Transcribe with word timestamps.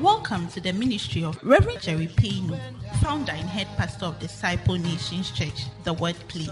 Welcome 0.00 0.48
to 0.52 0.62
the 0.62 0.72
ministry 0.72 1.24
of 1.24 1.38
Reverend 1.44 1.82
Jerry 1.82 2.06
Payno, 2.06 2.58
founder 3.02 3.32
and 3.32 3.46
head 3.46 3.68
pastor 3.76 4.06
of 4.06 4.18
Disciple 4.18 4.76
Nations 4.76 5.30
Church, 5.30 5.66
The 5.84 5.92
Word 5.92 6.16
Please, 6.26 6.48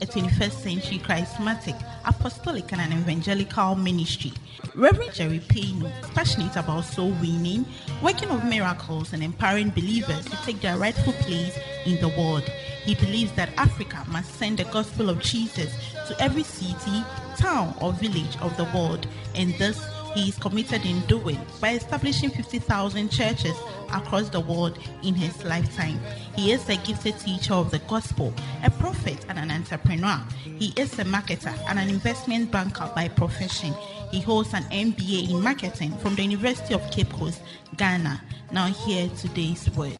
a 0.00 0.06
21st 0.06 0.52
century 0.52 0.98
charismatic, 0.98 1.76
apostolic, 2.04 2.70
and 2.70 2.80
an 2.80 2.92
evangelical 2.92 3.74
ministry. 3.74 4.32
Reverend 4.76 5.12
Jerry 5.12 5.40
Payno 5.40 5.86
is 5.86 6.10
passionate 6.10 6.54
about 6.54 6.84
soul 6.84 7.10
winning, 7.20 7.66
working 8.00 8.30
of 8.30 8.44
miracles, 8.44 9.12
and 9.12 9.24
empowering 9.24 9.70
believers 9.70 10.24
to 10.26 10.36
take 10.44 10.60
their 10.60 10.78
rightful 10.78 11.14
place 11.14 11.58
in 11.84 12.00
the 12.00 12.08
world. 12.10 12.44
He 12.84 12.94
believes 12.94 13.32
that 13.32 13.50
Africa 13.56 14.04
must 14.06 14.32
send 14.36 14.60
the 14.60 14.64
gospel 14.66 15.10
of 15.10 15.20
Jesus 15.20 15.74
to 16.06 16.16
every 16.22 16.44
city, 16.44 17.02
town, 17.36 17.74
or 17.80 17.92
village 17.92 18.36
of 18.40 18.56
the 18.56 18.70
world, 18.72 19.08
and 19.34 19.52
thus 19.58 19.84
he 20.14 20.28
is 20.28 20.36
committed 20.36 20.84
in 20.84 21.00
doing 21.02 21.38
by 21.60 21.74
establishing 21.74 22.30
50,000 22.30 23.10
churches 23.10 23.56
across 23.92 24.28
the 24.28 24.40
world 24.40 24.78
in 25.02 25.14
his 25.14 25.44
lifetime. 25.44 26.00
He 26.34 26.52
is 26.52 26.68
a 26.68 26.76
gifted 26.76 27.18
teacher 27.18 27.54
of 27.54 27.70
the 27.70 27.78
gospel, 27.80 28.32
a 28.64 28.70
prophet, 28.70 29.24
and 29.28 29.38
an 29.38 29.50
entrepreneur. 29.50 30.20
He 30.44 30.72
is 30.76 30.98
a 30.98 31.04
marketer 31.04 31.56
and 31.68 31.78
an 31.78 31.88
investment 31.88 32.50
banker 32.50 32.90
by 32.94 33.08
profession. 33.08 33.74
He 34.10 34.20
holds 34.20 34.54
an 34.54 34.64
MBA 34.64 35.30
in 35.30 35.42
marketing 35.42 35.96
from 35.98 36.14
the 36.14 36.22
University 36.22 36.74
of 36.74 36.90
Cape 36.90 37.12
Coast, 37.12 37.42
Ghana. 37.76 38.22
Now, 38.50 38.66
hear 38.66 39.08
today's 39.10 39.68
word. 39.70 39.96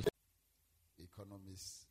Economists. 0.98 1.84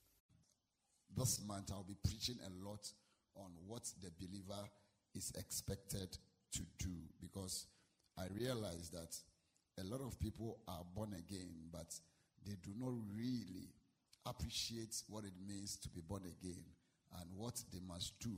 This 1.16 1.40
month 1.48 1.72
I'll 1.72 1.84
be 1.84 1.98
preaching 2.04 2.38
a 2.46 2.68
lot 2.68 2.92
on 3.36 3.52
what 3.68 3.84
the 4.02 4.10
believer 4.20 4.68
is 5.16 5.32
expected 5.38 6.18
to 6.54 6.62
do 6.80 6.90
because 7.22 7.68
I 8.18 8.26
realize 8.34 8.90
that 8.92 9.16
a 9.80 9.84
lot 9.86 10.02
of 10.02 10.20
people 10.20 10.58
are 10.68 10.84
born 10.96 11.14
again, 11.14 11.54
but 11.72 11.94
they 12.46 12.56
do 12.64 12.72
not 12.78 12.94
really 13.16 13.70
appreciate 14.26 14.96
what 15.08 15.24
it 15.24 15.34
means 15.48 15.78
to 15.78 15.90
be 15.90 16.02
born 16.02 16.24
again 16.24 16.64
and 17.20 17.30
what 17.36 17.62
they 17.72 17.80
must 17.88 18.20
do 18.20 18.36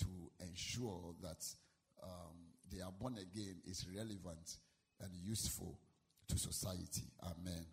to 0.00 0.06
ensure 0.46 1.14
that 1.22 1.44
um, 2.02 2.36
they 2.70 2.82
are 2.82 2.92
born 2.92 3.14
again 3.14 3.56
is 3.66 3.86
relevant 3.96 4.58
and 5.00 5.10
useful 5.24 5.78
to 6.28 6.38
society. 6.38 7.04
Amen. 7.22 7.64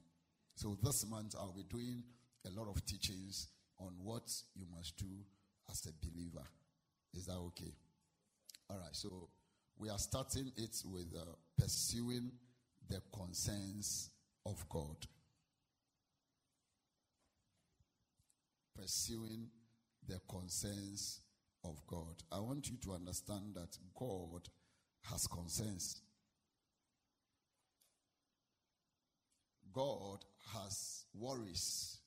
So 0.55 0.77
this 0.81 1.05
month 1.09 1.35
I'll 1.37 1.53
be 1.53 1.63
doing 1.63 2.03
a 2.45 2.59
lot 2.59 2.69
of 2.69 2.85
teachings 2.85 3.47
on 3.79 3.91
what 4.03 4.29
you 4.55 4.65
must 4.75 4.97
do 4.97 5.25
as 5.69 5.85
a 5.87 6.05
believer. 6.05 6.45
Is 7.13 7.25
that 7.25 7.37
okay? 7.37 7.73
All 8.69 8.77
right. 8.77 8.93
So 8.95 9.29
we 9.83 9.89
are 9.89 9.99
starting 9.99 10.49
it 10.55 10.81
with 10.85 11.13
uh, 11.13 11.25
pursuing 11.59 12.31
the 12.87 13.01
concerns 13.13 14.11
of 14.45 14.63
God. 14.69 14.95
Pursuing 18.79 19.49
the 20.07 20.21
concerns 20.29 21.19
of 21.65 21.85
God. 21.85 22.23
I 22.31 22.39
want 22.39 22.69
you 22.69 22.77
to 22.85 22.93
understand 22.93 23.55
that 23.55 23.77
God 23.93 24.47
has 25.01 25.27
concerns. 25.27 26.01
God 29.73 30.19
has 30.53 31.03
worries. 31.13 31.97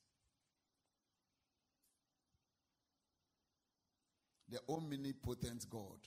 The 4.49 4.61
omnipotent 4.67 5.67
God 5.69 5.99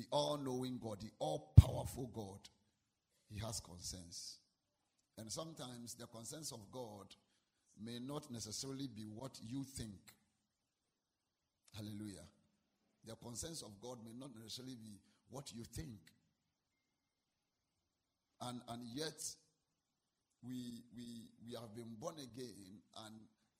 the 0.00 0.06
all 0.10 0.38
knowing 0.38 0.78
God, 0.82 1.00
the 1.00 1.10
all 1.18 1.52
powerful 1.56 2.10
God, 2.14 2.40
He 3.28 3.38
has 3.40 3.60
concerns. 3.60 4.38
And 5.18 5.30
sometimes 5.30 5.94
the 5.94 6.06
concerns 6.06 6.52
of 6.52 6.60
God 6.72 7.14
may 7.82 7.98
not 8.00 8.30
necessarily 8.30 8.86
be 8.86 9.02
what 9.02 9.38
you 9.46 9.62
think. 9.62 10.00
Hallelujah. 11.76 12.24
The 13.06 13.14
concerns 13.16 13.62
of 13.62 13.78
God 13.80 13.98
may 14.02 14.12
not 14.18 14.30
necessarily 14.34 14.76
be 14.82 15.00
what 15.28 15.52
you 15.54 15.64
think. 15.64 16.00
And, 18.40 18.62
and 18.68 18.82
yet, 18.94 19.20
we, 20.42 20.82
we, 20.96 21.28
we 21.46 21.54
have 21.60 21.74
been 21.74 21.94
born 22.00 22.14
again, 22.14 22.80
and, 23.04 23.14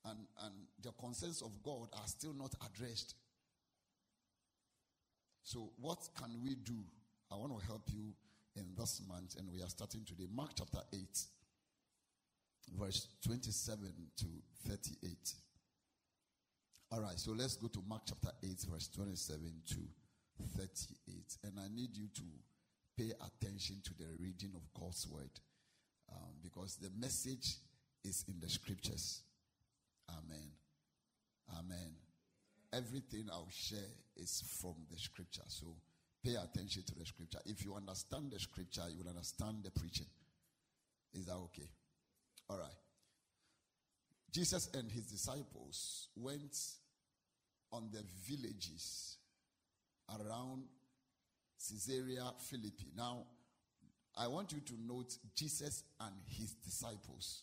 and, 0.06 0.18
and 0.42 0.54
the 0.82 0.92
concerns 0.92 1.42
of 1.42 1.50
God 1.62 1.88
are 1.92 2.06
still 2.06 2.32
not 2.32 2.54
addressed. 2.66 3.14
So, 5.42 5.70
what 5.80 6.08
can 6.18 6.30
we 6.42 6.54
do? 6.54 6.76
I 7.30 7.36
want 7.36 7.58
to 7.58 7.66
help 7.66 7.82
you 7.92 8.12
in 8.56 8.66
this 8.76 9.02
month, 9.08 9.36
and 9.38 9.48
we 9.52 9.62
are 9.62 9.68
starting 9.68 10.04
today. 10.04 10.26
Mark 10.34 10.50
chapter 10.56 10.80
8, 10.92 11.00
verse 12.78 13.08
27 13.24 13.78
to 14.18 14.26
38. 14.68 15.34
All 16.92 17.00
right, 17.00 17.18
so 17.18 17.32
let's 17.32 17.56
go 17.56 17.68
to 17.68 17.82
Mark 17.88 18.02
chapter 18.06 18.30
8, 18.42 18.50
verse 18.70 18.88
27 18.88 19.40
to 19.70 19.76
38. 20.58 21.36
And 21.44 21.52
I 21.58 21.68
need 21.74 21.96
you 21.96 22.08
to 22.14 22.22
pay 22.98 23.12
attention 23.12 23.76
to 23.84 23.94
the 23.96 24.08
reading 24.18 24.50
of 24.56 24.62
God's 24.78 25.06
word 25.08 25.30
um, 26.12 26.34
because 26.42 26.76
the 26.76 26.90
message 26.98 27.56
is 28.04 28.24
in 28.28 28.40
the 28.40 28.48
scriptures. 28.48 29.22
Amen. 30.10 30.50
Amen 31.56 32.09
everything 32.72 33.28
I'll 33.32 33.48
share 33.50 33.78
is 34.16 34.42
from 34.60 34.74
the 34.90 34.98
scripture. 34.98 35.42
So 35.48 35.66
pay 36.24 36.34
attention 36.34 36.82
to 36.86 36.94
the 36.98 37.04
scripture. 37.06 37.40
If 37.46 37.64
you 37.64 37.74
understand 37.74 38.30
the 38.30 38.38
scripture, 38.38 38.82
you 38.90 39.02
will 39.02 39.10
understand 39.10 39.58
the 39.64 39.70
preaching. 39.70 40.06
Is 41.14 41.26
that 41.26 41.34
okay? 41.34 41.68
All 42.48 42.58
right. 42.58 42.68
Jesus 44.32 44.70
and 44.74 44.90
his 44.90 45.06
disciples 45.06 46.08
went 46.16 46.56
on 47.72 47.88
the 47.92 48.02
villages 48.28 49.16
around 50.08 50.64
Caesarea 51.68 52.32
Philippi. 52.38 52.92
Now, 52.96 53.24
I 54.16 54.26
want 54.28 54.52
you 54.52 54.60
to 54.60 54.74
note 54.86 55.16
Jesus 55.34 55.84
and 56.00 56.14
his 56.26 56.52
disciples. 56.54 57.42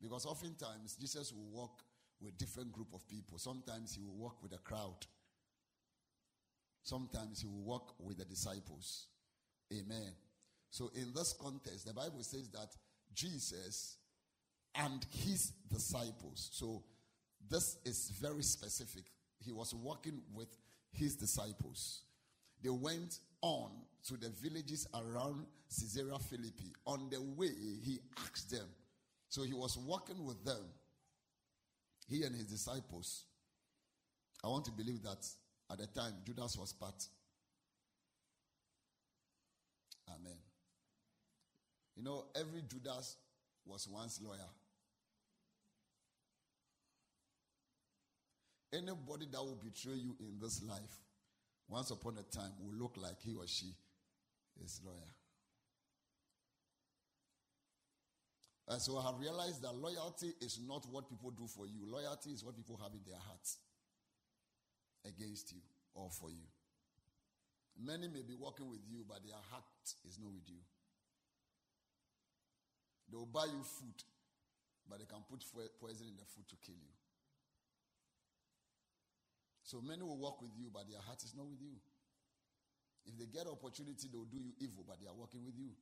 Because 0.00 0.26
oftentimes 0.26 0.96
Jesus 0.96 1.32
will 1.32 1.50
walk 1.52 1.82
with 2.22 2.38
different 2.38 2.72
group 2.72 2.88
of 2.94 3.06
people. 3.08 3.38
Sometimes 3.38 3.94
he 3.94 4.02
will 4.02 4.16
walk 4.16 4.42
with 4.42 4.52
a 4.52 4.58
crowd. 4.58 5.06
Sometimes 6.82 7.40
he 7.40 7.46
will 7.46 7.62
walk 7.62 7.94
with 7.98 8.18
the 8.18 8.24
disciples. 8.24 9.06
Amen. 9.72 10.12
So 10.70 10.90
in 10.94 11.12
this 11.14 11.34
context, 11.40 11.86
the 11.86 11.94
Bible 11.94 12.22
says 12.22 12.48
that 12.50 12.68
Jesus 13.14 13.96
and 14.74 15.04
his 15.10 15.52
disciples. 15.70 16.50
So 16.52 16.82
this 17.48 17.76
is 17.84 18.12
very 18.20 18.42
specific. 18.42 19.04
He 19.38 19.52
was 19.52 19.74
walking 19.74 20.22
with 20.34 20.56
his 20.92 21.16
disciples. 21.16 22.02
They 22.62 22.70
went 22.70 23.18
on 23.42 23.70
to 24.08 24.16
the 24.16 24.30
villages 24.30 24.86
around 24.94 25.46
Caesarea 25.68 26.18
Philippi. 26.18 26.72
On 26.86 27.08
the 27.10 27.20
way, 27.20 27.50
he 27.82 28.00
asked 28.18 28.50
them. 28.50 28.66
So 29.28 29.42
he 29.42 29.52
was 29.52 29.76
walking 29.78 30.24
with 30.24 30.44
them 30.44 30.64
he 32.12 32.24
and 32.24 32.34
his 32.34 32.46
disciples. 32.46 33.24
I 34.44 34.48
want 34.48 34.66
to 34.66 34.70
believe 34.70 35.02
that 35.02 35.26
at 35.70 35.78
the 35.78 35.86
time 35.86 36.12
Judas 36.26 36.58
was 36.58 36.72
part. 36.72 37.06
Amen. 40.08 40.36
You 41.96 42.02
know, 42.02 42.24
every 42.38 42.62
Judas 42.68 43.16
was 43.64 43.88
once 43.88 44.20
lawyer. 44.22 44.38
Anybody 48.72 49.26
that 49.30 49.40
will 49.40 49.60
betray 49.62 49.94
you 49.94 50.16
in 50.20 50.38
this 50.40 50.62
life, 50.62 51.00
once 51.68 51.90
upon 51.90 52.16
a 52.18 52.36
time, 52.36 52.52
will 52.60 52.74
look 52.74 52.96
like 52.96 53.20
he 53.20 53.34
or 53.34 53.46
she 53.46 53.66
is 54.64 54.80
lawyer. 54.84 55.12
And 58.72 58.80
so 58.80 58.96
I 58.96 59.04
have 59.04 59.20
realized 59.20 59.60
that 59.60 59.76
loyalty 59.76 60.32
is 60.40 60.56
not 60.64 60.88
what 60.88 61.04
people 61.04 61.28
do 61.28 61.44
for 61.44 61.68
you. 61.68 61.84
Loyalty 61.84 62.32
is 62.32 62.40
what 62.40 62.56
people 62.56 62.80
have 62.80 62.96
in 62.96 63.04
their 63.04 63.20
hearts 63.20 63.60
against 65.04 65.52
you 65.52 65.60
or 65.92 66.08
for 66.08 66.32
you. 66.32 66.48
Many 67.76 68.08
may 68.08 68.24
be 68.24 68.32
working 68.32 68.72
with 68.72 68.80
you, 68.88 69.04
but 69.04 69.20
their 69.28 69.36
heart 69.52 69.68
is 70.08 70.16
not 70.16 70.32
with 70.32 70.48
you. 70.48 70.56
They 73.12 73.16
will 73.20 73.28
buy 73.28 73.44
you 73.44 73.60
food, 73.60 74.00
but 74.88 75.04
they 75.04 75.08
can 75.08 75.20
put 75.28 75.44
poison 75.76 76.08
in 76.08 76.16
the 76.16 76.24
food 76.32 76.48
to 76.48 76.56
kill 76.64 76.80
you. 76.80 76.96
So 79.68 79.84
many 79.84 80.00
will 80.00 80.16
work 80.16 80.40
with 80.40 80.56
you, 80.56 80.72
but 80.72 80.88
their 80.88 81.04
heart 81.04 81.20
is 81.20 81.36
not 81.36 81.44
with 81.44 81.60
you. 81.60 81.76
If 83.04 83.20
they 83.20 83.28
get 83.28 83.44
opportunity, 83.44 84.08
they 84.08 84.16
will 84.16 84.32
do 84.32 84.40
you 84.40 84.56
evil, 84.64 84.88
but 84.88 84.96
they 84.96 85.12
are 85.12 85.16
working 85.16 85.44
with 85.44 85.60
you. 85.60 85.76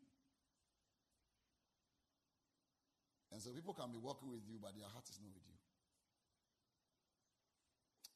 And 3.32 3.41
so 3.41 3.50
people 3.50 3.75
can 3.75 3.91
be 3.93 3.99
walking 3.99 4.31
with 4.31 4.43
you, 4.49 4.59
but 4.61 4.75
their 4.75 4.88
heart 4.88 5.05
is 5.09 5.19
not 5.21 5.31
with 5.32 5.47
you. 5.47 5.59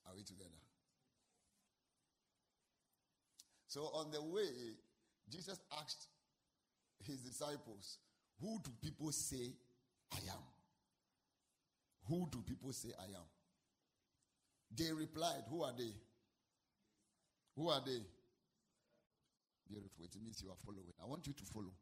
Are 0.07 0.15
we 0.17 0.23
together? 0.23 0.51
So 3.67 3.83
on 3.95 4.11
the 4.11 4.23
way, 4.23 4.75
Jesus 5.31 5.61
asked 5.81 6.09
his 7.03 7.21
disciples, 7.21 7.99
Who 8.41 8.59
do 8.63 8.71
people 8.83 9.13
say 9.13 9.53
I 10.13 10.19
am? 10.19 10.45
Who 12.09 12.29
do 12.31 12.43
people 12.47 12.73
say 12.73 12.91
I 12.99 13.05
am? 13.05 13.29
They 14.77 14.93
replied, 14.93 15.45
Who 15.49 15.63
are 15.63 15.73
they? 15.77 15.93
Who 17.57 17.69
are 17.69 17.81
they? 17.85 18.03
Beautiful. 19.69 20.05
It 20.05 20.23
means 20.23 20.43
you 20.43 20.51
are 20.51 20.61
following. 20.65 20.93
I 21.03 21.07
want 21.07 21.27
you 21.27 21.33
to 21.33 21.45
follow. 21.53 21.73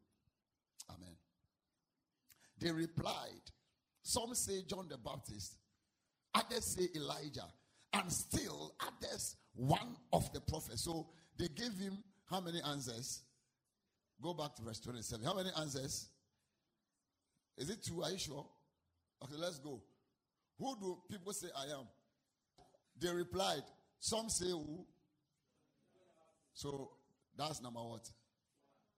Amen. 0.89 1.15
They 2.63 2.71
replied, 2.71 3.43
Some 4.03 4.33
say 4.33 4.63
John 4.65 4.87
the 4.89 4.97
Baptist, 4.97 5.57
others 6.33 6.63
say 6.63 6.87
Elijah, 6.95 7.45
and 7.91 8.09
still 8.09 8.73
others 8.79 9.35
one 9.53 9.97
of 10.13 10.31
the 10.31 10.39
prophets. 10.39 10.85
So 10.85 11.07
they 11.37 11.49
gave 11.49 11.73
him 11.77 11.97
how 12.29 12.39
many 12.39 12.61
answers? 12.61 13.23
Go 14.21 14.33
back 14.33 14.55
to 14.55 14.61
verse 14.61 14.79
27. 14.79 15.25
How 15.25 15.33
many 15.33 15.49
answers? 15.59 16.07
Is 17.57 17.69
it 17.69 17.83
two? 17.83 18.01
Are 18.01 18.11
you 18.11 18.17
sure? 18.17 18.45
Okay, 19.21 19.35
let's 19.37 19.59
go. 19.59 19.81
Who 20.57 20.75
do 20.79 20.97
people 21.11 21.33
say 21.33 21.47
I 21.57 21.63
am? 21.77 21.87
They 22.97 23.11
replied, 23.11 23.63
Some 23.99 24.29
say 24.29 24.49
who? 24.49 24.85
So 26.53 26.91
that's 27.37 27.61
number 27.61 27.81
what? 27.81 28.09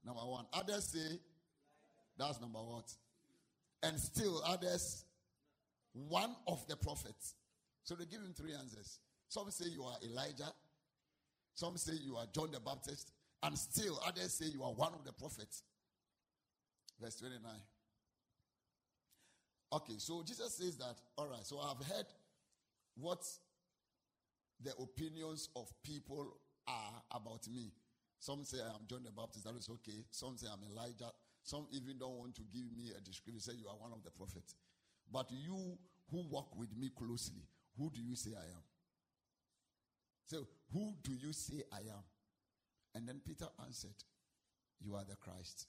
Number 0.05 0.21
one. 0.21 0.45
Others 0.53 0.89
say 0.89 1.19
that's 2.15 2.39
number 2.39 2.59
what? 2.59 2.93
And 3.85 3.99
still 3.99 4.41
others, 4.43 5.05
one 5.93 6.35
of 6.47 6.65
the 6.67 6.75
prophets. 6.75 7.35
So 7.83 7.93
they 7.93 8.05
give 8.05 8.19
him 8.21 8.33
three 8.35 8.53
answers. 8.53 8.97
Some 9.27 9.51
say 9.51 9.65
you 9.69 9.83
are 9.83 9.95
Elijah. 10.03 10.51
Some 11.53 11.77
say 11.77 11.93
you 12.03 12.15
are 12.15 12.25
John 12.33 12.49
the 12.51 12.59
Baptist. 12.59 13.11
And 13.43 13.55
still 13.57 13.99
others 14.05 14.33
say 14.33 14.45
you 14.45 14.63
are 14.63 14.73
one 14.73 14.93
of 14.93 15.05
the 15.05 15.13
prophets. 15.13 15.61
Verse 16.99 17.15
29. 17.15 17.39
Okay, 19.73 19.95
so 19.97 20.23
Jesus 20.25 20.55
says 20.55 20.77
that, 20.77 20.95
all 21.17 21.27
right, 21.27 21.45
so 21.45 21.59
I've 21.59 21.85
heard 21.85 22.05
what 22.95 23.23
the 24.63 24.71
opinions 24.81 25.49
of 25.55 25.69
people 25.83 26.37
are 26.67 27.03
about 27.11 27.47
me. 27.53 27.71
Some 28.19 28.45
say 28.45 28.57
I'm 28.63 28.87
John 28.87 29.03
the 29.03 29.11
Baptist, 29.11 29.45
that 29.45 29.55
is 29.55 29.69
okay. 29.69 30.05
Some 30.09 30.37
say 30.37 30.47
I'm 30.51 30.63
Elijah. 30.71 31.11
Some 31.45 31.67
even 31.71 31.99
don't 31.99 32.17
want 32.17 32.35
to 32.35 32.41
give 32.51 32.75
me 32.75 32.91
a 32.97 32.99
description, 33.01 33.39
say 33.39 33.53
you 33.53 33.67
are 33.67 33.77
one 33.77 33.91
of 33.93 34.03
the 34.03 34.09
prophets. 34.09 34.55
But 35.11 35.29
you 35.29 35.77
who 36.09 36.27
walk 36.27 36.57
with 36.57 36.75
me 36.75 36.89
closely, 36.97 37.43
who 37.77 37.91
do 37.91 38.01
you 38.01 38.15
say 38.15 38.31
I 38.35 38.45
am? 38.45 38.63
So, 40.25 40.47
who 40.73 40.95
do 41.03 41.11
you 41.13 41.31
say 41.33 41.61
I 41.71 41.81
am? 41.81 42.03
And 42.95 43.07
then 43.07 43.21
Peter 43.23 43.45
answered, 43.63 43.93
You 44.81 44.95
are 44.95 45.03
the 45.07 45.15
Christ. 45.17 45.67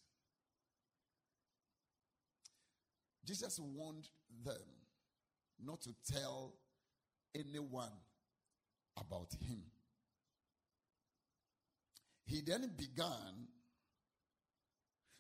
Jesus 3.27 3.61
warned 3.61 4.09
them 4.43 4.57
not 5.63 5.83
to 5.83 5.91
tell 6.11 6.55
anyone 7.35 7.93
about 8.99 9.29
him. 9.47 9.61
He 12.25 12.41
then 12.41 12.71
began 12.79 13.49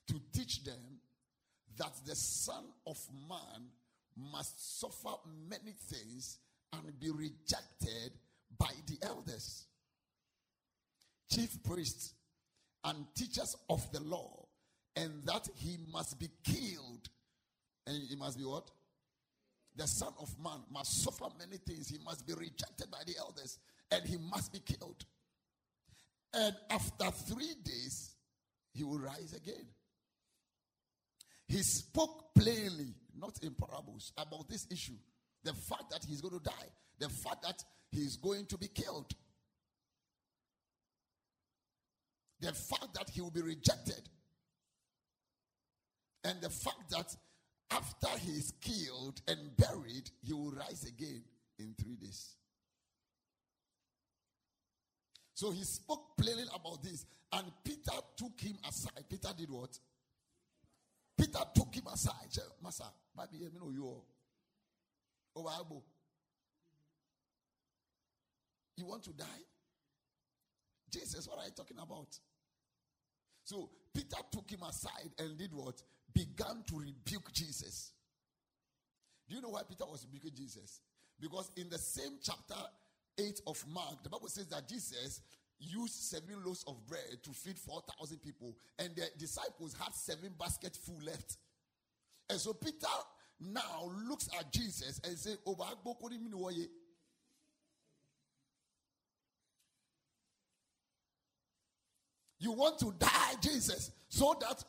to 0.09 0.21
teach 0.33 0.65
them 0.65 1.01
that 1.77 1.93
the 2.07 2.15
Son 2.15 2.65
of 2.87 2.99
Man 3.29 3.69
must 4.17 4.81
suffer 4.81 5.15
many 5.49 5.73
things 5.89 6.39
and 6.73 6.99
be 6.99 7.11
rejected 7.11 8.13
by 8.59 8.71
the 8.87 8.99
elders, 9.07 9.67
chief 11.31 11.63
priests, 11.63 12.15
and 12.85 13.07
teachers 13.15 13.57
of 13.69 13.91
the 13.93 14.01
law, 14.01 14.47
and 14.95 15.25
that 15.25 15.49
he 15.57 15.77
must 15.93 16.19
be 16.19 16.29
killed. 16.45 17.09
And 17.87 18.03
he 18.09 18.17
must 18.17 18.39
be 18.39 18.45
what? 18.45 18.71
The 19.77 19.87
Son 19.87 20.13
of 20.21 20.35
Man 20.43 20.61
must 20.73 21.03
suffer 21.03 21.27
many 21.39 21.59
things. 21.59 21.89
He 21.89 21.99
must 21.99 22.27
be 22.27 22.33
rejected 22.33 22.91
by 22.91 23.03
the 23.07 23.15
elders, 23.19 23.59
and 23.91 24.05
he 24.05 24.17
must 24.17 24.53
be 24.53 24.61
killed. 24.61 25.05
And 26.33 26.55
after 26.71 27.11
three 27.11 27.55
days, 27.63 28.15
he 28.73 28.85
will 28.85 28.99
rise 28.99 29.35
again. 29.35 29.67
He 31.49 31.63
spoke 31.63 32.35
plainly, 32.35 32.95
not 33.19 33.39
in 33.43 33.55
parables, 33.55 34.13
about 34.19 34.49
this 34.49 34.67
issue. 34.71 34.97
The 35.45 35.53
fact 35.53 35.91
that 35.91 36.05
he's 36.05 36.21
going 36.21 36.39
to 36.39 36.45
die, 36.45 36.69
the 36.99 37.09
fact 37.09 37.43
that 37.43 37.63
he's 37.93 38.17
going 38.17 38.47
to 38.47 38.59
be 38.59 38.69
killed, 38.69 39.13
the 42.41 42.53
fact 42.53 42.95
that 42.95 43.09
he 43.11 43.21
will 43.21 43.31
be 43.31 43.43
rejected, 43.43 44.09
and 46.25 46.41
the 46.41 46.51
fact 46.51 46.91
that 46.91 47.15
after 47.71 48.09
he 48.19 48.33
is 48.33 48.53
killed 48.61 49.21
and 49.29 49.57
buried, 49.57 50.11
he 50.23 50.33
will 50.33 50.51
rise 50.51 50.85
again 50.85 51.23
in 51.59 51.75
three 51.81 51.97
days. 51.97 52.35
So 55.35 55.51
he 55.51 55.65
spoke 55.65 56.17
plainly 56.17 56.45
about 56.55 56.83
this, 56.83 57.05
and 57.33 57.45
Peter 57.63 57.93
took 58.17 58.41
him 58.41 58.57
aside. 58.69 59.05
Peter 59.09 59.29
did 59.37 59.51
what? 59.51 59.79
Peter 61.17 61.41
took 61.55 61.75
him 61.75 61.87
aside. 61.93 62.15
Master, 62.63 62.85
maybe 63.17 63.45
you 63.45 63.51
know 63.59 63.71
you. 63.71 64.03
Oh, 65.35 65.83
you 68.77 68.87
want 68.87 69.03
to 69.05 69.13
die? 69.13 69.25
Jesus, 70.91 71.27
what 71.29 71.39
are 71.39 71.45
you 71.45 71.53
talking 71.57 71.79
about? 71.79 72.19
So 73.45 73.71
Peter 73.95 74.17
took 74.31 74.51
him 74.51 74.63
aside 74.69 75.11
and 75.19 75.39
did 75.39 75.53
what? 75.55 75.83
Began 76.13 76.63
to 76.69 76.79
rebuke 76.79 77.33
Jesus. 77.33 77.93
Do 79.29 79.37
you 79.37 79.43
know 79.43 79.51
why 79.51 79.63
Peter 79.69 79.85
was 79.85 80.07
rebuking 80.07 80.37
Jesus? 80.37 80.81
Because 81.21 81.51
in 81.57 81.69
the 81.69 81.79
same 81.79 82.19
chapter 82.23 82.55
8 83.19 83.41
of 83.47 83.65
Mark, 83.69 84.03
the 84.03 84.11
Bible 84.11 84.29
says 84.29 84.47
that 84.49 84.69
Jesus 84.69 85.21
used 85.59 85.95
seven 85.95 86.45
loaves 86.45 86.65
of 86.67 86.87
bread 86.87 87.23
to 87.23 87.31
feed 87.31 87.59
4,000 87.59 88.19
people, 88.23 88.57
and 88.79 88.95
the 88.95 89.05
disciples 89.19 89.75
had 89.79 89.95
seven 89.95 90.35
baskets 90.39 90.79
full 90.79 91.01
left. 91.05 91.37
And 92.29 92.39
so 92.41 92.53
Peter 92.53 92.87
now 93.41 93.91
looks 94.09 94.29
at 94.39 94.53
Jesus 94.53 95.01
and 95.05 95.17
says, 95.17 95.39
you 102.39 102.53
want 102.53 102.79
to 102.81 102.95
die, 102.99 103.35
Jesus, 103.41 103.91
so 104.09 104.37
that 104.41 104.63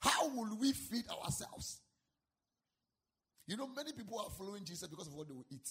how 0.00 0.28
will 0.28 0.56
we 0.58 0.72
feed 0.72 1.04
ourselves? 1.22 1.80
You 3.46 3.56
know, 3.56 3.68
many 3.68 3.92
people 3.92 4.18
are 4.18 4.30
following 4.30 4.64
Jesus 4.64 4.88
because 4.88 5.06
of 5.08 5.14
what 5.14 5.28
they 5.28 5.34
will 5.34 5.46
eat. 5.50 5.68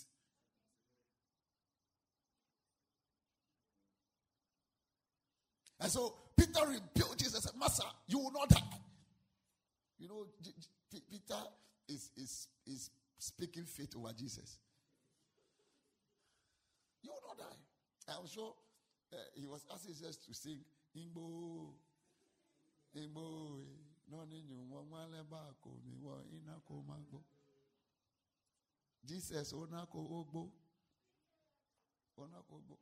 And 5.82 5.92
so 5.92 6.14
Peter 6.38 6.62
rebuked 6.68 7.18
Jesus 7.18 7.34
and 7.34 7.44
said, 7.44 7.60
Master, 7.60 7.84
you 8.08 8.20
will 8.20 8.32
not 8.32 8.50
die. 8.50 8.62
You 9.98 10.08
know, 10.08 10.26
Peter 11.10 11.42
is, 11.90 12.12
is, 12.16 12.48
is 12.68 12.92
speaking 13.18 13.66
faith 13.66 13.96
over 13.98 14.14
Jesus. 14.14 14.60
You 17.02 17.10
will 17.12 17.22
not 17.28 17.38
die. 17.40 18.16
I'm 18.20 18.28
sure 18.28 18.54
uh, 19.12 19.16
he 19.36 19.48
was 19.48 19.66
asking 19.74 19.96
Jesus 19.96 20.18
to 20.18 20.34
sing, 20.34 20.60
Imbo, 20.96 21.72
Imbo, 22.96 23.62
Jesus, 29.08 29.54
Onako 29.54 29.96
Ogbo. 29.96 30.50
Onako 32.20 32.56
Ogbo. 32.56 32.78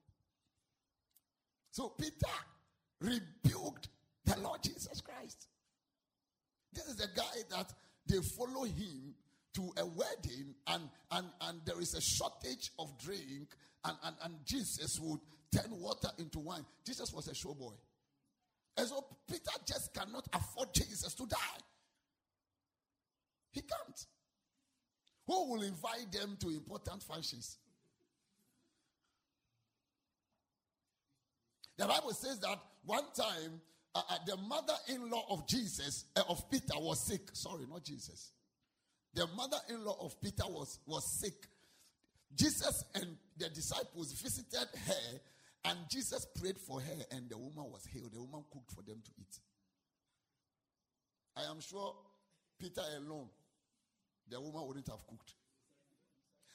So 1.72 1.90
Peter 1.90 2.28
rebuked 3.02 3.90
the 4.26 4.40
Lord 4.40 4.62
Jesus 4.64 5.02
Christ. 5.02 5.48
This 6.74 6.86
is 6.86 7.00
a 7.00 7.08
guy 7.16 7.44
that 7.50 7.74
they 8.06 8.20
follow 8.22 8.64
him 8.66 9.16
to 9.56 9.72
a 9.78 9.86
wedding 9.86 10.54
and, 10.68 10.84
and, 11.12 11.28
and 11.42 11.62
there 11.66 11.82
is 11.82 11.96
a 11.96 12.02
shortage 12.02 12.72
of 12.78 12.98
drink 13.00 13.56
and, 13.86 13.98
and, 14.04 14.16
and 14.24 14.36
Jesus 14.46 15.00
would 15.02 15.20
turn 15.52 15.72
water 15.80 16.10
into 16.18 16.40
wine. 16.40 16.66
Jesus 16.86 17.12
was 17.14 17.28
a 17.28 17.32
showboy. 17.32 17.74
And 18.78 18.88
so 18.88 19.04
Peter 19.28 19.52
just 19.66 19.94
cannot 19.94 20.28
afford 20.34 20.74
Jesus 20.74 21.14
to 21.16 21.26
die. 21.26 21.38
He 23.52 23.62
can't. 23.62 24.06
Who 25.26 25.52
will 25.52 25.62
invite 25.64 26.12
them 26.12 26.38
to 26.42 26.50
important 26.50 27.04
functions? 27.04 27.58
The 31.78 31.86
Bible 31.86 32.14
says 32.14 32.40
that 32.40 32.60
one 32.86 33.06
time 33.16 33.62
uh, 33.96 34.02
uh, 34.10 34.18
the 34.26 34.38
mother-in-law 34.38 35.26
of 35.30 35.48
Jesus, 35.48 36.06
uh, 36.16 36.24
of 36.30 36.50
Peter, 36.50 36.78
was 36.78 37.06
sick. 37.06 37.22
Sorry, 37.34 37.66
not 37.70 37.84
Jesus. 37.84 38.32
The 39.14 39.28
mother-in-law 39.36 39.98
of 40.02 40.22
Peter 40.22 40.44
was, 40.48 40.80
was 40.86 41.20
sick. 41.20 41.48
Jesus 42.36 42.84
and 42.94 43.18
the 43.38 43.50
disciples 43.50 44.14
visited 44.14 44.68
her, 44.88 45.20
and 45.66 45.78
Jesus 45.90 46.28
prayed 46.40 46.58
for 46.60 46.80
her, 46.80 47.04
and 47.12 47.30
the 47.30 47.38
woman 47.38 47.72
was 47.72 47.86
healed. 47.92 48.14
The 48.14 48.22
woman 48.22 48.44
cooked 48.52 48.72
for 48.72 48.84
them 48.84 49.02
to 49.04 49.12
eat. 49.20 49.40
I 51.36 51.50
am 51.50 51.60
sure 51.60 51.96
Peter 52.60 52.82
alone, 52.98 53.30
the 54.30 54.40
woman 54.40 54.68
wouldn't 54.68 54.88
have 54.88 55.06
cooked. 55.08 55.34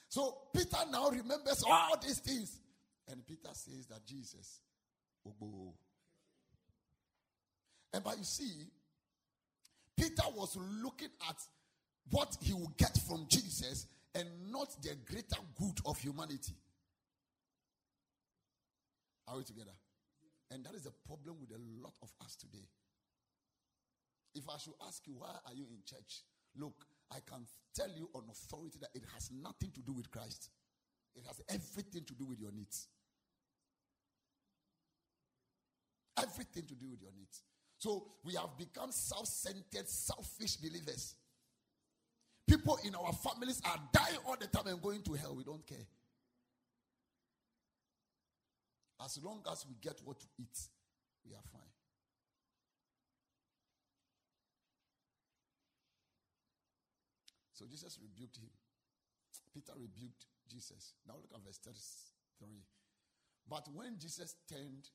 So 0.07 0.37
Peter 0.53 0.77
now 0.89 1.09
remembers 1.09 1.63
all 1.67 1.97
these 2.01 2.19
things. 2.19 2.59
And 3.07 3.25
Peter 3.25 3.49
says 3.53 3.87
that 3.87 4.05
Jesus. 4.05 4.61
And 7.95 8.03
but 8.03 8.17
you 8.17 8.25
see, 8.25 8.51
Peter 9.95 10.23
was 10.35 10.57
looking 10.83 11.07
at 11.29 11.37
what 12.11 12.35
he 12.41 12.51
would 12.53 12.75
get 12.75 12.97
from 13.07 13.25
Jesus 13.29 13.87
and 14.13 14.27
not 14.51 14.67
the 14.83 14.97
greater 15.09 15.41
good 15.57 15.79
of 15.85 15.97
humanity. 15.99 16.55
Are 19.29 19.37
we 19.37 19.43
together? 19.45 19.71
And 20.51 20.65
that 20.65 20.75
is 20.75 20.83
the 20.83 20.91
problem 21.07 21.37
with 21.39 21.51
a 21.51 21.61
lot 21.81 21.93
of 22.03 22.11
us 22.21 22.35
today. 22.35 22.67
If 24.35 24.43
I 24.49 24.57
should 24.57 24.73
ask 24.85 25.07
you, 25.07 25.13
why 25.17 25.29
are 25.47 25.53
you 25.53 25.63
in 25.71 25.79
church? 25.85 26.23
Look, 26.57 26.75
I 27.09 27.19
can 27.25 27.47
tell 27.73 27.89
you 27.95 28.09
on 28.13 28.23
authority 28.29 28.77
that 28.81 28.89
it 28.93 29.03
has 29.13 29.31
nothing 29.31 29.71
to 29.73 29.81
do 29.81 29.93
with 29.93 30.11
Christ, 30.11 30.49
it 31.15 31.23
has 31.25 31.41
everything 31.47 32.03
to 32.03 32.13
do 32.13 32.25
with 32.25 32.41
your 32.41 32.51
needs. 32.51 32.89
Everything 36.17 36.63
to 36.67 36.75
do 36.75 36.89
with 36.89 37.01
your 37.01 37.11
needs. 37.17 37.41
So 37.77 38.05
we 38.23 38.33
have 38.35 38.57
become 38.57 38.91
self 38.91 39.27
centered, 39.27 39.87
selfish 39.87 40.55
believers. 40.57 41.15
People 42.47 42.77
in 42.85 42.93
our 42.95 43.11
families 43.11 43.61
are 43.65 43.79
dying 43.91 44.19
all 44.25 44.35
the 44.39 44.47
time 44.47 44.67
and 44.67 44.81
going 44.81 45.01
to 45.01 45.13
hell. 45.13 45.35
We 45.35 45.43
don't 45.43 45.65
care. 45.65 45.85
As 49.03 49.19
long 49.23 49.41
as 49.51 49.65
we 49.67 49.75
get 49.81 49.99
what 50.03 50.19
to 50.19 50.25
eat, 50.39 50.57
we 51.27 51.33
are 51.33 51.43
fine. 51.51 51.61
So 57.53 57.65
Jesus 57.65 57.97
rebuked 58.01 58.37
him. 58.37 58.49
Peter 59.53 59.73
rebuked 59.75 60.25
Jesus. 60.49 60.93
Now 61.07 61.15
look 61.15 61.31
at 61.33 61.43
verse 61.43 61.59
33. 61.63 62.49
But 63.47 63.67
when 63.73 63.97
Jesus 63.97 64.35
turned 64.49 64.89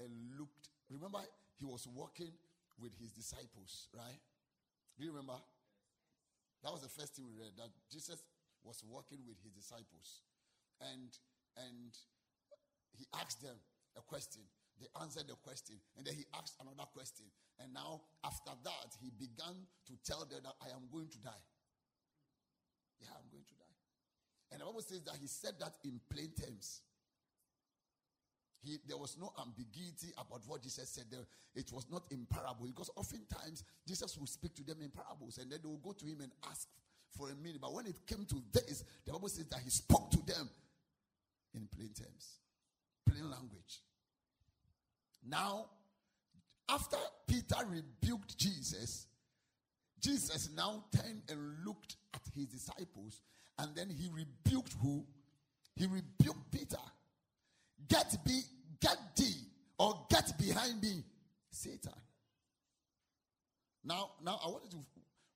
and 0.00 0.10
looked, 0.38 0.68
remember 0.90 1.20
he 1.58 1.64
was 1.64 1.86
walking 1.86 2.32
with 2.80 2.94
his 2.98 3.12
disciples, 3.12 3.88
right? 3.94 4.20
Do 4.98 5.04
you 5.04 5.10
remember? 5.10 5.38
That 6.62 6.72
was 6.72 6.82
the 6.82 6.88
first 6.88 7.14
thing 7.14 7.26
we 7.28 7.36
read 7.36 7.52
that 7.58 7.68
Jesus 7.92 8.24
was 8.64 8.82
walking 8.88 9.18
with 9.28 9.36
his 9.44 9.52
disciples. 9.52 10.24
And 10.80 11.12
and 11.56 11.92
he 12.96 13.06
asked 13.14 13.42
them 13.42 13.56
a 13.96 14.02
question. 14.02 14.42
They 14.80 14.90
answered 15.00 15.30
the 15.30 15.38
question. 15.38 15.78
And 15.96 16.06
then 16.06 16.14
he 16.14 16.26
asked 16.34 16.58
another 16.58 16.88
question. 16.90 17.26
And 17.62 17.70
now, 17.70 18.02
after 18.26 18.50
that, 18.50 18.90
he 18.98 19.10
began 19.14 19.54
to 19.86 19.92
tell 20.02 20.26
them 20.26 20.42
that 20.42 20.58
I 20.58 20.74
am 20.74 20.90
going 20.90 21.06
to 21.14 21.20
die. 21.22 21.44
Yeah, 22.98 23.14
I'm 23.14 23.30
going 23.30 23.46
to 23.46 23.54
die. 23.54 23.76
And 24.50 24.60
the 24.60 24.66
Bible 24.66 24.82
says 24.82 25.02
that 25.06 25.14
he 25.20 25.26
said 25.26 25.54
that 25.60 25.78
in 25.84 26.00
plain 26.10 26.34
terms. 26.34 26.82
He, 28.64 28.78
there 28.86 28.96
was 28.96 29.16
no 29.20 29.32
ambiguity 29.40 30.12
about 30.16 30.40
what 30.46 30.62
Jesus 30.62 30.88
said 30.88 31.04
there. 31.10 31.20
It 31.54 31.70
was 31.72 31.86
not 31.90 32.04
in 32.10 32.26
parable 32.26 32.66
because 32.66 32.90
oftentimes 32.96 33.62
Jesus 33.86 34.16
will 34.18 34.26
speak 34.26 34.54
to 34.54 34.64
them 34.64 34.78
in 34.82 34.90
parables 34.90 35.38
and 35.38 35.52
then 35.52 35.60
they 35.62 35.68
will 35.68 35.76
go 35.76 35.92
to 35.92 36.06
him 36.06 36.20
and 36.22 36.32
ask 36.50 36.68
for 37.16 37.28
a 37.30 37.34
meaning. 37.34 37.58
But 37.60 37.74
when 37.74 37.86
it 37.86 38.06
came 38.06 38.24
to 38.24 38.42
this, 38.52 38.84
the 39.04 39.12
Bible 39.12 39.28
says 39.28 39.46
that 39.46 39.60
he 39.60 39.70
spoke 39.70 40.10
to 40.12 40.18
them 40.24 40.48
in 41.54 41.68
plain 41.76 41.90
terms, 41.94 42.38
plain 43.06 43.30
language. 43.30 43.82
Now, 45.26 45.66
after 46.68 46.96
Peter 47.26 47.56
rebuked 47.68 48.38
Jesus, 48.38 49.06
Jesus 50.00 50.50
now 50.56 50.84
turned 50.94 51.22
and 51.28 51.64
looked 51.64 51.96
at 52.14 52.22
his 52.34 52.46
disciples 52.46 53.20
and 53.58 53.74
then 53.74 53.88
he 53.88 54.08
rebuked 54.08 54.74
who? 54.82 55.04
He 55.76 55.86
rebuked 55.86 56.50
Peter. 56.50 56.76
Get 57.88 58.16
be 58.24 58.40
get 58.84 58.98
thee 59.16 59.34
or 59.78 60.06
get 60.10 60.36
behind 60.38 60.80
me, 60.82 61.02
Satan. 61.50 61.92
Now, 63.82 64.10
now 64.22 64.38
I 64.44 64.48
wanted 64.48 64.70
to 64.72 64.78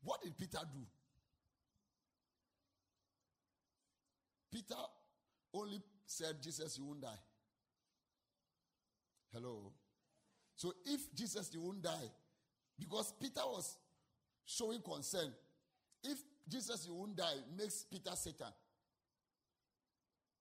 what 0.02 0.22
did 0.22 0.36
Peter 0.38 0.58
do? 0.72 0.80
Peter 4.52 4.80
only 5.52 5.80
said, 6.06 6.36
Jesus, 6.42 6.78
you 6.78 6.84
won't 6.84 7.02
die. 7.02 7.08
Hello. 9.32 9.72
So 10.56 10.72
if 10.86 11.14
Jesus, 11.14 11.50
you 11.52 11.60
won't 11.60 11.82
die, 11.82 12.10
because 12.78 13.12
Peter 13.20 13.42
was 13.44 13.76
showing 14.46 14.80
concern. 14.80 15.32
If 16.02 16.18
Jesus, 16.48 16.86
you 16.88 16.94
won't 16.94 17.16
die, 17.16 17.34
makes 17.56 17.84
Peter 17.90 18.10
Satan. 18.14 18.52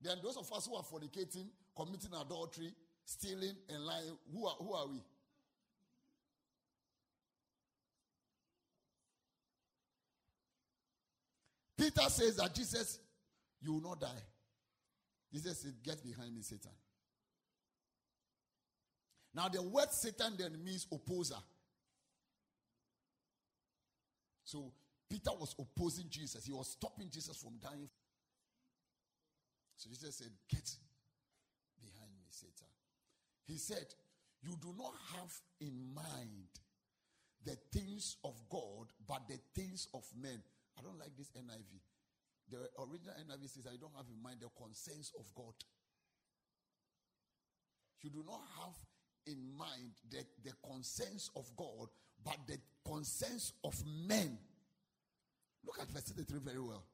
Then 0.02 0.18
those 0.24 0.38
of 0.38 0.52
us 0.54 0.68
who 0.68 0.76
are 0.76 0.84
fornicating, 0.84 1.48
committing 1.76 2.12
adultery, 2.20 2.74
stealing, 3.08 3.56
and 3.70 3.86
lying, 3.86 4.18
who 4.34 4.46
are, 4.46 4.56
who 4.60 4.74
are 4.74 4.88
we? 4.88 5.02
Peter 11.78 12.10
says 12.10 12.36
that 12.36 12.54
Jesus, 12.54 13.00
you 13.62 13.74
will 13.74 13.82
not 13.82 14.02
die. 14.02 14.24
Jesus 15.32 15.60
said, 15.60 15.74
Get 15.84 16.04
behind 16.04 16.36
me, 16.36 16.42
Satan. 16.42 16.72
Now, 19.34 19.48
the 19.48 19.62
word 19.62 19.92
Satan 19.92 20.34
then 20.38 20.58
means 20.64 20.86
opposer. 20.92 21.38
So, 24.44 24.74
Peter 25.10 25.32
was 25.40 25.56
opposing 25.58 26.08
Jesus. 26.10 26.46
He 26.46 26.52
was 26.52 26.72
stopping 26.72 27.10
Jesus 27.10 27.38
from 27.38 27.54
dying. 27.62 27.90
So, 29.78 29.90
Jesus 29.90 30.16
said, 30.16 30.32
Get 30.50 30.70
behind 31.80 32.12
me, 32.20 32.26
Satan. 32.32 32.67
He 33.48 33.58
said, 33.58 33.86
You 34.44 34.56
do 34.62 34.74
not 34.78 34.94
have 35.16 35.34
in 35.62 35.94
mind 35.96 36.52
the 37.46 37.58
things 37.72 38.18
of 38.24 38.36
God, 38.50 38.88
but 39.08 39.28
the 39.28 39.40
things 39.56 39.88
of 39.94 40.04
men. 40.22 40.42
I 40.78 40.82
don't 40.82 41.00
like 41.00 41.16
this 41.18 41.32
NIV. 41.32 41.80
The 42.50 42.58
original 42.80 43.16
NIV 43.16 43.50
says, 43.50 43.68
I 43.68 43.78
don't 43.80 43.96
have 43.96 44.06
in 44.14 44.22
mind 44.22 44.38
the 44.42 44.50
concerns 44.62 45.12
of 45.18 45.26
God. 45.34 45.54
You 48.02 48.10
do 48.10 48.24
not 48.26 48.42
have 48.60 48.76
in 49.26 49.58
mind 49.58 49.92
the, 50.10 50.24
the 50.44 50.54
concerns 50.64 51.32
of 51.36 51.46
God, 51.56 51.88
but 52.24 52.38
the 52.48 52.58
concerns 52.86 53.54
of 53.64 53.76
men. 54.08 54.38
Look 55.66 55.80
at 55.82 55.90
verse 55.90 56.04
33 56.04 56.40
very 56.40 56.62
well. 56.62 56.86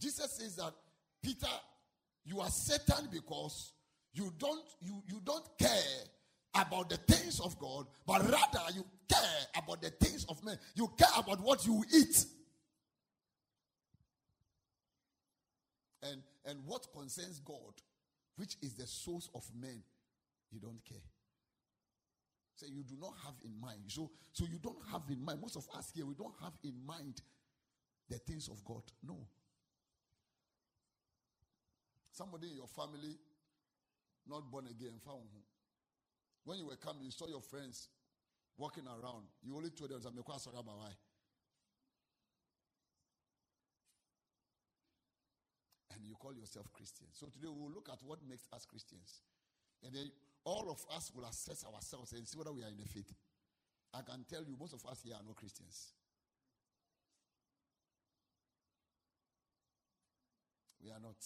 Jesus 0.00 0.30
says 0.32 0.56
that 0.56 0.72
Peter, 1.22 1.46
you 2.24 2.40
are 2.40 2.48
Satan 2.48 3.08
because 3.12 3.72
you 4.12 4.32
don't 4.38 4.64
you, 4.80 5.02
you 5.06 5.20
don't 5.24 5.46
care 5.58 5.68
about 6.54 6.88
the 6.88 6.96
things 6.96 7.40
of 7.40 7.58
God, 7.58 7.86
but 8.06 8.22
rather 8.22 8.72
you 8.74 8.84
care 9.08 9.46
about 9.56 9.82
the 9.82 9.90
things 9.90 10.24
of 10.28 10.42
men. 10.44 10.56
You 10.74 10.90
care 10.96 11.08
about 11.18 11.40
what 11.40 11.66
you 11.66 11.84
eat. 11.92 12.24
And 16.02 16.22
and 16.44 16.58
what 16.66 16.86
concerns 16.92 17.40
God, 17.40 17.74
which 18.36 18.56
is 18.62 18.74
the 18.74 18.86
source 18.86 19.28
of 19.34 19.44
men, 19.58 19.82
you 20.52 20.60
don't 20.60 20.84
care. 20.88 20.98
So 22.56 22.66
you 22.66 22.82
do 22.84 22.94
not 23.00 23.14
have 23.24 23.34
in 23.44 23.60
mind. 23.60 23.80
So, 23.88 24.10
so 24.32 24.44
you 24.44 24.58
don't 24.62 24.78
have 24.92 25.02
in 25.10 25.24
mind. 25.24 25.40
Most 25.40 25.56
of 25.56 25.66
us 25.76 25.90
here, 25.94 26.06
we 26.06 26.14
don't 26.14 26.34
have 26.40 26.52
in 26.62 26.74
mind 26.86 27.20
the 28.08 28.18
things 28.18 28.48
of 28.48 28.64
God. 28.64 28.82
No. 29.02 29.26
Somebody 32.14 32.54
in 32.54 32.56
your 32.62 32.70
family 32.70 33.18
not 34.30 34.48
born 34.50 34.66
again, 34.70 34.94
found 35.04 35.26
when 36.44 36.58
you 36.58 36.66
were 36.66 36.76
coming, 36.76 37.04
you 37.04 37.10
saw 37.10 37.26
your 37.26 37.40
friends 37.40 37.88
walking 38.56 38.84
around. 38.86 39.24
You 39.42 39.56
only 39.56 39.70
told 39.70 39.90
them, 39.90 40.00
I'm 40.04 40.38
sorry 40.38 40.56
about 40.58 40.78
why. 40.78 40.92
And 45.94 46.04
you 46.04 46.14
call 46.14 46.34
yourself 46.34 46.70
Christian. 46.72 47.06
So 47.12 47.26
today 47.26 47.48
we 47.48 47.60
will 47.60 47.72
look 47.72 47.88
at 47.90 47.98
what 48.04 48.18
makes 48.28 48.46
us 48.52 48.66
Christians. 48.66 49.22
And 49.82 49.94
then 49.94 50.10
all 50.44 50.70
of 50.70 50.84
us 50.94 51.10
will 51.14 51.24
assess 51.24 51.64
ourselves 51.64 52.12
and 52.12 52.28
see 52.28 52.36
whether 52.36 52.52
we 52.52 52.62
are 52.62 52.68
in 52.68 52.76
the 52.76 52.86
faith. 52.86 53.12
I 53.94 54.02
can 54.02 54.24
tell 54.28 54.44
you, 54.44 54.56
most 54.58 54.74
of 54.74 54.84
us 54.86 55.00
here 55.02 55.14
are 55.14 55.24
not 55.26 55.36
Christians. 55.36 55.92
We 60.82 60.90
are 60.90 61.00
not. 61.00 61.16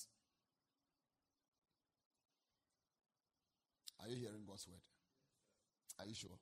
Are 4.08 4.10
you 4.10 4.16
hearing 4.16 4.40
God's 4.48 4.66
word? 4.66 4.80
Are 5.98 6.06
you 6.06 6.14
sure? 6.14 6.38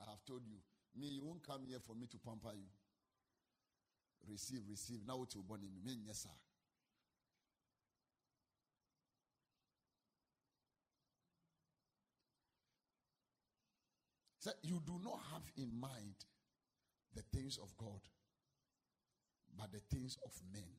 I 0.00 0.08
have 0.08 0.24
told 0.24 0.46
you. 0.46 0.56
Me, 0.98 1.08
you 1.08 1.22
won't 1.22 1.46
come 1.46 1.60
here 1.68 1.78
for 1.78 1.94
me 1.94 2.06
to 2.06 2.16
pamper 2.16 2.56
you. 2.56 2.64
Receive, 4.26 4.60
receive. 4.66 5.00
Now 5.06 5.18
what 5.18 5.34
you 5.34 5.42
born 5.42 5.60
in 5.60 5.84
me. 5.84 5.98
Yes, 6.06 6.22
sir. 6.22 6.30
Said 14.38 14.54
you 14.62 14.80
do 14.86 14.98
not 15.04 15.20
have 15.32 15.42
in 15.58 15.78
mind 15.78 16.14
the 17.14 17.22
things 17.36 17.58
of 17.62 17.76
God, 17.76 18.00
but 19.58 19.70
the 19.70 19.80
things 19.94 20.16
of 20.24 20.32
men. 20.50 20.70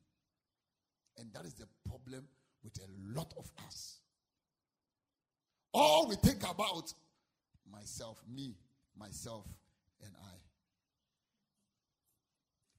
And 1.16 1.32
that 1.32 1.44
is 1.44 1.54
the 1.54 1.68
problem 1.88 2.24
with 2.64 2.76
a 2.78 3.18
lot 3.18 3.32
of 3.38 3.48
us. 3.68 4.00
All 5.72 6.08
we 6.08 6.16
think 6.16 6.42
about 6.42 6.92
myself, 7.70 8.20
me, 8.28 8.56
myself, 8.98 9.46
and 10.02 10.10
I. 10.20 10.36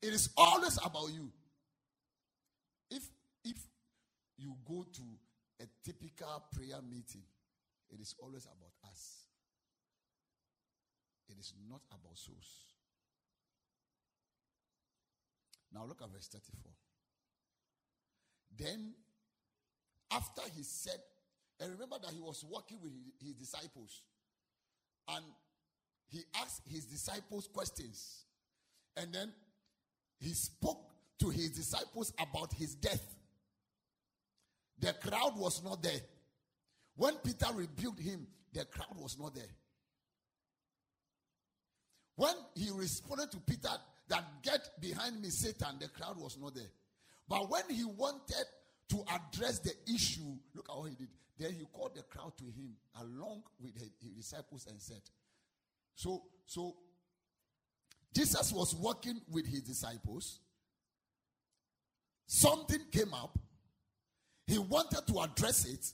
It 0.08 0.14
is 0.14 0.30
always 0.36 0.78
about 0.84 1.10
you. 1.14 1.32
If 2.90 3.04
if 3.46 3.58
you 4.38 4.56
go 4.68 4.84
to 4.84 5.02
a 5.62 5.66
typical 5.86 6.44
prayer 6.52 6.82
meeting, 6.82 7.24
it 7.90 8.00
is 8.02 8.16
always 8.20 8.46
about 8.46 8.74
us. 8.92 9.26
It 11.30 11.40
is 11.40 11.54
not 11.70 11.82
about 11.92 12.18
souls. 12.18 12.72
Now 15.74 15.86
look 15.86 16.02
at 16.02 16.10
verse 16.12 16.28
34. 16.28 16.72
Then, 18.58 18.94
after 20.12 20.42
he 20.56 20.64
said, 20.64 21.00
and 21.62 21.72
remember 21.72 21.98
that 22.02 22.12
he 22.12 22.20
was 22.20 22.44
walking 22.50 22.80
with 22.82 22.92
his 23.24 23.36
disciples, 23.36 24.02
and 25.08 25.24
he 26.10 26.24
asked 26.42 26.64
his 26.68 26.86
disciples 26.86 27.48
questions, 27.54 28.26
and 28.98 29.14
then 29.14 29.32
he 30.20 30.34
spoke 30.34 30.92
to 31.20 31.30
his 31.30 31.52
disciples 31.52 32.12
about 32.20 32.52
his 32.54 32.76
death. 32.76 33.16
The 34.80 34.94
crowd 34.94 35.38
was 35.38 35.64
not 35.64 35.84
there. 35.84 36.02
When 36.96 37.16
Peter 37.18 37.48
rebuked 37.54 38.02
him, 38.02 38.28
the 38.54 38.66
crowd 38.66 38.98
was 38.98 39.18
not 39.20 39.36
there. 39.36 39.44
When 42.16 42.34
he 42.56 42.72
responded 42.72 43.32
to 43.32 43.40
Peter 43.40 43.70
that 44.10 44.24
get 44.44 44.70
behind 44.82 45.22
me, 45.22 45.30
Satan, 45.30 45.78
the 45.80 45.88
crowd 45.88 46.18
was 46.18 46.38
not 46.40 46.56
there. 46.56 46.72
But 47.30 47.50
when 47.50 47.64
he 47.70 47.86
wanted 47.86 48.46
to 48.90 49.04
address 49.14 49.60
the 49.60 49.72
issue, 49.94 50.36
look 50.54 50.68
at 50.70 50.78
what 50.78 50.90
he 50.90 50.96
did. 50.96 51.08
Then 51.42 51.54
he 51.54 51.66
called 51.74 51.96
the 51.96 52.04
crowd 52.04 52.38
to 52.38 52.44
him 52.44 52.76
along 53.02 53.42
with 53.60 53.74
his 53.74 53.90
disciples 54.16 54.68
and 54.70 54.80
said, 54.80 55.02
So, 55.96 56.22
so 56.46 56.76
Jesus 58.14 58.54
was 58.54 58.76
walking 58.76 59.20
with 59.28 59.48
his 59.48 59.62
disciples. 59.62 60.40
Something 62.28 62.82
came 62.92 63.12
up. 63.16 63.40
He 64.46 64.60
wanted 64.60 65.08
to 65.08 65.20
address 65.20 65.66
it, 65.66 65.92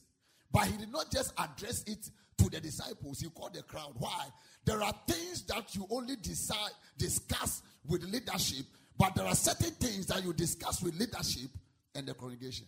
but 0.51 0.65
he 0.65 0.75
did 0.77 0.91
not 0.91 1.09
just 1.11 1.33
address 1.37 1.81
it 1.87 2.09
to 2.39 2.49
the 2.49 2.59
disciples. 2.59 3.21
He 3.21 3.29
called 3.29 3.53
the 3.53 3.63
crowd. 3.63 3.93
Why? 3.97 4.25
There 4.65 4.83
are 4.83 4.93
things 5.07 5.43
that 5.43 5.73
you 5.75 5.87
only 5.89 6.17
decide, 6.17 6.71
discuss 6.97 7.61
with 7.87 8.03
leadership, 8.03 8.65
but 8.97 9.15
there 9.15 9.25
are 9.25 9.35
certain 9.35 9.71
things 9.71 10.07
that 10.07 10.25
you 10.25 10.33
discuss 10.33 10.81
with 10.81 10.99
leadership 10.99 11.51
and 11.95 12.05
the 12.05 12.13
congregation. 12.13 12.65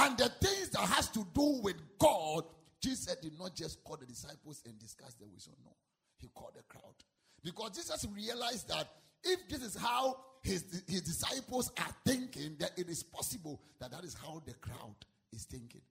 And 0.00 0.16
the 0.16 0.28
things 0.28 0.68
that 0.70 0.82
has 0.82 1.08
to 1.10 1.26
do 1.34 1.60
with 1.60 1.76
God, 1.98 2.44
Jesus 2.80 3.16
did 3.16 3.36
not 3.36 3.56
just 3.56 3.82
call 3.82 3.96
the 3.96 4.06
disciples 4.06 4.62
and 4.64 4.78
discuss 4.78 5.14
the 5.14 5.26
wisdom. 5.26 5.54
No, 5.64 5.72
he 6.18 6.28
called 6.28 6.52
the 6.54 6.62
crowd 6.62 6.94
because 7.42 7.72
Jesus 7.72 8.06
realized 8.14 8.68
that 8.68 8.86
if 9.24 9.48
this 9.48 9.62
is 9.62 9.76
how 9.76 10.16
his, 10.44 10.84
his 10.86 11.02
disciples 11.02 11.72
are 11.78 11.94
thinking, 12.06 12.54
that 12.60 12.70
it 12.76 12.88
is 12.88 13.02
possible 13.02 13.60
that 13.80 13.90
that 13.90 14.04
is 14.04 14.14
how 14.14 14.40
the 14.46 14.54
crowd 14.54 14.94
is 15.32 15.44
thinking. 15.44 15.82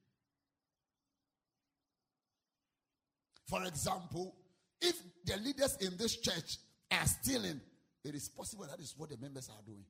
For 3.45 3.63
example, 3.65 4.35
if 4.81 4.95
the 5.25 5.35
leaders 5.37 5.77
in 5.81 5.97
this 5.97 6.15
church 6.15 6.59
are 6.91 7.05
stealing, 7.05 7.59
it 8.05 8.15
is 8.15 8.29
possible 8.29 8.65
that 8.69 8.79
is 8.79 8.93
what 8.97 9.09
the 9.09 9.17
members 9.17 9.49
are 9.49 9.61
doing. 9.65 9.83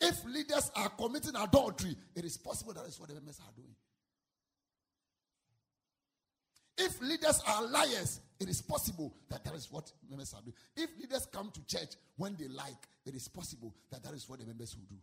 If 0.00 0.24
leaders 0.24 0.70
are 0.74 0.88
committing 0.90 1.36
adultery, 1.36 1.96
it 2.14 2.24
is 2.24 2.36
possible 2.36 2.72
that 2.72 2.86
is 2.86 2.98
what 2.98 3.08
the 3.08 3.14
members 3.14 3.38
are 3.40 3.52
doing. 3.54 3.74
If 6.78 7.00
leaders 7.02 7.42
are 7.46 7.66
liars, 7.66 8.20
it 8.38 8.48
is 8.48 8.62
possible 8.62 9.14
that 9.28 9.44
that 9.44 9.54
is 9.54 9.70
what 9.70 9.92
members 10.08 10.32
are 10.32 10.40
doing. 10.40 10.54
If 10.74 10.88
leaders 10.98 11.26
come 11.30 11.50
to 11.52 11.66
church 11.66 11.90
when 12.16 12.36
they 12.38 12.48
like, 12.48 12.88
it 13.04 13.14
is 13.14 13.28
possible 13.28 13.74
that 13.90 14.02
that 14.02 14.14
is 14.14 14.26
what 14.26 14.38
the 14.38 14.46
members 14.46 14.74
will 14.74 14.86
do. 14.88 14.96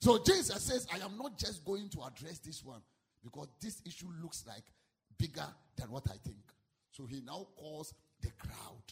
So 0.00 0.22
Jesus 0.24 0.62
says, 0.62 0.86
I 0.92 1.04
am 1.04 1.18
not 1.18 1.38
just 1.38 1.64
going 1.64 1.90
to 1.90 2.02
address 2.02 2.38
this 2.38 2.64
one 2.64 2.80
because 3.22 3.48
this 3.60 3.82
issue 3.84 4.08
looks 4.22 4.44
like 4.46 4.64
bigger 5.18 5.46
than 5.76 5.90
what 5.90 6.06
I 6.08 6.16
think. 6.24 6.38
So 6.90 7.04
he 7.04 7.20
now 7.20 7.46
calls 7.56 7.92
the 8.22 8.30
crowd. 8.38 8.82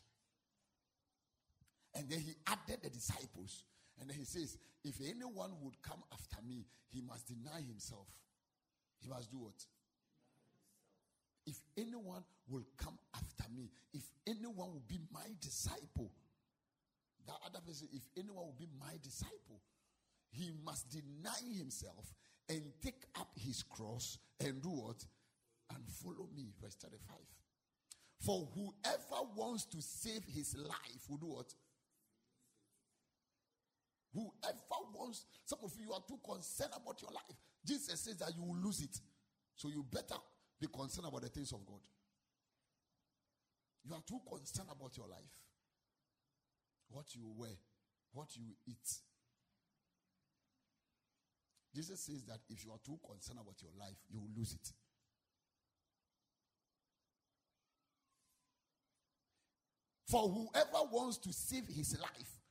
And 1.95 2.09
then 2.09 2.21
he 2.21 2.35
added 2.47 2.83
the 2.83 2.91
disciples. 2.91 3.65
And 4.01 4.11
then 4.11 4.17
he 4.17 4.25
says, 4.25 4.59
If 4.85 4.97
anyone 5.01 5.53
would 5.63 5.81
come 5.83 6.03
after 6.13 6.43
me, 6.47 6.67
he 6.91 7.01
must 7.01 7.27
deny 7.27 7.61
himself. 7.61 8.09
He 9.01 9.09
must 9.09 9.31
do 9.31 9.39
what? 9.39 9.65
If 11.47 11.57
anyone 11.77 12.25
will 12.49 12.65
come 12.77 12.99
after 13.15 13.45
me, 13.55 13.71
if 13.93 14.03
anyone 14.27 14.73
will 14.73 14.83
be 14.89 14.99
my 15.13 15.27
disciple, 15.41 16.11
that 17.27 17.37
other 17.47 17.61
person, 17.67 17.89
if 17.93 18.03
anyone 18.17 18.45
will 18.45 18.57
be 18.59 18.69
my 18.81 18.95
disciple, 19.03 19.61
he 20.31 20.51
must 20.65 20.91
deny 20.91 21.57
himself 21.57 22.13
and 22.49 22.63
take 22.83 23.05
up 23.19 23.29
his 23.37 23.63
cross 23.63 24.19
and 24.41 24.63
do 24.63 24.71
what? 24.71 25.05
And 25.75 25.83
follow 25.89 26.29
me. 26.35 26.53
Verse 26.61 26.75
35. 26.75 27.17
For 28.21 28.49
whoever 28.55 29.29
wants 29.37 29.65
to 29.67 29.81
save 29.81 30.23
his 30.35 30.57
life 30.57 31.09
will 31.09 31.19
do 31.19 31.27
what? 31.27 31.55
Whoever 34.15 34.81
wants, 34.95 35.27
some 35.45 35.59
of 35.65 35.73
you 35.79 35.93
are 35.93 36.03
too 36.07 36.19
concerned 36.25 36.71
about 36.77 37.03
your 37.03 37.11
life. 37.11 37.37
Jesus 37.67 38.01
says 38.01 38.17
that 38.19 38.33
you 38.37 38.43
will 38.45 38.57
lose 38.57 38.81
it. 38.81 38.97
So 39.57 39.69
you 39.69 39.85
better 39.91 40.15
be 40.61 40.69
concerned 40.69 41.09
about 41.09 41.23
the 41.23 41.29
things 41.29 41.53
of 41.53 41.67
God. 41.67 41.81
You 43.85 43.95
are 43.95 44.03
too 44.07 44.21
concerned 44.29 44.69
about 44.71 44.97
your 44.97 45.09
life. 45.09 45.35
What 46.91 47.07
you 47.15 47.33
wear, 47.37 47.59
what 48.13 48.29
you 48.37 48.45
eat, 48.69 48.89
Jesus 51.75 52.01
says 52.01 52.23
that 52.27 52.39
if 52.49 52.65
you 52.65 52.71
are 52.71 52.79
too 52.87 52.99
concerned 53.05 53.41
about 53.43 53.61
your 53.61 53.73
life, 53.77 53.97
you 54.09 54.21
will 54.21 54.31
lose 54.37 54.53
it. 54.53 54.73
For 60.09 60.29
whoever 60.29 60.89
wants 60.93 61.19
to 61.19 61.33
save 61.33 61.67
his 61.67 61.99
life 62.01 62.44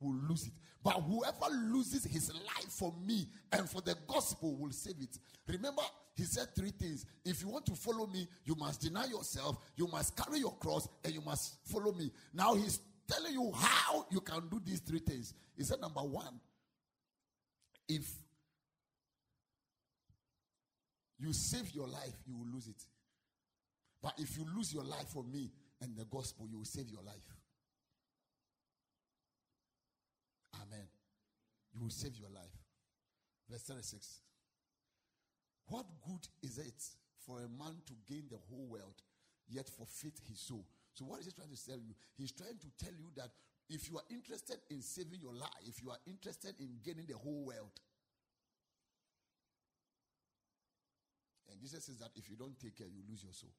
will 0.00 0.16
lose 0.28 0.46
it. 0.46 0.52
But 0.82 0.94
whoever 0.94 1.54
loses 1.54 2.04
his 2.04 2.32
life 2.32 2.70
for 2.70 2.92
me 3.06 3.28
and 3.52 3.68
for 3.68 3.82
the 3.82 3.94
gospel 4.08 4.56
will 4.56 4.72
save 4.72 4.96
it. 5.00 5.18
Remember, 5.46 5.82
he 6.16 6.24
said 6.24 6.48
three 6.56 6.70
things. 6.70 7.04
If 7.24 7.42
you 7.42 7.48
want 7.48 7.66
to 7.66 7.74
follow 7.74 8.06
me, 8.06 8.26
you 8.44 8.54
must 8.54 8.80
deny 8.80 9.04
yourself, 9.04 9.58
you 9.76 9.86
must 9.88 10.16
carry 10.16 10.38
your 10.38 10.56
cross, 10.56 10.88
and 11.04 11.12
you 11.12 11.20
must 11.20 11.56
follow 11.66 11.92
me. 11.92 12.10
Now 12.32 12.54
he's 12.54 12.80
telling 13.06 13.32
you 13.32 13.52
how 13.54 14.06
you 14.10 14.20
can 14.20 14.48
do 14.48 14.60
these 14.64 14.80
three 14.80 15.00
things. 15.00 15.34
He 15.56 15.64
said, 15.64 15.80
number 15.80 16.00
one, 16.00 16.40
if 17.88 18.08
you 21.18 21.32
save 21.32 21.74
your 21.74 21.88
life, 21.88 22.14
you 22.26 22.36
will 22.36 22.46
lose 22.46 22.68
it. 22.68 22.82
But 24.02 24.14
if 24.16 24.38
you 24.38 24.46
lose 24.56 24.72
your 24.72 24.84
life 24.84 25.08
for 25.08 25.24
me 25.24 25.50
and 25.82 25.94
the 25.94 26.04
gospel, 26.06 26.46
you 26.50 26.58
will 26.58 26.64
save 26.64 26.88
your 26.88 27.02
life. 27.02 27.16
Amen. 30.56 30.86
You 31.72 31.82
will 31.82 31.90
save 31.90 32.16
your 32.16 32.30
life. 32.30 32.56
Verse 33.48 33.62
36. 33.62 34.20
What 35.66 35.86
good 36.06 36.26
is 36.42 36.58
it 36.58 36.82
for 37.26 37.38
a 37.38 37.48
man 37.48 37.76
to 37.86 37.94
gain 38.08 38.24
the 38.30 38.38
whole 38.48 38.66
world, 38.66 39.02
yet 39.48 39.68
forfeit 39.68 40.20
his 40.28 40.40
soul? 40.40 40.66
So, 40.94 41.04
what 41.04 41.20
is 41.20 41.26
he 41.26 41.32
trying 41.32 41.54
to 41.54 41.66
tell 41.66 41.78
you? 41.78 41.94
He's 42.16 42.32
trying 42.32 42.58
to 42.58 42.84
tell 42.84 42.92
you 42.92 43.06
that 43.16 43.30
if 43.68 43.88
you 43.88 43.96
are 43.98 44.08
interested 44.10 44.58
in 44.68 44.82
saving 44.82 45.20
your 45.20 45.34
life, 45.34 45.62
if 45.64 45.80
you 45.80 45.90
are 45.90 45.98
interested 46.06 46.54
in 46.58 46.80
gaining 46.82 47.06
the 47.06 47.16
whole 47.16 47.44
world, 47.44 47.78
And 51.50 51.68
Jesus 51.68 51.84
says 51.84 51.98
that 51.98 52.10
if 52.14 52.30
you 52.30 52.36
don't 52.36 52.58
take 52.58 52.78
care, 52.78 52.86
you 52.86 53.02
lose 53.04 53.22
your 53.22 53.34
soul. 53.34 53.52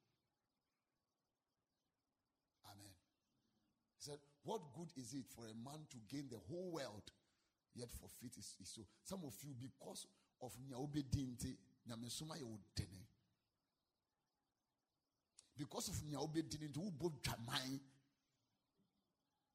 Amen. 2.66 2.96
He 3.94 4.02
said, 4.02 4.18
What 4.44 4.62
good 4.76 4.90
is 4.98 5.14
it 5.14 5.26
for 5.36 5.46
a 5.46 5.54
man 5.54 5.80
to 5.92 5.98
gain 6.10 6.28
the 6.30 6.40
whole 6.50 6.72
world, 6.72 7.12
yet 7.76 7.90
forfeit 7.90 8.34
his, 8.36 8.56
soul? 8.64 8.88
Some 9.04 9.22
of 9.26 9.34
you, 9.44 9.54
because 9.60 10.08
of 10.42 10.52
nyaobedinte, 10.70 11.56
nyamesuma 11.88 12.38
yodene. 12.40 13.06
Because 15.58 15.90
of 15.90 15.96
nyaobedinte, 16.04 16.76
who 16.76 16.90
both 16.92 17.22
jamai, 17.22 17.80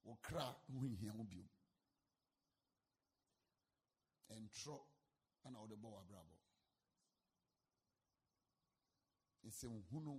okra, 0.09 0.55
who 0.72 0.88
be. 1.25 1.44
And 4.31 4.51
tro, 4.53 4.83
ɛna 5.46 5.59
wɔde 5.62 5.77
bɔ 5.79 5.88
w'abrabɔ 5.94 6.35
nsɛmhunu 9.46 10.14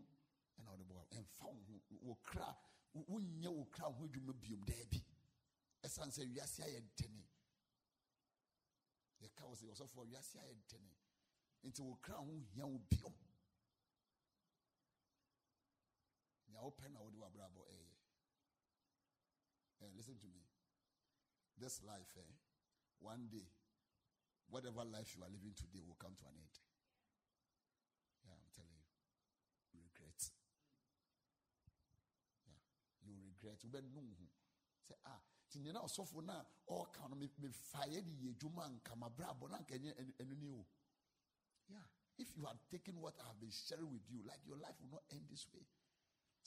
ɛna 0.57 0.69
wɔde 0.71 0.83
bɔ 0.87 0.93
w'abrabɔ 0.95 1.17
ɛmfa 1.17 1.45
wo 1.45 1.59
ho 1.67 1.95
wɔ 2.07 2.15
kra 2.23 2.57
wonyɛ 3.05 3.49
wo 3.55 3.65
kra 3.65 3.85
ho 3.91 4.05
adwuma 4.05 4.33
biom 4.33 4.63
daabi. 4.65 5.03
Ɛsiane 5.83 6.11
sɛ 6.11 6.23
wiase 6.33 6.63
ayɛ 6.63 6.79
ntene 6.81 7.23
yɛka 9.21 9.43
wɔ 9.45 9.55
sɛ 9.55 9.65
ɔsɔfoɔ 9.73 10.05
wiase 10.09 10.37
ayɛ 10.39 10.53
ntene 10.55 10.91
nti 11.63 11.81
wo 11.81 11.95
kra 12.01 12.17
ho 12.17 12.31
hia 12.39 12.65
wo 12.65 12.77
biom. 12.79 13.15
Nea 16.47 16.61
wopɛ 16.61 16.89
na 16.91 16.99
wode 17.01 17.15
w'abrabɔ 17.17 17.61
ɛyɛ. 17.73 17.93
Eh, 19.79 19.91
listen 19.95 20.17
to 20.17 20.27
me. 20.27 20.41
This 21.57 21.81
life 21.83 22.17
eh, 22.17 22.33
one 22.99 23.27
day 23.29 23.47
whatever 24.49 24.83
life 24.85 25.15
you 25.15 25.23
are 25.23 25.29
living 25.29 25.53
today 25.55 25.81
will 25.85 25.95
come 25.99 26.15
to 26.15 26.25
an 26.25 26.33
end 26.37 26.55
yeah 28.23 28.31
i'm 28.33 28.49
telling 28.55 28.79
you 29.73 29.79
regret 29.83 30.31
yeah 32.47 33.46
sɛ 33.57 34.95
ah 35.05 35.21
nea 35.55 35.73
na 35.73 35.81
no 35.81 35.85
a 35.85 35.89
de 35.89 37.47
yɛ 38.21 38.29
adwuma 38.35 38.63
ɛnyɛ 39.69 40.53
o 40.53 40.65
if 42.19 42.35
you 42.35 42.45
had 42.45 42.57
taken 42.71 42.99
what 42.99 43.13
i 43.19 43.23
have 43.27 43.39
been 43.39 43.51
sharing 43.51 43.91
with 43.91 44.09
you 44.09 44.23
like 44.23 44.39
your 44.45 44.57
life 44.57 44.75
will 44.81 44.89
not 44.89 45.03
end 45.11 45.27
this 45.29 45.47
way 45.53 45.65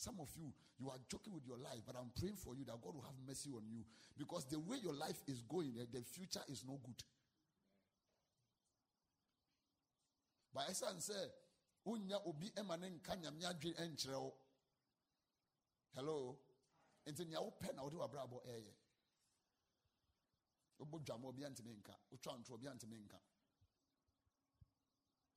some 0.01 0.17
of 0.19 0.31
you, 0.35 0.51
you 0.79 0.89
are 0.89 0.97
joking 1.11 1.35
with 1.35 1.47
your 1.47 1.59
life, 1.59 1.85
but 1.87 1.95
I'm 1.95 2.11
praying 2.19 2.37
for 2.37 2.55
you 2.57 2.65
that 2.65 2.81
God 2.81 2.95
will 2.95 3.03
have 3.05 3.21
mercy 3.29 3.51
on 3.53 3.69
you. 3.69 3.85
Because 4.17 4.47
the 4.47 4.59
way 4.59 4.79
your 4.83 4.95
life 4.95 5.21
is 5.29 5.43
going, 5.43 5.75
eh, 5.79 5.85
the 5.93 6.01
future 6.01 6.41
is 6.49 6.65
no 6.67 6.81
good. 6.83 6.97
But 10.55 10.65
I 10.71 10.73
said, 10.73 11.29
unya 11.87 12.17
obi 12.27 12.51
emane 12.57 12.99
enkyerɛ 13.77 14.19
wo. 14.21 14.33
Hello. 15.95 16.39
Nti 17.07 17.25
nea 17.27 17.41
wopɛ 17.41 17.75
na 17.75 17.83
wode 17.83 17.97
wabrabɔ 17.97 18.45
ɛyɛ. 18.45 18.75
Wobɔ 20.79 21.05
dwama 21.05 21.29
obi 21.29 21.43
antimi 21.45 21.75
nka. 21.77 21.95
Wotwa 22.11 22.39
ntoro 22.39 22.55
obi 22.55 22.67
antimi 22.69 23.01
nka. 23.01 23.21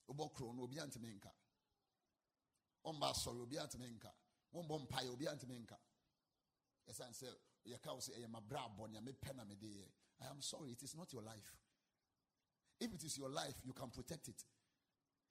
Wobɔ 0.08 0.34
kuro 0.34 0.54
no 0.54 0.64
obi 0.64 0.76
antimi 0.80 1.14
nka. 1.14 1.32
Ɔmba 2.86 3.12
asɔre 3.12 3.42
obi 3.42 3.58
antimi 3.58 3.90
nka 3.92 4.14
wombɔ 4.54 4.80
mpaeɛ 4.86 5.10
obi 5.10 5.26
antimi 5.28 5.60
nka 5.60 5.78
ɛsiane 6.88 7.14
sɛ 7.14 7.28
yɛka 7.66 7.94
wo 7.94 8.00
sɛ 8.00 8.12
ɛyɛ 8.18 8.28
mabrabɔ 8.30 8.90
nea 8.92 9.02
mepɛ 9.02 9.36
na 9.36 9.44
mede 9.46 9.92
i 10.20 10.26
am 10.28 10.42
sorry 10.42 10.72
it 10.72 10.84
is 10.84 10.96
not 10.96 11.12
your 11.12 11.24
life 11.24 11.58
if 12.80 12.94
it 12.94 13.04
is 13.04 13.18
your 13.18 13.30
life 13.30 13.56
you 13.64 13.74
can 13.74 13.90
protect 13.90 14.28
it 14.28 14.44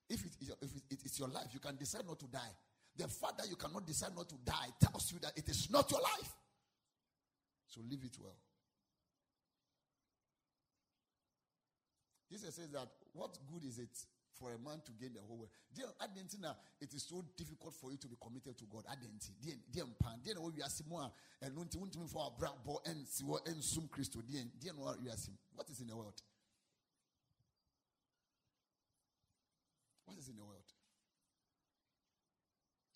if 0.09 0.25
it, 0.27 0.37
is 0.41 0.49
your, 0.49 0.57
if 0.61 0.75
it 0.91 1.05
is 1.05 1.19
your 1.19 1.29
life 1.29 1.55
you 1.55 1.61
can 1.61 1.77
decide 1.77 2.05
not 2.05 2.19
to 2.19 2.27
die 2.27 2.57
the 2.97 3.09
fact 3.09 3.39
that 3.39 3.49
you 3.49 3.57
cannot 3.57 3.87
decide 3.87 4.15
not 4.17 4.29
to 4.29 4.37
die 4.45 4.69
tells 4.81 5.13
you 5.13 5.19
that 5.21 5.33
it 5.37 5.49
is 5.49 5.71
not 5.71 5.91
your 5.91 6.01
life 6.01 6.33
so 7.67 7.81
live 7.89 8.05
it 8.05 8.17
well 8.21 8.37
jesus 12.31 12.55
says 12.55 12.71
that 12.71 12.89
what 13.13 13.37
good 13.51 13.65
is 13.65 13.79
it 13.79 13.97
for 14.43 14.51
a 14.53 14.59
man 14.59 14.81
to 14.85 14.93
gain 14.99 15.13
the 15.15 15.21
whole 15.21 15.39
world. 15.39 15.51
Adentina, 16.03 16.57
it 16.81 16.93
is 16.95 17.05
so 17.05 17.25
difficult 17.37 17.75
for 17.75 17.93
you 17.93 17.99
to 17.99 18.09
be 18.09 18.17
committed 18.21 18.59
to 18.59 18.65
God. 18.67 18.85
Adenti, 18.91 19.31
Simoa, 20.67 21.11
and 21.41 21.55
Nunti, 21.55 21.77
Untim 21.77 22.11
for 22.11 22.27
a 22.27 22.43
brabo 22.43 22.79
and 22.87 23.07
Siwa 23.07 23.39
and 23.47 23.63
Sum 23.63 23.89
Christo, 23.91 24.21
dear, 24.21 24.43
dear, 24.61 24.73
no, 24.77 24.95
you 25.03 25.11
are 25.11 25.17
Sim. 25.17 25.35
What 25.55 25.69
is 25.71 25.81
in 25.81 25.87
the 25.87 25.97
world? 25.97 26.21
What 30.07 30.19
is 30.19 30.29
in 30.29 30.37
the 30.37 30.45
world? 30.45 30.59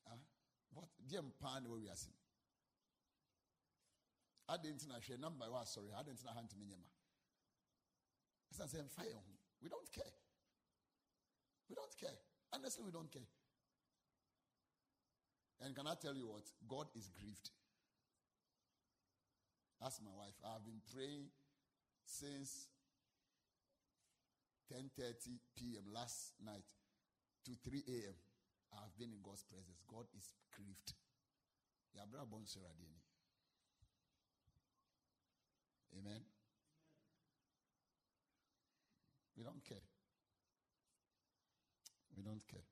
Huh? 0.08 0.16
Mpan, 1.10 1.68
where 1.68 1.78
we 1.80 1.88
are 1.88 1.96
Sim. 1.96 2.12
Adentina, 4.50 5.02
share 5.02 5.18
number, 5.18 5.44
was 5.50 5.70
sorry, 5.70 5.88
i 5.96 6.02
didn't 6.02 6.22
hand 6.22 6.48
to 6.50 6.56
me, 6.56 6.66
Yama. 6.70 6.86
It's 8.50 8.60
not 8.60 8.70
saying 8.70 8.86
fire. 8.94 9.22
We 9.62 9.68
don't 9.68 9.90
care. 9.92 10.14
We 11.68 11.74
don't 11.74 11.96
care. 11.98 12.16
Honestly, 12.52 12.84
we 12.84 12.92
don't 12.92 13.10
care. 13.10 13.26
And 15.60 15.74
can 15.74 15.86
I 15.86 15.94
tell 16.00 16.14
you 16.14 16.28
what? 16.28 16.44
God 16.68 16.86
is 16.94 17.10
grieved. 17.10 17.50
Ask 19.84 20.00
my 20.02 20.12
wife. 20.16 20.34
I've 20.44 20.64
been 20.64 20.80
praying 20.94 21.26
since 22.04 22.68
10:30 24.72 25.38
p.m. 25.56 25.92
last 25.92 26.34
night 26.44 26.64
to 27.44 27.52
3 27.68 27.82
a.m. 27.88 28.14
I've 28.72 28.96
been 28.98 29.12
in 29.12 29.22
God's 29.22 29.42
presence. 29.44 29.82
God 29.88 30.06
is 30.16 30.34
grieved. 30.54 30.94
Amen. 35.98 36.20
We 39.36 39.44
don't 39.44 39.64
care. 39.64 39.84
We 42.16 42.22
don't 42.22 42.46
care. 42.46 42.64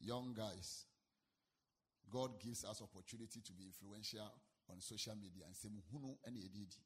Young 0.00 0.34
guys, 0.34 0.86
God 2.10 2.40
gives 2.40 2.64
us 2.64 2.82
opportunity 2.82 3.40
to 3.40 3.52
be 3.52 3.64
influential 3.64 4.32
on 4.68 4.80
social 4.80 5.14
media 5.14 5.44
and 5.46 5.56
say 5.56 5.68
muhunu 5.68 6.16
ɛna 6.26 6.38
yɛde 6.38 6.68
di 6.68 6.78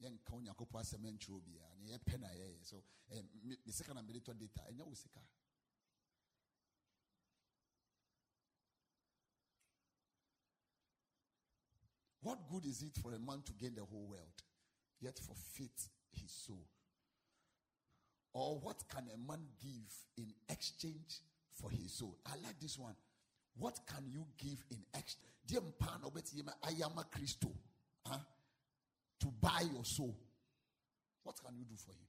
yɛnka 0.00 0.32
onyankopɔn 0.32 0.80
asɛm 0.80 1.02
na 1.02 1.10
yɛpɛ 1.92 2.18
na 2.20 2.28
yɛyɛ 2.28 2.64
so 2.64 2.82
eh, 3.10 3.22
sika 3.70 3.94
na 3.94 4.02
data 4.02 4.32
ɛnyɛ 4.32 4.84
wo 4.86 4.94
sika 4.94 5.20
What 12.26 12.50
good 12.50 12.66
is 12.66 12.82
it 12.82 12.96
for 13.00 13.12
a 13.14 13.20
man 13.20 13.40
to 13.42 13.52
gain 13.52 13.76
the 13.76 13.84
whole 13.84 14.08
world, 14.08 14.42
yet 15.00 15.16
forfeit 15.16 15.88
his 16.10 16.32
soul? 16.32 16.66
Or 18.32 18.58
what 18.58 18.82
can 18.88 19.04
a 19.14 19.16
man 19.16 19.38
give 19.62 19.94
in 20.18 20.34
exchange 20.48 21.20
for 21.52 21.70
his 21.70 21.92
soul? 21.92 22.18
I 22.26 22.32
like 22.44 22.58
this 22.60 22.76
one. 22.76 22.96
What 23.56 23.78
can 23.86 24.08
you 24.10 24.26
give 24.38 24.58
in 24.72 24.78
exchange? 24.92 25.22
I 26.64 26.70
am 26.84 26.98
a 26.98 27.04
Christo. 27.04 27.52
Huh? 28.04 28.18
To 29.20 29.28
buy 29.40 29.62
your 29.72 29.84
soul. 29.84 30.16
What 31.22 31.36
can 31.44 31.56
you 31.56 31.64
do 31.64 31.74
for 31.76 31.92
him? 31.92 32.06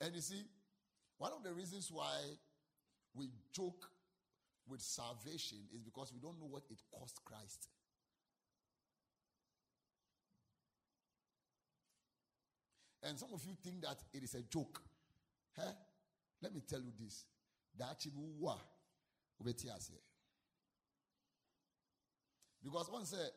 And 0.00 0.14
you 0.14 0.20
see, 0.20 0.42
one 1.18 1.32
of 1.32 1.42
the 1.44 1.52
reasons 1.52 1.90
why 1.92 2.16
we 3.14 3.30
joke 3.52 3.86
with 4.68 4.80
salvation 4.80 5.58
is 5.74 5.82
because 5.82 6.12
we 6.12 6.20
don't 6.20 6.38
know 6.38 6.46
what 6.46 6.62
it 6.70 6.80
cost 6.92 7.20
Christ. 7.24 7.68
And 13.02 13.18
some 13.18 13.30
of 13.32 13.44
you 13.44 13.54
think 13.62 13.82
that 13.82 13.96
it 14.12 14.22
is 14.22 14.34
a 14.34 14.42
joke. 14.42 14.82
Huh? 15.56 15.72
Let 16.42 16.54
me 16.54 16.62
tell 16.66 16.80
you 16.80 16.92
this. 16.98 17.24
Because 22.62 22.90
one 22.90 23.06
said, 23.06 23.30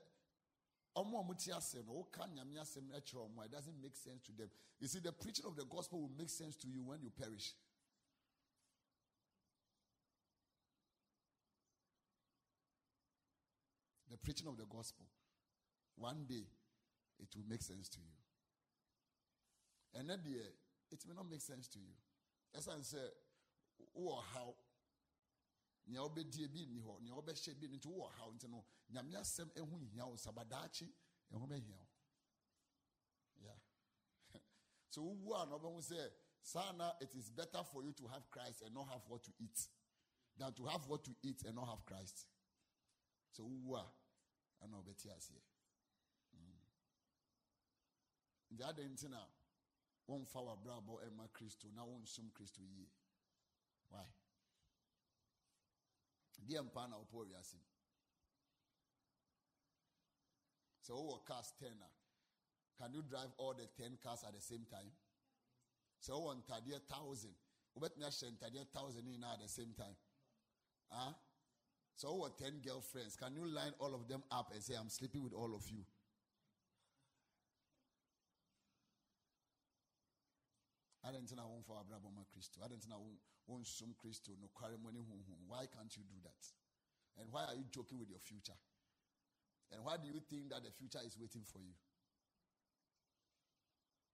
it 0.95 1.05
doesn't 3.51 3.81
make 3.81 3.95
sense 3.95 4.21
to 4.25 4.31
them. 4.37 4.49
You 4.79 4.87
see, 4.87 4.99
the 4.99 5.11
preaching 5.11 5.45
of 5.45 5.55
the 5.55 5.65
gospel 5.65 6.01
will 6.01 6.11
make 6.17 6.29
sense 6.29 6.55
to 6.57 6.67
you 6.67 6.83
when 6.83 7.01
you 7.01 7.09
perish. 7.09 7.53
the 14.13 14.17
preaching 14.17 14.47
of 14.47 14.57
the 14.57 14.65
gospel, 14.69 15.07
one 15.97 16.25
day 16.29 16.45
it 17.19 17.27
will 17.35 17.49
make 17.49 17.63
sense 17.63 17.89
to 17.89 17.97
you. 17.97 18.13
And 19.99 20.07
then 20.07 20.19
the, 20.23 20.37
it 20.91 20.99
may 21.07 21.15
not 21.15 21.29
make 21.29 21.41
sense 21.41 21.67
to 21.69 21.79
you. 21.79 21.95
As 22.55 22.67
I 22.67 22.73
said, 22.81 23.09
or 23.95 24.21
how 24.35 24.53
nea 25.87 26.01
wobɛdie 26.01 26.47
bi 26.53 26.65
nni 26.65 26.79
hɔ 26.81 26.99
nea 27.01 27.13
wobɛhyɛ 27.13 27.53
bi 27.59 27.67
nti 27.67 27.87
wowɔ 27.87 28.09
haw 28.17 28.31
nti 28.31 28.47
no 28.49 28.65
nyame 28.89 29.13
asɛm 29.21 29.49
ɛho 29.59 29.79
hia 29.91 30.05
wo 30.05 30.15
sabadaakye 30.15 30.87
ɛho 31.31 31.45
bɛhia 31.47 31.77
wo. 31.77 31.87
Yeah. 33.41 33.59
So 34.89 35.01
wowu 35.01 35.33
a 35.41 35.45
na 35.45 35.57
wobɛhu 35.57 35.81
sɛ 35.81 36.11
saa 36.41 36.71
na 36.71 36.93
it 37.01 37.13
is 37.15 37.29
better 37.29 37.63
for 37.63 37.83
you 37.83 37.91
to 37.93 38.07
have 38.07 38.29
christ 38.31 38.61
and 38.61 38.73
not 38.73 38.87
have 38.89 39.01
what 39.07 39.23
to 39.23 39.31
eat 39.39 39.67
than 40.37 40.53
to 40.53 40.65
have 40.65 40.87
what 40.87 41.03
to 41.03 41.15
eat 41.23 41.43
and 41.45 41.55
not 41.55 41.67
have 41.67 41.85
christ. 41.85 42.27
So 43.31 43.43
wowu 43.43 43.75
a 43.77 43.91
ɛna 44.65 44.83
ɔbɛte 44.83 45.07
aseɛ. 45.17 45.41
Mm. 46.37 46.59
Nti 48.55 48.63
adɛn 48.63 48.89
nti 48.93 49.09
na 49.09 49.25
wɔmfa 50.07 50.39
w'abrabɔ 50.45 51.03
ɛma 51.07 51.27
kristo 51.33 51.71
na 51.73 51.83
wonsom 51.83 52.31
kristo 52.31 52.61
yie 52.61 52.89
deɛ 56.47 56.61
mpa 56.67 56.87
na 56.89 56.97
wɔpɔ 56.97 57.27
wiase 57.27 57.57
mu 57.57 57.69
sɛ 60.85 60.91
wowɔ 60.93 61.25
cars 61.25 61.51
ten 61.59 61.81
a 61.81 61.89
can 62.77 62.93
you 62.93 63.01
drive 63.03 63.31
all 63.37 63.53
the 63.53 63.67
ten 63.77 63.97
cars 63.97 64.23
at 64.23 64.33
the 64.33 64.41
same 64.41 64.65
time? 64.65 64.91
Sɛ 66.01 66.11
wowɔ 66.11 66.43
ntadeɛ 66.43 66.87
thousand 66.87 67.35
wobɛtumi 67.75 68.05
ahyɛ 68.05 68.31
ntadeɛ 68.37 68.71
thousand 68.71 69.05
nyinaa 69.05 69.33
at 69.33 69.39
the 69.39 69.47
same 69.47 69.73
time. 69.73 69.95
Ah? 70.91 71.09
Huh? 71.09 71.13
sɛ 71.95 72.01
so 72.01 72.07
wowɔ 72.13 72.37
ten 72.37 72.59
girlfriends 72.61 73.15
can 73.15 73.35
you 73.35 73.45
line 73.47 73.73
all 73.79 73.93
of 73.93 74.07
them 74.07 74.23
up 74.31 74.51
and 74.51 74.63
say 74.63 74.73
i'm 74.75 74.89
sleeping 74.89 75.23
with 75.23 75.33
all 75.33 75.55
of 75.55 75.67
you 75.69 75.85
adɛn 81.03 81.35
na 81.35 81.43
womfa 81.45 81.73
wabrabɔ 81.73 82.11
ma 82.13 82.23
kristo 82.25 82.59
adɛn 82.61 82.87
na 82.87 82.97
wonsum 83.47 83.93
kristo 83.95 84.35
nokware 84.37 84.77
mu 84.79 84.91
ne 84.91 84.99
honhom 84.99 85.47
why 85.47 85.65
can't 85.67 85.95
you 85.97 86.03
do 86.03 86.15
that? 86.23 86.53
And 87.17 87.31
why 87.31 87.45
are 87.45 87.55
you 87.55 87.65
joking 87.65 87.99
with 87.99 88.09
your 88.09 88.19
future? 88.19 88.57
And 89.71 89.83
why 89.83 89.97
do 89.97 90.07
you 90.07 90.19
think 90.19 90.49
that 90.49 90.63
the 90.63 90.71
future 90.71 90.99
is 91.05 91.17
waiting 91.17 91.43
for 91.43 91.59
you? 91.59 91.73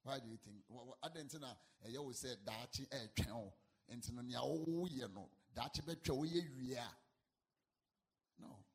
Why 0.03 0.19
do 0.19 0.29
you 0.29 0.37
think? 0.37 0.63
Adɛn 1.03 1.39
na 1.39 1.55
ɛyɛ 1.85 2.03
wo 2.03 2.11
sɛ 2.11 2.35
daakye 2.43 2.87
ɛretwɛn 2.89 3.29
o 3.31 3.53
no. 3.87 4.21
Nea 4.21 5.07
no 5.07 5.29
daakye 5.55 5.81
a 6.77 6.95
no. 8.39 8.65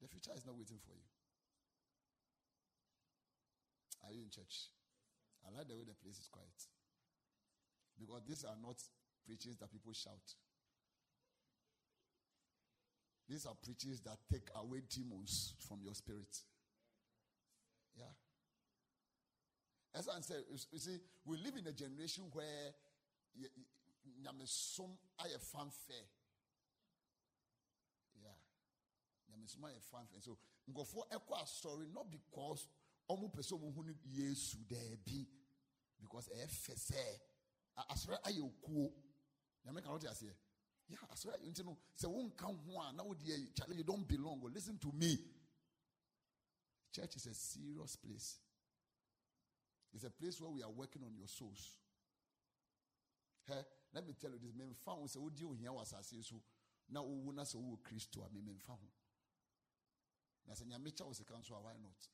The 0.00 0.08
future 0.08 0.32
is 0.34 0.46
not 0.46 0.56
waiting 0.56 0.78
for 0.78 0.94
you. 0.94 1.04
Are 4.02 4.12
you 4.12 4.22
in 4.22 4.30
church? 4.30 4.70
I 5.46 5.50
like 5.50 5.68
the 5.68 5.76
way 5.76 5.84
the 5.84 5.94
place 5.94 6.18
is 6.18 6.28
quiet 6.28 6.48
because 8.00 8.22
these 8.26 8.44
are 8.44 8.56
not 8.62 8.76
preachings 9.26 9.58
that 9.58 9.70
people 9.70 9.92
shout. 9.92 10.34
These 13.28 13.46
are 13.46 13.54
preachings 13.62 14.00
that 14.00 14.16
take 14.32 14.48
away 14.56 14.82
demons 14.88 15.54
from 15.68 15.78
your 15.84 15.94
spirit. 15.94 16.36
Yeah. 17.96 18.10
As 19.94 20.08
I 20.08 20.20
said, 20.20 20.42
you 20.50 20.78
see, 20.78 20.98
we 21.24 21.36
live 21.36 21.54
in 21.56 21.66
a 21.66 21.72
generation 21.72 22.24
where 22.32 22.72
nyamesom 24.24 24.90
ayɛ 25.20 25.38
fanfare. 25.38 26.08
Yeah. 28.20 28.38
Nyamesom 29.30 29.62
ayɛ 29.62 29.80
fanfare. 29.92 30.20
So 30.20 30.38
nkɔfoɔ 30.72 31.10
ɛkɔ 31.10 31.42
asɔre 31.42 31.92
not 31.92 32.10
because 32.10 32.66
ɔmo 33.08 33.30
pɛ 33.32 33.42
sɛ 33.42 33.52
ɔmo 33.60 33.74
hu 33.74 33.94
Yesu 34.06 34.58
dɛɛbi 34.68 35.26
because 36.00 36.28
ɛyɛ 36.28 36.48
asɔre 37.76 38.18
ayɛ 38.24 38.40
okuo. 38.40 38.92
Nyame 39.64 39.82
ka 39.82 39.90
wote 39.90 40.06
aseɛ. 40.06 40.34
Yeah 40.88 40.98
asɔre 41.10 41.34
ayɛ 41.38 41.50
nti 41.50 41.64
no 41.64 41.78
sɛ 41.96 42.06
wonka 42.08 42.46
ho 42.46 42.80
a 42.80 42.92
na 42.92 43.04
yɛ 43.04 43.54
challenge 43.54 43.78
you 43.78 43.84
don't 43.84 44.06
belong 44.06 44.40
well, 44.40 44.52
listen 44.52 44.78
to 44.78 44.92
me. 44.92 45.18
Church 46.92 47.16
is 47.16 47.26
a 47.26 47.34
serious 47.34 47.96
place. 47.96 48.38
It's 49.92 50.04
a 50.04 50.10
place 50.10 50.40
where 50.40 50.50
we 50.50 50.62
are 50.62 50.70
working 50.70 51.02
on 51.04 51.14
your 51.16 51.28
souls. 51.28 51.78
Hey, 53.46 53.62
let 53.92 54.06
me 54.06 54.14
tell 54.14 54.30
you 54.30 54.38
this 54.38 54.52
memfa 54.52 54.92
ho 54.96 55.04
sɛ 55.04 55.16
wodi 55.16 55.44
ohia 55.44 55.70
wɔ 55.70 55.82
asase 55.82 56.24
so 56.24 56.42
na 56.88 57.00
wowu 57.00 57.32
na 57.32 57.42
sɛ 57.42 57.56
wowɔ 57.56 57.82
kristo 57.82 58.24
a 58.24 58.28
mememfa 58.28 58.78
ho. 58.78 58.88
Na 60.46 60.54
sɛ 60.54 60.66
nyame 60.66 60.92
kyɛ 60.92 61.06
wo 61.06 61.12
sika 61.12 61.34
nso 61.34 61.56
a 61.56 61.60
why 61.60 61.76
not 61.76 62.08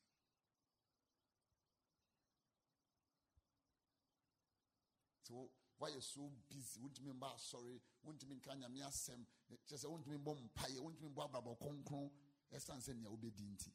why 5.79 5.89
you 5.89 6.01
so 6.01 6.31
busy? 6.49 6.81
Wontumi 6.81 7.13
mba 7.13 7.35
asɔre 7.35 7.81
wontumi 8.05 8.35
nka 8.37 8.55
nyame 8.57 8.81
asɛm 8.83 9.27
kyerɛ 9.67 9.79
sɛ 9.83 9.87
wontumi 9.91 10.17
mbɔ 10.19 10.33
mpaeɛ 10.45 10.79
wontumi 10.81 11.09
mbɔ 11.11 11.23
abrabɔ 11.25 11.57
kronkron 11.59 12.11
ɛsiane 12.51 12.81
sɛ 12.83 12.95
nea 12.95 13.11
wobɛdi 13.11 13.45
nti 13.55 13.73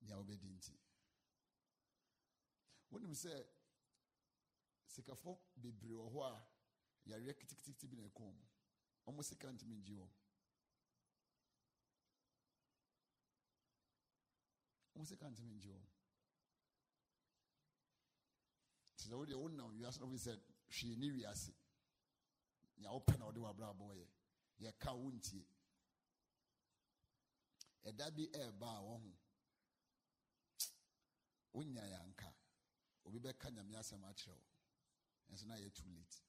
nea 0.00 0.16
wobɛdi 0.16 0.48
nti 0.56 0.74
wonim 2.90 3.14
sɛ 3.14 3.32
sikafo 4.92 5.38
bebree 5.56 5.94
wɔ 5.94 6.06
hɔ 6.12 6.20
a 6.32 6.46
yareɛ 7.06 7.34
kitikiti 7.38 7.86
bi 7.88 7.96
na 7.96 8.04
ɛkɔn 8.08 8.32
mu. 8.34 8.44
Ɔmo 9.06 9.22
sika 9.22 9.46
ntumi 9.52 9.76
ngye 9.76 9.94
wɔm 10.00 10.10
ɔmo 14.94 15.04
sika 15.06 15.26
ntumi 15.30 15.52
ngye 15.54 15.70
wɔm 19.06 19.10
sɛ 19.10 19.14
wodeɛ 19.16 19.36
wonam 19.36 19.70
wiase 19.78 20.00
no 20.00 20.16
sɛ 20.16 20.32
hwee 20.68 20.96
ne 20.96 21.10
wiase. 21.10 21.52
Nea 22.78 22.90
wopɛ 22.90 23.18
na 23.18 23.26
wode 23.26 23.38
wabrabɔ 23.38 23.94
yɛ. 23.94 24.06
Yɛka 24.60 24.90
wo 24.96 25.10
ntie. 25.10 25.46
Ɛda 27.84 28.10
bi 28.14 28.26
ɛɛba 28.26 28.68
a 28.78 28.80
wɔho. 28.82 29.12
Wonya 31.54 31.82
yɛ 31.82 31.98
anka. 32.04 32.34
Obi 33.04 33.18
bɛka 33.20 33.50
nyame 33.50 33.76
asɛm 33.78 34.02
akyerɛ 34.04 34.34
wo. 34.34 34.44
Ɛnso 35.30 35.44
na 35.46 35.54
yɛ 35.56 35.72
too 35.74 35.88
late. 35.88 36.20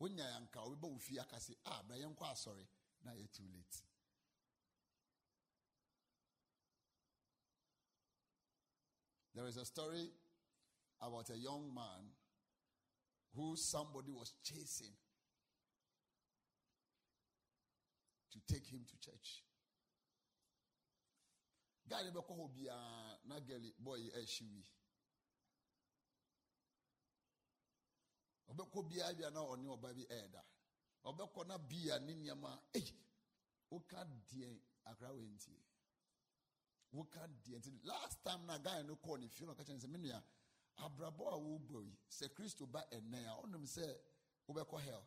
Wonya 0.00 0.24
yɛ 0.24 0.36
anka 0.40 0.60
obi 0.64 0.76
ba 0.76 0.86
wo 0.88 0.98
fie 0.98 1.18
aka 1.18 1.38
se 1.40 1.54
a 1.64 1.82
bra 1.82 1.96
yɛnkɔ 1.96 2.24
asɔre. 2.32 2.66
Na 3.02 3.12
yɛ 3.12 3.30
too 3.32 3.44
late 3.52 3.82
There 9.34 9.46
is 9.46 9.56
a 9.56 9.64
story 9.64 10.08
about 11.02 11.28
a 11.30 11.36
young 11.36 11.72
man 11.74 12.06
who 13.34 13.56
somebody 13.56 14.12
was 14.12 14.32
chasing 14.44 14.94
to 18.32 18.54
take 18.54 18.66
him 18.66 18.80
to 18.88 19.10
church. 19.10 19.42
Guy 21.90 22.02
never 22.04 22.22
boy 23.78 23.98
eh, 24.16 24.24
bia 28.88 29.12
bia 29.16 29.30
na 29.30 29.40
ɔne 29.40 29.66
ɔba 29.66 29.94
bi 29.94 30.04
ɛɛda. 30.06 30.42
Ɔbɛkɔ 31.04 31.46
na 31.48 31.58
ɛyi 32.72 32.94
woka 33.70 34.04
deɛ 34.30 34.60
akra 34.86 35.08
wɔ 35.10 35.26
ntie. 35.34 35.60
Woka 36.94 37.22
deɛ 37.44 37.56
nti 37.58 37.70
last 37.90 38.22
time 38.24 38.46
na 38.46 38.56
guy 38.58 38.82
no 38.82 38.94
call 38.96 39.18
ne 39.18 39.28
fie 39.28 39.44
na 39.46 39.52
ɔka 39.52 39.64
kyerɛ 39.66 39.74
ne 39.76 39.82
sɛ 39.84 39.88
me 39.90 39.98
nua 39.98 40.20
abrabɔ 40.84 41.24
a 41.34 41.36
wobɔ 41.46 41.78
yi 41.88 41.94
sɛ 42.08 42.26
kristo 42.34 42.66
ba 42.70 42.80
ɛnɛ 42.96 43.18
a 43.30 43.32
ɔnom 43.42 43.64
sɛ 43.66 43.84
wobɛkɔ 44.48 44.80
hell. 44.86 45.04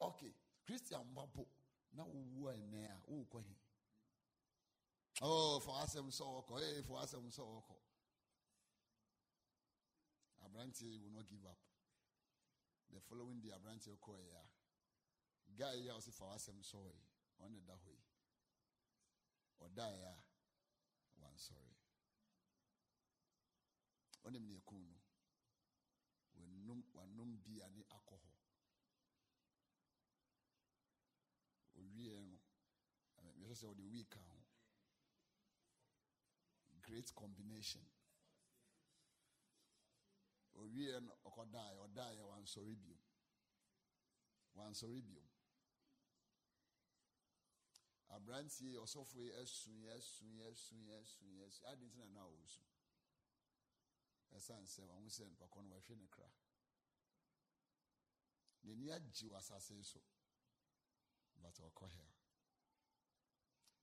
Okay 0.00 0.32
christian 0.64 1.04
mbabo 1.14 1.46
na 1.92 2.04
wowu 2.04 2.48
a 2.48 2.52
a 2.54 3.00
wowokɔ 3.08 3.42
he 3.48 3.56
oh 5.22 5.60
fa 5.60 5.72
asɛm 5.84 6.08
sɛ 6.10 6.24
wɔkɔ 6.34 6.54
ee 6.62 6.82
fa 6.82 6.94
asɛm 7.04 7.26
sɛ 7.36 7.42
wɔkɔ 7.42 7.76
aberanteɛ 10.44 11.02
will 11.02 11.10
not 11.10 11.26
give 11.26 11.44
up. 11.46 11.58
The 12.90 13.00
following 13.00 13.40
day 13.40 13.50
aberanteɛ 13.50 13.96
kɔɔ 13.98 14.18
yɛ 14.26 14.34
a 14.40 14.44
guy 15.56 15.72
yi 15.74 15.88
a 15.88 15.94
ɔsi 15.94 16.12
fa 16.12 16.24
asɛm 16.34 16.58
sɛ 16.62 16.76
wɔ 16.82 16.90
yi 16.92 17.02
ɔne 17.44 17.64
da 17.66 17.74
hɔ 17.74 17.90
yi. 17.90 18.07
Ɔdaeɛ 19.64 20.00
a 20.12 20.14
wansɔre 21.20 21.74
ɔnim 24.24 24.44
ne 24.48 24.54
ɛkuu 24.60 24.80
no 24.90 24.96
wanum 26.36 26.80
wanom 26.96 27.30
bia 27.44 27.66
ne 27.74 27.82
alcohol 27.96 28.36
owie 31.78 32.16
no 32.30 32.38
yɛhwɛ 33.40 33.54
sɛ 33.60 33.66
ɔde 33.72 33.84
wii 33.92 34.04
ka 34.12 34.20
ho. 34.28 34.38
Great 36.86 37.08
combination. 37.14 37.84
Owie 40.58 41.00
no 41.06 41.12
ɔkɔdaeɛ 41.28 41.76
ɔdaeɛ 41.84 42.22
wansɔre 42.30 42.74
biom. 42.82 43.02
Wansɔre 44.56 45.00
biom 45.08 45.27
aberantie 48.14 48.76
ɔsɔfo 48.84 49.18
yi 49.26 49.32
asui 49.42 49.88
asui 49.96 50.40
asui 50.48 50.90
asui 50.98 51.42
asui 51.46 51.66
adi 51.70 51.84
nti 51.86 51.98
na 51.98 52.06
na 52.06 52.22
ɔresu 52.30 52.62
ɛsan 54.36 54.64
sɛ 54.66 54.82
wɔn 54.88 55.02
ho 55.02 55.08
sɛ 55.08 55.24
nipa 55.28 55.46
no 55.62 55.74
wɔahwɛ 55.74 55.96
ne 55.96 56.06
kra. 56.08 56.28
N'ani 58.64 58.90
agye 58.90 59.28
wɔ 59.28 59.36
asase 59.38 59.74
yi 59.76 59.82
so 59.84 60.00
but 61.40 61.54
ɔkɔ 61.54 61.88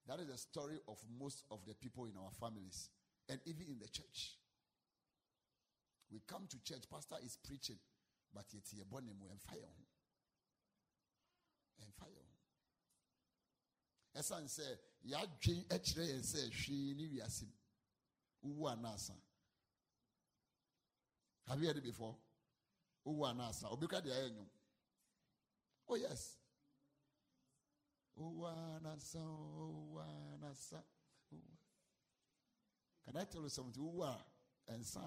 that 0.05 0.19
is 0.19 0.27
the 0.27 0.37
story 0.37 0.79
of 0.87 1.03
most 1.09 1.43
of 1.49 1.65
the 1.65 1.73
people 1.73 2.05
in 2.05 2.15
our 2.17 2.31
families 2.31 2.89
and 3.27 3.41
even 3.45 3.67
in 3.67 3.79
the 3.79 3.87
church. 3.89 4.37
We 6.11 6.19
come 6.27 6.45
to 6.47 6.59
church 6.63 6.87
pastor 6.89 7.15
is 7.23 7.37
preaching 7.37 7.79
but 8.33 8.45
yet 8.53 8.65
yɛbɔ 8.65 9.03
ne 9.03 9.13
mu 9.13 9.25
ɛmfa 9.29 9.55
yɛn 9.57 9.73
ho. 9.75 9.85
Ɛmfa 11.81 12.07
yɛn 12.13 12.24
ɛsan 14.15 14.47
sɛ 14.47 14.77
yɛadwe 15.03 15.65
akyerɛ 15.75 16.03
yɛn 16.11 16.23
sɛ 16.23 16.49
hwee 16.49 16.93
ne 16.95 17.07
wiase 17.07 17.47
wowu 18.43 18.67
anaasa 18.69 19.13
have 21.47 21.59
you 21.61 21.67
heard 21.67 21.77
it 21.77 21.83
before 21.83 22.15
wowu 23.05 23.25
anaasa 23.25 23.71
obi 23.71 23.87
ka 23.87 24.01
deɛ 24.01 24.11
ayɛ 24.13 24.29
nwom 24.31 24.49
oh 25.87 25.95
yes 25.95 26.37
Can 28.17 28.27
I 33.17 33.23
tell 33.25 33.41
you 33.41 33.49
something? 33.49 33.91
and 34.67 34.85
sign. 34.85 35.03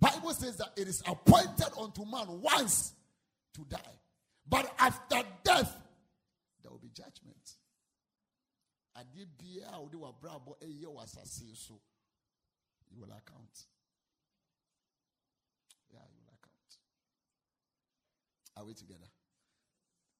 Bible 0.00 0.34
says 0.34 0.56
that 0.56 0.72
it 0.76 0.88
is 0.88 1.02
appointed 1.06 1.68
unto 1.80 2.04
man 2.04 2.42
once 2.42 2.92
to 3.54 3.64
die. 3.68 3.78
But 4.46 4.74
after 4.78 5.22
death, 5.44 5.74
there 6.62 6.70
will 6.70 6.78
be 6.78 6.88
judgment. 6.88 7.54
You 12.90 13.00
will 13.00 13.08
account. 13.08 13.66
Yeah, 15.92 15.98
you 16.12 16.20
will 16.20 16.32
account. 16.32 16.78
Are 18.56 18.64
we 18.64 18.74
together? 18.74 19.08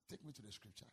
Take 0.09 0.25
me 0.25 0.33
to 0.33 0.43
the 0.43 0.53
scripture. 0.53 0.87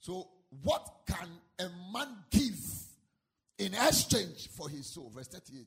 So, 0.00 0.28
what 0.62 0.88
can 1.08 1.28
a 1.58 1.68
man 1.92 2.08
give 2.30 2.54
in 3.58 3.74
exchange 3.74 4.48
for 4.56 4.68
his 4.68 4.86
soul? 4.86 5.10
Verse 5.12 5.26
38. 5.26 5.66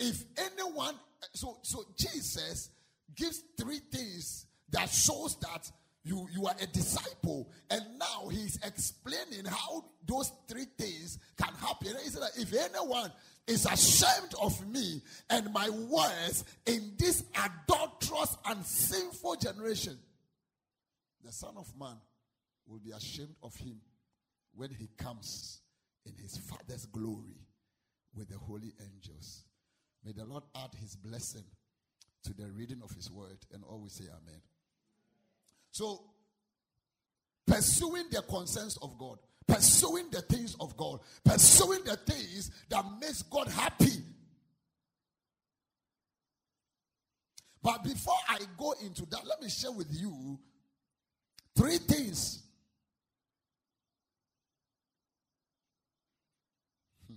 If 0.00 0.24
anyone, 0.36 0.94
so 1.34 1.58
so 1.62 1.84
Jesus 1.96 2.70
gives 3.14 3.42
three 3.56 3.80
things 3.92 4.46
that 4.70 4.88
shows 4.88 5.36
that 5.40 5.70
you, 6.02 6.26
you 6.32 6.46
are 6.46 6.54
a 6.60 6.66
disciple. 6.66 7.50
And 7.70 7.82
now 7.98 8.28
he's 8.28 8.58
explaining 8.64 9.44
how 9.44 9.84
those 10.06 10.32
three 10.48 10.66
things 10.78 11.18
can 11.36 11.54
happen. 11.54 11.88
He 12.02 12.08
said 12.08 12.22
that 12.22 12.38
if 12.38 12.52
anyone 12.54 13.12
is 13.46 13.66
ashamed 13.66 14.34
of 14.40 14.66
me 14.66 15.02
and 15.28 15.52
my 15.52 15.68
words 15.68 16.44
in 16.66 16.92
this 16.98 17.24
adulterous 17.36 18.36
and 18.46 18.64
sinful 18.64 19.36
generation, 19.36 19.98
the 21.22 21.32
Son 21.32 21.54
of 21.58 21.70
Man 21.78 21.96
will 22.66 22.78
be 22.78 22.92
ashamed 22.92 23.36
of 23.42 23.54
him 23.56 23.80
when 24.54 24.70
he 24.70 24.88
comes 24.96 25.60
in 26.06 26.14
his 26.14 26.38
Father's 26.38 26.86
glory 26.86 27.46
with 28.14 28.28
the 28.28 28.38
holy 28.38 28.72
angels. 28.80 29.44
May 30.04 30.12
the 30.12 30.24
Lord 30.24 30.44
add 30.54 30.70
his 30.80 30.96
blessing 30.96 31.44
to 32.24 32.32
the 32.34 32.50
reading 32.50 32.80
of 32.82 32.90
his 32.92 33.10
word 33.10 33.38
and 33.52 33.62
always 33.64 33.92
say 33.92 34.04
amen. 34.04 34.40
So, 35.70 36.02
pursuing 37.46 38.04
the 38.10 38.22
concerns 38.22 38.76
of 38.82 38.98
God, 38.98 39.18
pursuing 39.46 40.10
the 40.10 40.22
things 40.22 40.56
of 40.60 40.76
God, 40.76 41.00
pursuing 41.24 41.84
the 41.84 41.96
things 41.96 42.50
that 42.68 42.84
makes 43.00 43.22
God 43.22 43.48
happy. 43.48 44.02
But 47.62 47.84
before 47.84 48.16
I 48.28 48.38
go 48.56 48.74
into 48.84 49.04
that, 49.06 49.26
let 49.26 49.42
me 49.42 49.50
share 49.50 49.72
with 49.72 49.88
you 49.90 50.38
three 51.56 51.76
things 51.78 52.42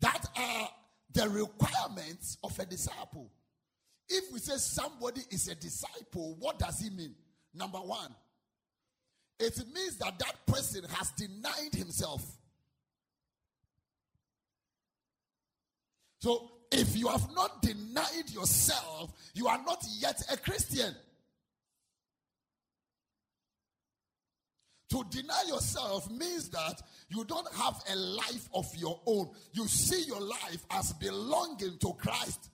That 0.00 0.24
are 0.36 0.68
the 1.12 1.28
requirements 1.28 2.36
of 2.42 2.58
a 2.58 2.66
disciple. 2.66 3.30
If 4.08 4.32
we 4.32 4.38
say 4.38 4.56
somebody 4.56 5.22
is 5.30 5.48
a 5.48 5.54
disciple, 5.54 6.36
what 6.38 6.58
does 6.58 6.84
it 6.84 6.92
mean? 6.92 7.14
Number 7.54 7.78
one, 7.78 8.14
it 9.38 9.56
means 9.74 9.96
that 9.98 10.18
that 10.18 10.46
person 10.46 10.84
has 10.90 11.10
denied 11.12 11.74
himself. 11.74 12.24
So, 16.20 16.50
if 16.70 16.96
you 16.96 17.08
have 17.08 17.32
not 17.34 17.62
denied 17.62 18.30
yourself, 18.30 19.12
you 19.34 19.46
are 19.46 19.60
not 19.64 19.84
yet 19.98 20.20
a 20.32 20.36
Christian. 20.36 20.94
To 24.90 25.04
deny 25.10 25.42
yourself 25.46 26.10
means 26.10 26.48
that 26.48 26.80
you 27.08 27.24
don't 27.24 27.52
have 27.54 27.82
a 27.92 27.96
life 27.96 28.48
of 28.54 28.66
your 28.74 28.98
own. 29.06 29.30
You 29.52 29.66
see 29.66 30.04
your 30.06 30.20
life 30.20 30.64
as 30.70 30.92
belonging 30.94 31.78
to 31.78 31.92
Christ. 31.94 32.50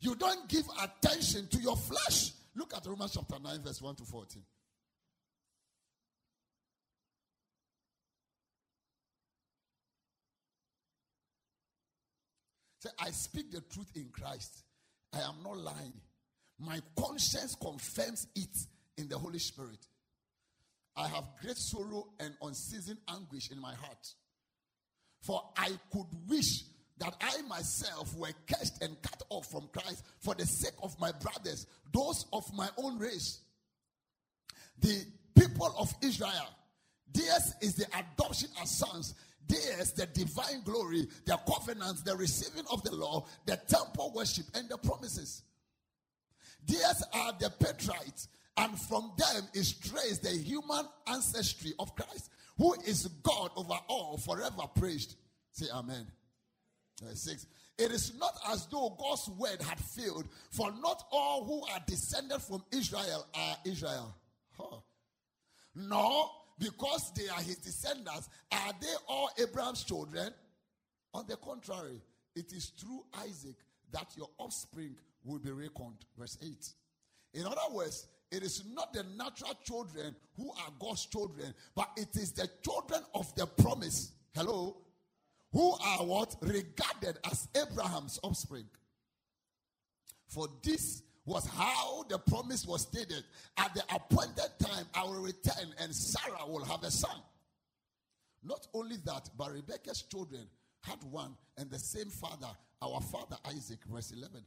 You 0.00 0.16
don't 0.16 0.48
give 0.48 0.64
attention 0.82 1.46
to 1.48 1.58
your 1.58 1.76
flesh. 1.76 2.32
Look 2.56 2.74
at 2.74 2.84
Romans 2.86 3.12
chapter 3.14 3.36
9, 3.40 3.62
verse 3.62 3.80
1 3.80 3.94
to 3.96 4.04
14. 4.04 4.42
Say, 12.80 12.90
I 12.98 13.10
speak 13.10 13.52
the 13.52 13.60
truth 13.60 13.92
in 13.94 14.08
Christ. 14.12 14.64
I 15.12 15.20
am 15.20 15.36
not 15.44 15.56
lying. 15.56 15.92
My 16.58 16.80
conscience 16.98 17.54
confirms 17.54 18.26
it 18.34 18.56
in 18.98 19.08
the 19.08 19.16
Holy 19.16 19.38
Spirit. 19.38 19.86
I 20.96 21.08
have 21.08 21.24
great 21.40 21.56
sorrow 21.56 22.08
and 22.20 22.34
unceasing 22.42 22.98
anguish 23.08 23.50
in 23.50 23.58
my 23.58 23.74
heart. 23.74 24.14
For 25.20 25.42
I 25.56 25.70
could 25.90 26.06
wish 26.28 26.64
that 26.98 27.14
I 27.20 27.42
myself 27.42 28.14
were 28.16 28.32
cursed 28.46 28.82
and 28.82 29.00
cut 29.02 29.22
off 29.30 29.50
from 29.50 29.68
Christ 29.72 30.04
for 30.18 30.34
the 30.34 30.46
sake 30.46 30.74
of 30.82 30.98
my 31.00 31.12
brothers, 31.12 31.66
those 31.92 32.26
of 32.32 32.52
my 32.54 32.68
own 32.76 32.98
race. 32.98 33.40
The 34.80 35.04
people 35.34 35.74
of 35.78 35.92
Israel, 36.02 36.48
theirs 37.12 37.54
is 37.60 37.74
the 37.74 37.86
adoption 37.96 38.50
as 38.60 38.70
sons, 38.70 39.14
theirs 39.48 39.92
the 39.92 40.06
divine 40.06 40.62
glory, 40.64 41.08
the 41.24 41.38
covenants, 41.48 42.02
the 42.02 42.16
receiving 42.16 42.64
of 42.70 42.82
the 42.82 42.94
law, 42.94 43.26
the 43.46 43.56
temple 43.68 44.12
worship, 44.14 44.46
and 44.54 44.68
the 44.68 44.76
promises. 44.76 45.42
Theirs 46.66 47.02
are 47.12 47.32
the 47.40 47.50
patriarchs 47.50 48.28
and 48.56 48.78
from 48.78 49.12
them 49.16 49.42
is 49.54 49.72
traced 49.72 50.22
the 50.22 50.30
human 50.30 50.86
ancestry 51.06 51.72
of 51.78 51.94
Christ, 51.94 52.30
who 52.58 52.74
is 52.86 53.06
God 53.22 53.50
over 53.56 53.78
all, 53.88 54.18
forever 54.18 54.62
praised. 54.74 55.16
Say 55.52 55.66
amen. 55.72 56.06
Verse 57.02 57.22
6. 57.22 57.46
It 57.78 57.90
is 57.90 58.12
not 58.18 58.34
as 58.50 58.66
though 58.66 58.96
God's 58.98 59.28
word 59.38 59.62
had 59.62 59.78
failed, 59.80 60.28
for 60.50 60.70
not 60.80 61.04
all 61.10 61.44
who 61.44 61.62
are 61.72 61.80
descended 61.86 62.40
from 62.42 62.62
Israel 62.70 63.26
are 63.34 63.56
Israel. 63.64 64.14
Huh. 64.56 64.76
Nor 65.74 66.30
because 66.58 67.12
they 67.16 67.28
are 67.28 67.40
his 67.40 67.56
descendants, 67.56 68.28
are 68.52 68.72
they 68.80 68.94
all 69.08 69.30
Abraham's 69.38 69.84
children? 69.84 70.32
On 71.14 71.24
the 71.26 71.36
contrary, 71.36 72.00
it 72.36 72.52
is 72.52 72.66
through 72.78 73.04
Isaac 73.24 73.56
that 73.90 74.08
your 74.16 74.28
offspring 74.38 74.94
will 75.24 75.38
be 75.38 75.50
reckoned. 75.50 76.04
Verse 76.18 76.38
8. 76.42 76.68
In 77.34 77.46
other 77.46 77.56
words, 77.72 78.06
it 78.32 78.42
is 78.42 78.64
not 78.74 78.94
the 78.94 79.04
natural 79.16 79.52
children 79.62 80.16
who 80.36 80.50
are 80.50 80.72
God's 80.80 81.04
children, 81.06 81.54
but 81.76 81.90
it 81.96 82.16
is 82.16 82.32
the 82.32 82.48
children 82.64 83.02
of 83.14 83.32
the 83.34 83.46
promise. 83.46 84.12
Hello? 84.34 84.78
Who 85.52 85.72
are 85.72 85.98
what? 85.98 86.34
Regarded 86.40 87.18
as 87.30 87.46
Abraham's 87.54 88.18
offspring. 88.22 88.64
For 90.28 90.48
this 90.62 91.02
was 91.26 91.46
how 91.46 92.04
the 92.08 92.18
promise 92.18 92.66
was 92.66 92.82
stated. 92.82 93.22
At 93.58 93.74
the 93.74 93.82
appointed 93.94 94.50
time, 94.58 94.86
I 94.94 95.04
will 95.04 95.22
return 95.22 95.74
and 95.78 95.94
Sarah 95.94 96.46
will 96.48 96.64
have 96.64 96.82
a 96.84 96.90
son. 96.90 97.20
Not 98.42 98.66
only 98.72 98.96
that, 99.04 99.28
but 99.36 99.52
Rebecca's 99.52 100.02
children 100.02 100.46
had 100.80 100.98
one 101.10 101.36
and 101.58 101.70
the 101.70 101.78
same 101.78 102.08
father, 102.08 102.48
our 102.80 103.00
father 103.02 103.36
Isaac, 103.46 103.78
verse 103.92 104.10
11. 104.10 104.42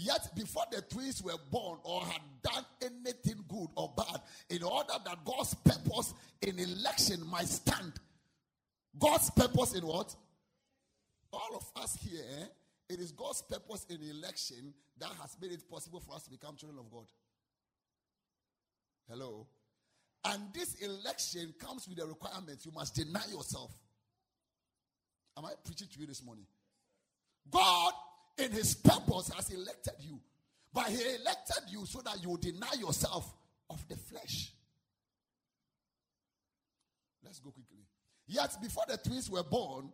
Yet 0.00 0.30
before 0.36 0.62
the 0.70 0.80
twins 0.82 1.24
were 1.24 1.32
born 1.50 1.80
or 1.82 2.02
had 2.02 2.20
done 2.40 2.64
anything 2.80 3.42
good 3.48 3.66
or 3.74 3.92
bad, 3.96 4.20
in 4.48 4.62
order 4.62 4.92
that 5.04 5.24
God's 5.24 5.54
purpose 5.54 6.14
in 6.40 6.56
election 6.56 7.26
might 7.26 7.48
stand. 7.48 7.94
God's 8.96 9.28
purpose 9.30 9.74
in 9.74 9.84
what? 9.84 10.14
All 11.32 11.56
of 11.56 11.82
us 11.82 11.98
here, 12.00 12.48
it 12.88 13.00
is 13.00 13.10
God's 13.10 13.42
purpose 13.42 13.86
in 13.90 14.00
election 14.08 14.72
that 14.98 15.10
has 15.20 15.36
made 15.42 15.50
it 15.50 15.68
possible 15.68 15.98
for 15.98 16.14
us 16.14 16.22
to 16.22 16.30
become 16.30 16.54
children 16.54 16.78
of 16.78 16.88
God. 16.92 17.06
Hello? 19.10 19.48
And 20.26 20.42
this 20.54 20.74
election 20.76 21.52
comes 21.58 21.88
with 21.88 21.98
a 21.98 22.06
requirement 22.06 22.64
you 22.64 22.70
must 22.70 22.94
deny 22.94 23.24
yourself. 23.32 23.72
Am 25.36 25.44
I 25.44 25.54
preaching 25.64 25.88
to 25.92 25.98
you 25.98 26.06
this 26.06 26.24
morning? 26.24 26.46
God 27.50 27.92
in 28.38 28.52
his 28.52 28.74
purpose 28.74 29.30
has 29.34 29.50
elected 29.50 29.94
you. 30.00 30.20
But 30.72 30.86
he 30.86 30.96
elected 30.96 31.64
you 31.70 31.84
so 31.86 32.00
that 32.02 32.22
you 32.22 32.38
deny 32.40 32.72
yourself 32.78 33.34
of 33.70 33.86
the 33.88 33.96
flesh. 33.96 34.52
Let's 37.24 37.40
go 37.40 37.50
quickly. 37.50 37.84
Yet 38.26 38.56
before 38.62 38.84
the 38.88 38.96
twins 38.98 39.30
were 39.30 39.42
born, 39.42 39.90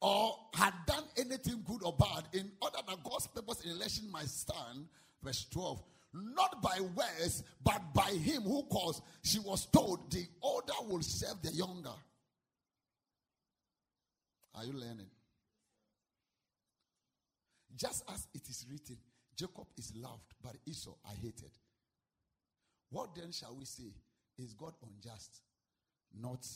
or 0.00 0.36
had 0.54 0.74
done 0.86 1.04
anything 1.16 1.62
good 1.64 1.82
or 1.82 1.92
bad, 1.92 2.24
in 2.32 2.50
order 2.60 2.78
that 2.86 3.02
God's 3.02 3.26
purpose 3.28 3.64
in 3.64 3.72
election 3.72 4.10
might 4.10 4.28
stand, 4.28 4.86
verse 5.22 5.46
12, 5.50 5.82
not 6.12 6.62
by 6.62 6.78
words, 6.94 7.42
but 7.62 7.80
by 7.92 8.10
him 8.10 8.42
who 8.42 8.62
calls, 8.64 9.02
she 9.22 9.38
was 9.38 9.66
told 9.66 10.10
the 10.10 10.26
older 10.42 10.72
will 10.88 11.02
serve 11.02 11.42
the 11.42 11.50
younger. 11.50 11.90
Are 14.54 14.64
you 14.64 14.72
learning? 14.72 15.10
Just 17.76 18.04
as 18.12 18.26
it 18.34 18.48
is 18.48 18.64
written, 18.70 18.96
Jacob 19.36 19.66
is 19.76 19.92
loved, 19.96 20.32
but 20.42 20.56
Esau 20.66 20.94
I 21.04 21.14
hated. 21.14 21.50
What 22.90 23.14
then 23.14 23.32
shall 23.32 23.54
we 23.58 23.64
say? 23.64 23.92
Is 24.38 24.54
God 24.54 24.72
unjust? 24.82 25.42
Not 26.18 26.46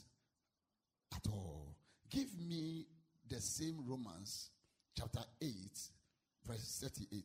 at 1.15 1.27
all. 1.31 1.77
Give 2.09 2.29
me 2.49 2.87
the 3.29 3.41
same 3.41 3.77
Romans 3.87 4.51
chapter 4.97 5.21
8, 5.43 5.51
verse 6.47 6.79
38. 6.83 7.25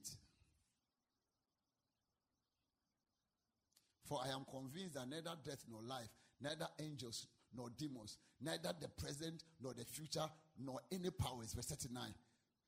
For 4.08 4.20
I 4.24 4.30
am 4.30 4.46
convinced 4.50 4.96
that 4.96 5.10
neither 5.10 5.32
death 5.44 5.64
nor 5.70 5.82
life, 5.82 6.10
neither 6.42 6.68
angels 6.80 7.28
nor 7.56 7.70
demons, 7.78 8.18
neither 8.42 8.72
the 8.80 8.88
present 8.90 9.44
nor 9.62 9.74
the 9.74 9.86
future, 9.86 10.26
nor 10.64 10.80
any 10.92 11.10
powers, 11.10 11.54
verse 11.54 11.66
39, 11.66 12.14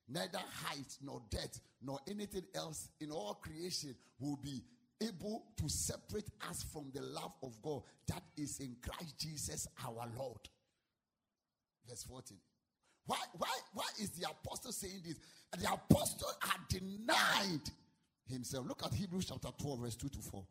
neither 0.08 0.40
height 0.64 0.98
nor 1.02 1.22
depth 1.30 1.60
nor 1.82 2.00
anything 2.08 2.44
else 2.56 2.90
in 3.00 3.12
all 3.12 3.36
creation 3.36 3.96
will 4.20 4.38
be 4.38 4.64
able 5.02 5.44
to 5.58 5.70
separate 5.70 6.30
us 6.50 6.64
from 6.64 6.92
the 6.94 7.02
love 7.02 7.34
of 7.44 7.62
God 7.62 7.82
that 8.08 8.24
is 8.36 8.60
in 8.60 8.76
Christ 8.82 9.18
Jesus 9.20 9.68
our 9.86 10.08
Lord. 10.18 10.40
Verse 11.88 12.04
14. 12.04 12.38
Why, 13.06 13.18
why, 13.38 13.48
why 13.74 13.86
is 14.02 14.10
the 14.12 14.28
apostle 14.30 14.72
saying 14.72 15.02
this? 15.06 15.18
The 15.58 15.72
apostle 15.72 16.30
had 16.42 16.60
denied 16.68 17.70
himself. 18.26 18.68
Look 18.68 18.84
at 18.86 18.94
Hebrews 18.94 19.26
chapter 19.30 19.50
12, 19.58 19.80
verse 19.80 19.96
2 19.96 20.10
to 20.10 20.20
4. 20.20 20.46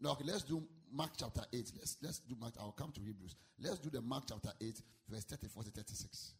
Now, 0.00 0.10
okay, 0.12 0.24
let's 0.26 0.42
do 0.42 0.62
Mark 0.96 1.10
chapter 1.18 1.42
8. 1.52 1.72
Let's, 1.76 1.96
let's 2.02 2.18
do 2.20 2.34
Mark. 2.40 2.54
I'll 2.58 2.72
come 2.72 2.90
to 2.92 3.00
Hebrews. 3.00 3.36
Let's 3.60 3.78
do 3.78 3.90
the 3.90 4.00
Mark 4.00 4.24
chapter 4.28 4.50
8, 4.60 4.80
verse 5.10 5.24
34 5.24 5.64
to 5.64 5.70
36. 5.70 6.32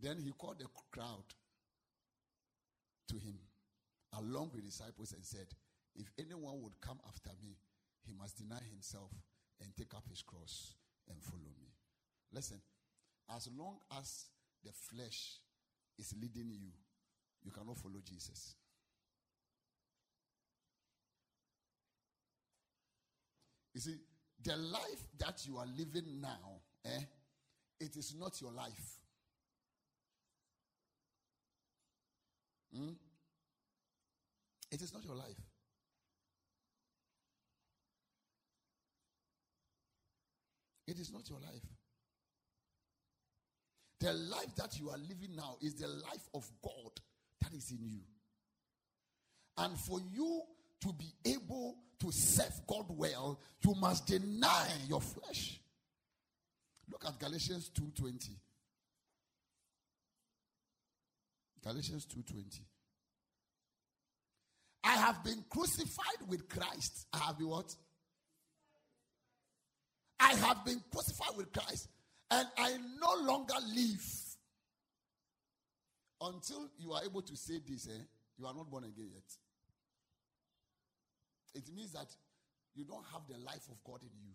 Then 0.00 0.18
he 0.18 0.30
called 0.32 0.58
the 0.58 0.66
crowd 0.92 1.24
to 3.08 3.16
him, 3.16 3.38
along 4.18 4.50
with 4.54 4.64
disciples, 4.64 5.12
and 5.12 5.24
said, 5.24 5.46
If 5.96 6.10
anyone 6.18 6.62
would 6.62 6.78
come 6.80 6.98
after 7.08 7.30
me, 7.42 7.56
he 8.06 8.12
must 8.12 8.36
deny 8.36 8.60
himself 8.70 9.10
and 9.62 9.74
take 9.76 9.94
up 9.94 10.04
his 10.08 10.22
cross 10.22 10.74
and 11.08 11.20
follow 11.22 11.52
me. 11.58 11.72
Listen, 12.32 12.60
as 13.34 13.48
long 13.58 13.78
as 13.98 14.26
the 14.62 14.72
flesh 14.72 15.38
is 15.98 16.14
leading 16.20 16.50
you, 16.50 16.70
you 17.42 17.50
cannot 17.50 17.78
follow 17.78 18.00
Jesus. 18.04 18.54
You 23.78 23.82
see, 23.82 24.00
the 24.42 24.56
life 24.56 25.04
that 25.20 25.46
you 25.46 25.56
are 25.56 25.66
living 25.78 26.20
now, 26.20 26.62
eh, 26.84 27.00
it 27.78 27.96
is 27.96 28.12
not 28.18 28.40
your 28.40 28.50
life. 28.50 28.98
Hmm? 32.74 32.90
It 34.72 34.82
is 34.82 34.92
not 34.92 35.04
your 35.04 35.14
life. 35.14 35.36
It 40.88 40.98
is 40.98 41.12
not 41.12 41.30
your 41.30 41.38
life. 41.38 41.62
The 44.00 44.12
life 44.12 44.56
that 44.56 44.76
you 44.80 44.90
are 44.90 44.98
living 44.98 45.36
now 45.36 45.56
is 45.62 45.76
the 45.76 45.86
life 45.86 46.28
of 46.34 46.50
God 46.64 46.98
that 47.42 47.52
is 47.54 47.70
in 47.70 47.86
you. 47.86 48.00
And 49.56 49.78
for 49.78 50.00
you 50.00 50.42
to 50.80 50.92
be 50.94 51.12
able 51.24 51.76
to 52.00 52.12
serve 52.12 52.60
God 52.66 52.86
well, 52.88 53.40
you 53.60 53.74
must 53.74 54.06
deny 54.06 54.68
your 54.88 55.00
flesh. 55.00 55.60
Look 56.90 57.04
at 57.04 57.18
Galatians 57.18 57.70
2:20. 57.70 58.38
Galatians 61.62 62.06
2:20. 62.06 62.64
I 64.84 64.96
have 64.96 65.22
been 65.24 65.44
crucified 65.50 66.28
with 66.28 66.48
Christ. 66.48 67.06
I 67.12 67.18
have 67.18 67.38
been 67.38 67.48
what? 67.48 67.74
I 70.20 70.34
have 70.34 70.64
been 70.64 70.82
crucified 70.90 71.36
with 71.36 71.52
Christ, 71.52 71.88
and 72.30 72.48
I 72.56 72.76
no 72.98 73.14
longer 73.22 73.54
live. 73.74 74.24
Until 76.20 76.68
you 76.78 76.92
are 76.92 77.04
able 77.04 77.22
to 77.22 77.36
say 77.36 77.60
this, 77.60 77.86
eh, 77.86 78.02
you 78.36 78.46
are 78.46 78.54
not 78.54 78.68
born 78.68 78.84
again 78.84 79.10
yet. 79.12 79.36
It 81.54 81.64
means 81.74 81.92
that 81.92 82.08
you 82.74 82.84
don't 82.84 83.04
have 83.12 83.22
the 83.28 83.38
life 83.44 83.66
of 83.70 83.82
God 83.84 84.02
in 84.02 84.10
you. 84.22 84.32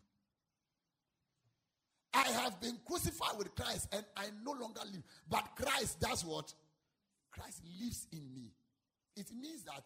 I 2.14 2.30
have 2.41 2.61
been 2.61 2.78
crucified 2.86 3.38
with 3.38 3.55
Christ 3.55 3.88
and 3.91 4.05
I 4.16 4.26
no 4.45 4.51
longer 4.51 4.82
live. 4.91 5.03
But 5.30 5.55
Christ 5.55 5.99
does 5.99 6.24
what? 6.24 6.53
Christ 7.32 7.61
lives 7.82 8.07
in 8.11 8.34
me. 8.34 8.51
It 9.16 9.28
means 9.39 9.64
that 9.64 9.84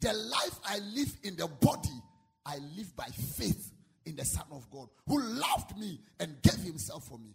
the 0.00 0.12
life 0.12 0.58
I 0.64 0.78
live 0.94 1.14
in 1.22 1.36
the 1.36 1.46
body, 1.46 2.02
I 2.44 2.58
live 2.76 2.94
by 2.96 3.06
faith 3.06 3.72
in 4.04 4.16
the 4.16 4.24
Son 4.24 4.44
of 4.52 4.70
God 4.70 4.88
who 5.06 5.20
loved 5.20 5.76
me 5.78 6.00
and 6.20 6.40
gave 6.42 6.60
himself 6.60 7.06
for 7.08 7.18
me. 7.18 7.34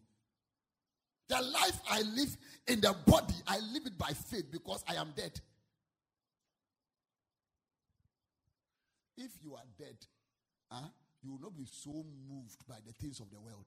The 1.27 1.41
life 1.41 1.79
I 1.89 2.01
live 2.01 2.35
in 2.67 2.81
the 2.81 2.95
body, 3.05 3.35
I 3.47 3.59
live 3.73 3.85
it 3.85 3.97
by 3.97 4.11
faith 4.11 4.51
because 4.51 4.83
I 4.87 4.95
am 4.95 5.13
dead. 5.15 5.39
If 9.17 9.31
you 9.43 9.55
are 9.55 9.63
dead, 9.77 9.97
huh, 10.69 10.87
you 11.21 11.31
will 11.31 11.39
not 11.39 11.57
be 11.57 11.65
so 11.65 12.05
moved 12.29 12.67
by 12.67 12.77
the 12.85 12.93
things 12.93 13.19
of 13.19 13.29
the 13.29 13.39
world. 13.39 13.65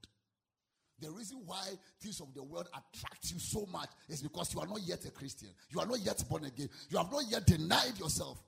The 1.00 1.10
reason 1.10 1.42
why 1.44 1.64
things 2.00 2.20
of 2.20 2.32
the 2.34 2.42
world 2.42 2.68
attract 2.68 3.32
you 3.32 3.38
so 3.38 3.66
much 3.66 3.90
is 4.08 4.22
because 4.22 4.54
you 4.54 4.60
are 4.60 4.66
not 4.66 4.80
yet 4.84 5.04
a 5.04 5.10
Christian. 5.10 5.48
You 5.70 5.80
are 5.80 5.86
not 5.86 6.00
yet 6.00 6.22
born 6.28 6.44
again. 6.44 6.68
You 6.88 6.98
have 6.98 7.10
not 7.10 7.24
yet 7.28 7.46
denied 7.46 7.98
yourself. 7.98 8.42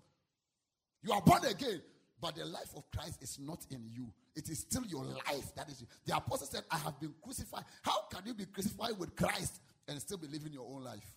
You 1.02 1.12
are 1.12 1.20
born 1.20 1.44
again, 1.44 1.82
but 2.20 2.36
the 2.36 2.44
life 2.44 2.70
of 2.76 2.84
Christ 2.90 3.22
is 3.22 3.38
not 3.40 3.66
in 3.70 3.88
you. 3.92 4.06
It 4.34 4.48
is 4.48 4.60
still 4.60 4.84
your 4.86 5.04
life 5.04 5.54
that 5.56 5.68
is. 5.68 5.84
The 6.04 6.16
apostle 6.16 6.46
said, 6.46 6.62
I 6.70 6.78
have 6.78 6.98
been 7.00 7.14
crucified. 7.22 7.64
How 7.82 8.02
can 8.12 8.22
you 8.24 8.34
be 8.34 8.46
crucified 8.46 8.98
with 8.98 9.14
Christ 9.16 9.60
and 9.88 10.00
still 10.00 10.18
be 10.18 10.28
living 10.28 10.52
your 10.52 10.66
own 10.72 10.84
life? 10.84 11.16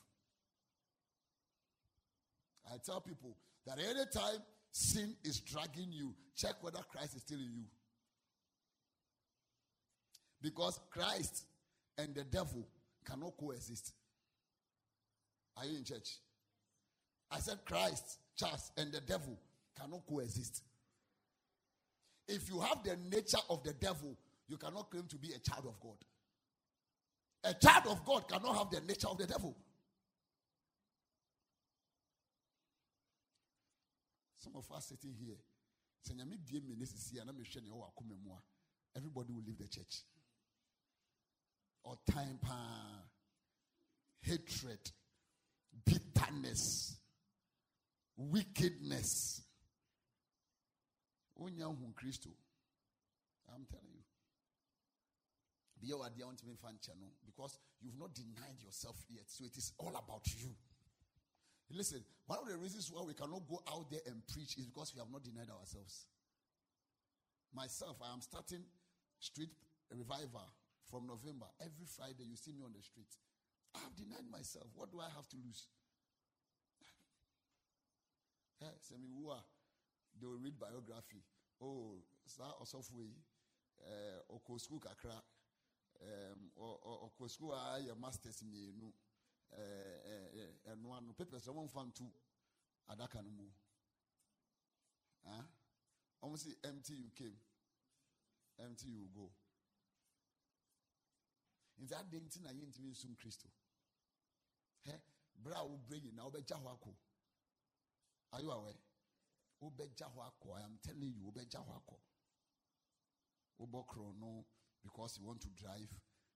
I 2.71 2.77
tell 2.85 3.01
people 3.01 3.35
that 3.65 3.79
anytime 3.79 4.41
sin 4.71 5.15
is 5.23 5.39
dragging 5.39 5.91
you, 5.91 6.13
check 6.35 6.55
whether 6.61 6.79
Christ 6.91 7.15
is 7.15 7.21
still 7.21 7.39
in 7.39 7.53
you. 7.53 7.65
Because 10.41 10.79
Christ 10.89 11.45
and 11.97 12.15
the 12.15 12.23
devil 12.23 12.67
cannot 13.05 13.33
coexist. 13.37 13.93
Are 15.57 15.65
you 15.65 15.77
in 15.77 15.83
church? 15.83 16.17
I 17.31 17.39
said 17.39 17.59
Christ, 17.65 18.19
Charles, 18.37 18.71
and 18.77 18.91
the 18.91 19.01
devil 19.01 19.37
cannot 19.79 20.01
coexist. 20.07 20.63
If 22.27 22.49
you 22.49 22.59
have 22.59 22.83
the 22.83 22.95
nature 23.11 23.37
of 23.49 23.63
the 23.63 23.73
devil, 23.73 24.17
you 24.47 24.57
cannot 24.57 24.89
claim 24.89 25.05
to 25.09 25.17
be 25.17 25.29
a 25.33 25.39
child 25.39 25.65
of 25.67 25.79
God. 25.79 25.97
A 27.43 27.53
child 27.53 27.87
of 27.87 28.05
God 28.05 28.27
cannot 28.29 28.55
have 28.55 28.69
the 28.69 28.81
nature 28.81 29.07
of 29.07 29.17
the 29.17 29.27
devil. 29.27 29.55
Some 34.39 34.55
of 34.55 34.71
us 34.71 34.87
sitting 34.87 35.13
here, 35.13 35.37
everybody 38.95 39.33
will 39.33 39.43
leave 39.45 39.57
the 39.57 39.67
church. 39.67 40.03
Or 41.83 41.95
time, 42.09 42.39
hatred, 44.21 44.91
bitterness, 45.85 46.97
wickedness. 48.15 49.41
I'm 53.53 53.65
telling 53.69 53.93
you. 53.93 54.03
Because 57.25 57.59
you've 57.81 57.97
not 57.99 58.13
denied 58.13 58.61
yourself 58.63 58.95
yet. 59.09 59.23
So 59.27 59.45
it 59.45 59.57
is 59.57 59.73
all 59.77 59.95
about 59.95 60.27
you. 60.37 60.55
Listen, 61.71 62.03
one 62.25 62.39
of 62.39 62.47
the 62.49 62.57
reasons 62.57 62.89
why 62.91 63.03
we 63.05 63.13
cannot 63.13 63.47
go 63.47 63.61
out 63.69 63.89
there 63.91 64.01
and 64.07 64.25
preach 64.25 64.57
is 64.57 64.65
because 64.65 64.93
we 64.93 64.99
have 64.99 65.11
not 65.11 65.23
denied 65.23 65.49
ourselves. 65.53 66.07
Myself, 67.53 67.97
I 68.01 68.13
am 68.13 68.21
starting 68.21 68.65
street 69.19 69.49
revival 69.93 70.49
from 70.89 71.05
November. 71.05 71.45
Every 71.61 71.85
Friday, 71.85 72.25
you 72.25 72.35
see 72.35 72.53
me 72.53 72.65
on 72.65 72.73
the 72.73 72.81
street. 72.81 73.09
I 73.75 73.79
have 73.85 73.95
denied 73.95 74.25
myself. 74.31 74.65
What 74.73 74.91
do 74.91 74.99
I 74.99 75.09
have 75.13 75.29
to 75.29 75.37
lose? 75.37 75.69
Hey, 78.59 78.73
send 78.81 79.01
me 79.01 79.09
who 79.13 79.29
they 80.19 80.25
will 80.25 80.41
read 80.41 80.57
biography. 80.59 81.21
Oh, 81.61 82.01
sir, 82.25 82.49
Osofwe, 82.61 83.13
uh, 83.85 84.33
Oko 84.33 84.57
school 84.57 84.79
kakra, 84.79 85.21
Oko 86.57 87.27
school, 87.27 87.53
I 87.53 87.81
masters 88.01 88.43
me, 88.49 88.73
and 90.71 90.85
one 90.85 91.13
papers, 91.17 91.43
someone 91.43 91.67
found 91.67 91.95
two, 91.95 92.11
Adaka 92.91 93.15
no 93.15 93.31
more. 93.35 93.53
Huh? 95.25 95.43
Almost 96.21 96.45
say 96.45 96.55
empty 96.65 96.93
you 96.93 97.09
came, 97.17 97.35
empty 98.59 98.87
you 98.89 99.07
go. 99.15 99.29
In 101.79 101.87
that 101.87 102.11
day, 102.11 102.17
I 102.45 102.51
ain't 102.51 102.75
even 102.77 102.93
some 102.93 103.15
crystal. 103.19 103.49
Hey, 104.83 104.99
bra 105.41 105.63
will 105.63 105.79
bring 105.87 106.01
you 106.03 106.11
now, 106.15 106.29
Are 108.33 108.41
you 108.41 108.51
aware? 108.51 108.73
I 109.61 110.61
am 110.63 110.79
telling 110.83 111.13
you, 111.15 111.31
Ubokrono, 113.61 114.45
because 114.83 115.17
you 115.19 115.25
want 115.27 115.41
to 115.41 115.49
drive 115.49 115.89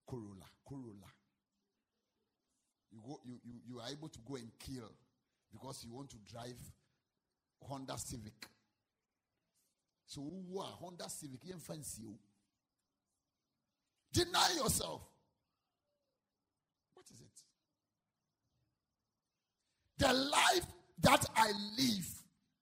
Corolla. 0.08 0.48
Corolla. 0.68 1.08
You 2.94 3.00
go, 3.06 3.20
you, 3.26 3.40
you, 3.44 3.54
you 3.68 3.80
are 3.80 3.90
able 3.90 4.08
to 4.08 4.20
go 4.28 4.36
and 4.36 4.52
kill 4.60 4.92
because 5.52 5.84
you 5.84 5.94
want 5.94 6.12
to 6.12 6.18
drive 6.32 6.58
Honda 7.68 7.98
Civic. 7.98 8.48
So 10.06 10.22
who 10.22 10.60
are 10.60 10.66
Honda 10.80 11.10
Civic? 11.10 11.40
You 11.44 11.56
fancy 11.58 12.04
you. 12.04 12.16
Deny 14.12 14.50
yourself. 14.56 15.02
What 16.94 17.06
is 17.12 17.20
it? 17.20 17.42
The 19.98 20.14
life 20.14 20.68
that 21.02 21.26
I 21.36 21.48
live, 21.78 22.08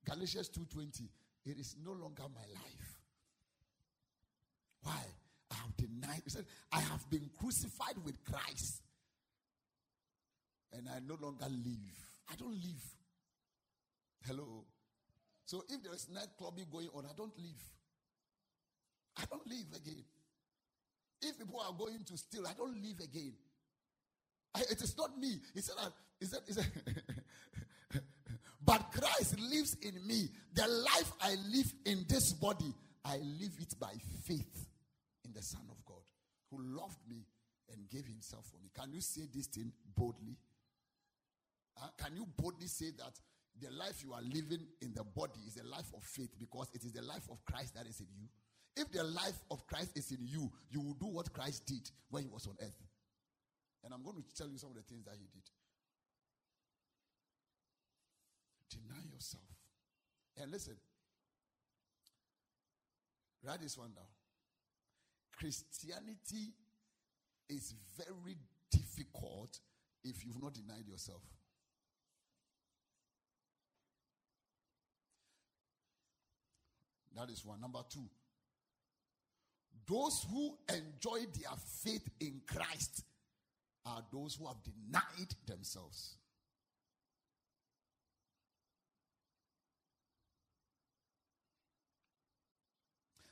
Galatians 0.06 0.50
2:20, 0.50 1.10
it 1.46 1.58
is 1.60 1.76
no 1.84 1.92
longer 1.92 2.24
my 2.34 2.46
life. 2.54 2.96
Why? 4.84 5.04
I 5.52 5.56
have 5.56 5.76
denied. 5.76 6.22
He 6.24 6.30
said, 6.30 6.46
I 6.72 6.80
have 6.80 7.08
been 7.10 7.30
crucified 7.38 7.98
with 8.06 8.24
Christ. 8.24 8.82
And 10.74 10.88
I 10.90 11.00
no 11.06 11.18
longer 11.20 11.46
live. 11.50 11.98
I 12.30 12.36
don't 12.36 12.56
live. 12.56 12.84
Hello. 14.26 14.66
So 15.46 15.64
if 15.70 15.84
there 15.84 15.94
is 15.94 16.08
nightclubbing 16.08 16.72
going 16.72 16.90
on, 16.94 17.06
I 17.06 17.14
don't 17.16 17.38
live. 17.38 17.64
I 19.18 19.24
don't 19.30 19.46
live 19.48 19.68
again. 19.76 20.04
If 21.22 21.38
people 21.38 21.60
are 21.60 21.74
going 21.78 22.04
to 22.06 22.18
steal, 22.18 22.48
I 22.48 22.54
don't 22.54 22.82
live 22.82 23.00
again. 23.04 23.34
I, 24.56 24.62
it 24.62 24.82
is 24.82 24.98
not 24.98 25.18
me. 25.18 25.40
He 25.54 25.62
said, 25.62 25.76
said 26.22 26.66
but 28.66 28.92
Christ 28.92 29.40
lives 29.40 29.76
in 29.82 30.06
me. 30.08 30.30
The 30.54 30.68
life 30.68 31.12
I 31.22 31.36
live 31.52 31.74
in 31.86 32.06
this 32.08 32.34
body, 32.34 32.74
I 33.04 33.18
live 33.18 33.54
it 33.60 33.74
by 33.80 33.94
faith 34.26 34.68
in 35.26 35.34
the 35.34 35.42
Son 35.42 35.62
of 35.70 35.84
God 35.86 36.02
who 36.50 36.62
loved 36.62 37.00
me 37.10 37.26
and 37.72 37.90
gave 37.90 38.06
himself 38.06 38.46
for 38.52 38.58
me. 38.62 38.70
Can 38.78 38.92
you 38.94 39.02
say 39.02 39.22
this 39.34 39.48
thing 39.48 39.72
boldly? 39.96 40.38
Uh, 41.78 41.88
can 41.98 42.16
you 42.16 42.26
boldly 42.38 42.68
say 42.68 42.92
that 42.98 43.20
the 43.60 43.70
life 43.72 44.04
you 44.04 44.14
are 44.14 44.22
living 44.22 44.66
in 44.82 44.94
the 44.94 45.04
body 45.04 45.40
is 45.48 45.58
a 45.58 45.68
life 45.68 45.92
of 45.96 46.04
faith 46.04 46.32
because 46.40 46.70
it 46.74 46.84
is 46.84 46.94
the 46.94 47.02
life 47.02 47.28
of 47.30 47.44
Christ 47.46 47.76
that 47.76 47.86
is 47.88 48.00
in 48.00 48.08
you? 48.18 48.28
If 48.76 48.92
the 48.92 49.04
life 49.04 49.40
of 49.50 49.68
Christ 49.68 49.98
is 49.98 50.12
in 50.12 50.20
you, 50.22 50.52
you 50.70 50.80
will 50.80 50.94
do 50.94 51.08
what 51.08 51.32
Christ 51.34 51.66
did 51.66 51.90
when 52.10 52.24
he 52.24 52.30
was 52.30 52.48
on 52.48 52.56
earth. 52.62 52.82
And 53.84 53.94
I'm 53.94 54.04
going 54.04 54.16
to 54.18 54.36
tell 54.36 54.50
you 54.50 54.58
some 54.58 54.70
of 54.70 54.76
the 54.76 54.84
things 54.84 55.06
that 55.06 55.16
he 55.20 55.28
did. 55.34 55.44
Deny 58.70 59.02
yourself. 59.14 59.44
And 60.42 60.52
listen, 60.52 60.76
write 63.44 63.62
this 63.62 63.78
one 63.78 63.92
down. 63.94 64.06
Christianity 65.38 66.54
is 67.50 67.74
very 67.98 68.38
difficult 68.70 69.60
if 70.04 70.24
you've 70.26 70.42
not 70.42 70.54
denied 70.54 70.88
yourself. 70.88 71.22
That 77.16 77.30
is 77.30 77.46
one. 77.46 77.60
Number 77.60 77.82
two, 77.90 78.10
those 79.88 80.26
who 80.32 80.58
enjoy 80.70 81.26
their 81.34 81.58
faith 81.84 82.08
in 82.20 82.42
Christ 82.48 83.04
are 83.86 84.04
those 84.14 84.36
who 84.36 84.48
have 84.48 84.58
denied 84.64 85.36
themselves. 85.46 86.16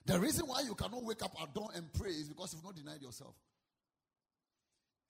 The 0.05 0.19
reason 0.19 0.47
why 0.47 0.61
you 0.61 0.73
cannot 0.73 1.03
wake 1.03 1.21
up 1.21 1.35
at 1.39 1.53
dawn 1.53 1.69
and 1.75 1.93
pray 1.93 2.09
is 2.09 2.29
because 2.29 2.53
you've 2.53 2.63
not 2.63 2.75
denied 2.75 3.01
yourself. 3.01 3.35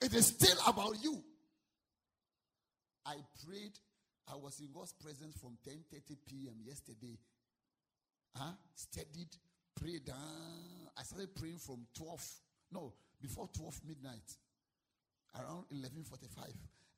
It 0.01 0.13
is 0.13 0.27
still 0.27 0.57
about 0.67 1.01
you. 1.01 1.23
I 3.05 3.15
prayed. 3.45 3.79
I 4.31 4.35
was 4.35 4.59
in 4.59 4.67
God's 4.73 4.93
presence 4.93 5.37
from 5.37 5.57
10:30 5.65 6.17
p.m. 6.27 6.55
yesterday. 6.65 7.17
Huh? 8.35 8.51
Studied, 8.75 9.35
prayed. 9.79 10.09
Uh, 10.09 10.13
I 10.97 11.03
started 11.03 11.35
praying 11.35 11.57
from 11.57 11.85
12. 11.97 12.27
No, 12.71 12.93
before 13.21 13.49
12 13.55 13.81
midnight. 13.87 14.35
Around 15.35 15.65
11:45. 15.71 16.53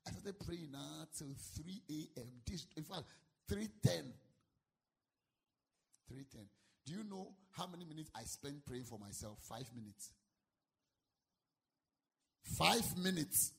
I 0.06 0.10
started 0.10 0.38
praying 0.40 0.74
uh, 0.74 1.04
till 1.16 1.34
3 1.56 1.82
a.m. 1.90 2.28
This, 2.46 2.66
in 2.76 2.84
fact, 2.84 3.04
3:10. 3.50 4.12
3:10. 6.10 6.46
Do 6.84 6.92
you 6.92 7.04
know 7.04 7.34
how 7.52 7.66
many 7.66 7.84
minutes 7.84 8.10
I 8.14 8.24
spent 8.24 8.64
praying 8.66 8.84
for 8.84 8.98
myself? 8.98 9.38
Five 9.48 9.72
minutes. 9.74 10.12
Five 12.42 12.98
minutes. 12.98 13.52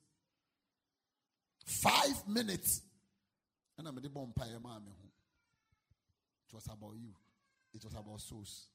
Five 1.66 2.28
minutes. 2.28 2.82
And 3.78 3.88
I'm 3.88 3.98
a 3.98 4.02
bomb 4.10 4.34
It 4.38 4.44
was 6.54 6.66
about 6.66 6.96
you. 6.96 7.16
It 7.74 7.84
was 7.84 7.94
about 7.94 8.22
souls. 8.22 8.68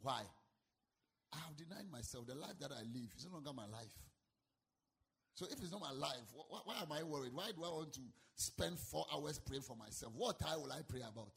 Why? 0.00 0.22
I 1.32 1.36
have 1.46 1.56
denied 1.56 1.90
myself. 1.90 2.26
The 2.26 2.34
life 2.34 2.58
that 2.60 2.70
I 2.72 2.82
live 2.82 3.10
is 3.16 3.26
no 3.26 3.32
longer 3.34 3.52
my 3.54 3.66
life. 3.66 3.92
So 5.34 5.46
if 5.46 5.58
it's 5.62 5.72
not 5.72 5.80
my 5.80 5.92
life, 5.92 6.28
why, 6.34 6.58
why 6.64 6.74
am 6.82 6.92
I 6.92 7.02
worried? 7.02 7.32
Why 7.32 7.50
do 7.56 7.64
I 7.64 7.68
want 7.68 7.92
to 7.94 8.00
spend 8.36 8.78
four 8.78 9.06
hours 9.12 9.38
praying 9.38 9.62
for 9.62 9.76
myself? 9.76 10.12
What 10.14 10.38
time 10.38 10.60
will 10.60 10.72
I 10.72 10.80
pray 10.86 11.00
about? 11.00 11.32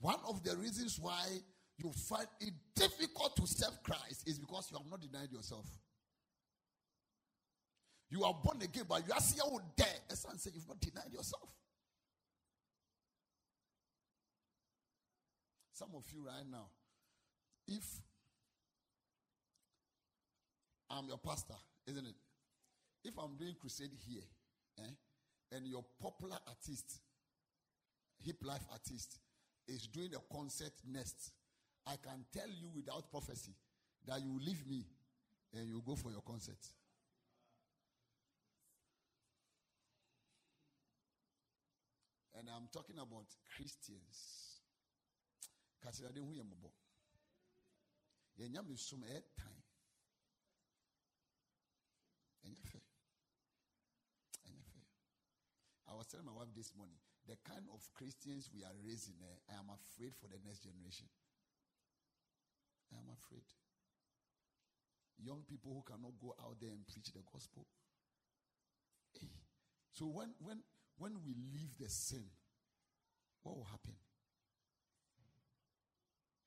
One 0.00 0.18
of 0.26 0.42
the 0.42 0.56
reasons 0.56 0.98
why 0.98 1.26
you 1.76 1.92
find 2.08 2.26
it 2.40 2.54
difficult 2.74 3.36
to 3.36 3.46
serve 3.46 3.82
Christ 3.82 4.26
is 4.26 4.38
because 4.38 4.68
you 4.70 4.78
have 4.78 4.90
not 4.90 5.00
denied 5.00 5.30
yourself. 5.30 5.66
You 8.10 8.24
are 8.24 8.34
born 8.42 8.60
again, 8.62 8.84
but 8.88 9.06
you 9.06 9.12
are 9.12 9.20
still 9.20 9.60
there. 9.76 9.86
As 10.10 10.20
son 10.20 10.36
said, 10.36 10.52
you've 10.54 10.66
not 10.66 10.80
denied 10.80 11.12
yourself. 11.12 11.48
Some 15.72 15.90
of 15.94 16.04
you 16.12 16.26
right 16.26 16.44
now, 16.50 16.66
if 17.68 17.84
I'm 20.90 21.06
your 21.06 21.18
pastor, 21.18 21.54
isn't 21.86 22.04
it? 22.04 22.16
If 23.04 23.16
I'm 23.16 23.36
doing 23.38 23.54
crusade 23.58 23.92
here, 24.06 24.22
eh, 24.78 25.56
and 25.56 25.66
your 25.66 25.84
popular 26.02 26.36
artist, 26.48 27.00
hip 28.22 28.36
life 28.42 28.64
artist, 28.72 29.20
is 29.68 29.86
doing 29.86 30.10
a 30.14 30.34
concert 30.34 30.72
next, 30.86 31.30
I 31.86 31.94
can 31.96 32.24
tell 32.32 32.48
you 32.48 32.68
without 32.74 33.10
prophecy 33.10 33.52
that 34.06 34.20
you 34.20 34.38
leave 34.44 34.66
me 34.68 34.84
and 35.54 35.68
you 35.68 35.82
go 35.86 35.94
for 35.94 36.10
your 36.10 36.22
concert. 36.22 36.58
And 42.40 42.48
I'm 42.48 42.72
talking 42.72 42.96
about 42.96 43.28
Christians. 43.52 44.64
Kasirade 45.84 46.24
hu 46.24 46.32
yambo. 46.32 46.72
Yenya 48.40 48.64
me 48.66 48.76
sum 48.76 49.04
e 49.04 49.20
time. 49.36 49.60
Enya 52.48 52.64
fair. 52.64 52.80
Enya 54.48 54.64
fair. 54.72 54.88
I 55.92 55.92
was 55.92 56.06
telling 56.06 56.24
my 56.24 56.32
wife 56.32 56.48
this 56.56 56.72
morning 56.74 56.96
the 57.28 57.36
kind 57.44 57.68
of 57.76 57.84
Christians 57.92 58.48
we 58.48 58.64
are 58.64 58.72
raising, 58.80 59.20
eh, 59.20 59.52
I 59.52 59.60
am 59.60 59.68
afraid 59.68 60.16
for 60.16 60.32
the 60.32 60.40
next 60.40 60.64
generation. 60.64 61.12
I 62.88 62.96
am 63.04 63.12
afraid. 63.12 63.44
Young 65.20 65.44
people 65.44 65.76
who 65.76 65.84
cannot 65.84 66.16
go 66.16 66.32
out 66.40 66.56
there 66.56 66.72
and 66.72 66.88
preach 66.88 67.12
the 67.12 67.20
gospel. 67.20 67.68
Hey. 69.12 69.28
So 69.92 70.08
when 70.08 70.32
when 70.40 70.64
when 71.00 71.12
we 71.24 71.32
leave 71.32 71.72
the 71.80 71.88
sin, 71.88 72.22
what 73.42 73.56
will 73.56 73.64
happen? 73.64 73.96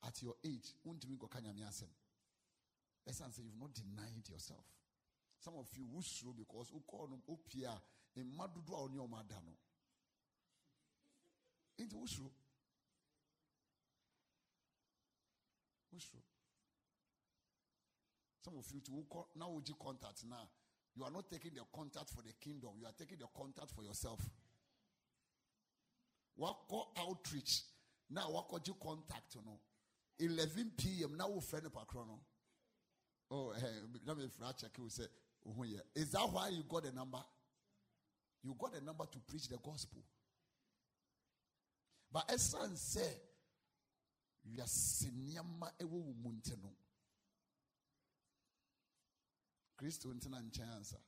At 0.06 0.22
your 0.22 0.34
age, 0.46 0.70
say 3.32 3.42
you've 3.42 3.58
not 3.60 3.74
denied 3.74 4.22
yourself. 4.30 4.64
Some 5.40 5.54
of 5.58 5.66
you 5.76 5.84
will 5.92 6.02
because 6.38 6.70
who 6.70 6.80
call 6.86 7.08
them 7.08 7.20
opia 7.28 7.74
in 8.16 8.30
madudu 8.30 8.72
on 8.72 8.94
your 8.94 9.08
madano 9.08 9.58
nti 11.78 11.96
wosoro 11.96 12.30
wosoro 15.92 16.22
some 18.44 18.56
of 18.56 18.64
you 18.72 18.80
to 18.80 18.92
now 19.34 19.50
would 19.50 19.68
you 19.68 19.74
contact 19.74 20.22
now 20.24 20.48
you 20.96 21.04
are 21.04 21.10
not 21.10 21.28
taking 21.28 21.52
the 21.54 21.62
contact 21.74 22.08
for 22.10 22.22
the 22.22 22.32
kingdom. 22.40 22.70
You 22.78 22.86
are 22.86 22.94
taking 22.96 23.18
the 23.18 23.26
contact 23.36 23.72
for 23.74 23.82
yourself 23.82 24.20
wakɔ 26.38 26.96
outreach. 26.98 27.62
Na 28.10 28.26
wakɔgye 28.28 28.78
contact 28.80 29.36
no 29.44 29.60
11 30.18 30.70
pm 30.76 31.16
na 31.16 31.26
wofrɛ 31.26 31.62
no 31.62 31.70
pakorɔ 31.70 32.06
no. 32.06 32.20
Oh 33.30 33.50
eh, 33.50 33.80
na 34.04 34.14
mefrɛ 34.14 34.52
akyɛke 34.52 34.78
wo 34.78 34.88
sɛ 34.88 35.08
wo 35.44 35.52
ho 35.54 35.62
yɛ 35.62 35.80
is 35.94 36.12
that 36.12 36.30
why 36.30 36.48
you 36.48 36.62
got 36.64 36.82
the 36.82 36.92
number? 36.92 37.24
You 38.42 38.54
got 38.54 38.72
the 38.72 38.80
number 38.80 39.06
to 39.06 39.18
preach 39.20 39.48
the 39.48 39.56
gospel. 39.58 40.02
But 42.12 42.28
ɛsiane 42.28 42.74
sɛ 42.76 43.20
wiase 44.46 45.10
nneɛma 45.10 45.76
ɛwɔ 45.78 45.90
wo 45.90 46.12
mu 46.12 46.30
nti 46.32 46.56
no 46.62 46.76
kristo 49.76 50.12
ntena 50.14 50.40
nkyɛn 50.42 51.00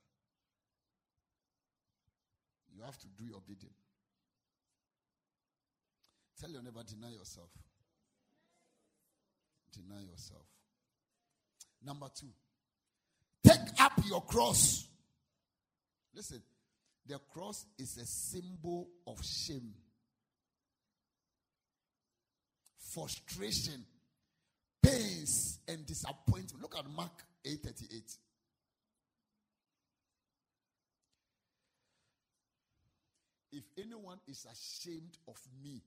you 2.73 2.81
have 2.83 2.97
to 2.97 3.07
do 3.07 3.23
your 3.25 3.41
bidding 3.41 3.73
tell 6.39 6.49
your 6.49 6.61
neighbor 6.61 6.83
deny 6.87 7.11
yourself. 7.11 7.49
Deny 9.73 10.01
yourself. 10.01 10.45
Number 11.85 12.07
two 12.13 12.27
take 13.43 13.79
up 13.79 13.93
your 14.05 14.21
cross. 14.21 14.87
Listen 16.13 16.41
the 17.07 17.19
cross 17.33 17.65
is 17.79 17.97
a 17.97 18.05
symbol 18.05 18.89
of 19.05 19.23
shame 19.23 19.73
frustration 22.93 23.85
pains 24.81 25.59
and 25.67 25.85
disappointment. 25.85 26.61
Look 26.61 26.75
at 26.77 26.89
mark 26.89 27.23
838 27.45 28.03
If 33.53 33.63
anyone 33.77 34.19
is 34.27 34.45
ashamed 34.45 35.17
of 35.27 35.37
me 35.63 35.81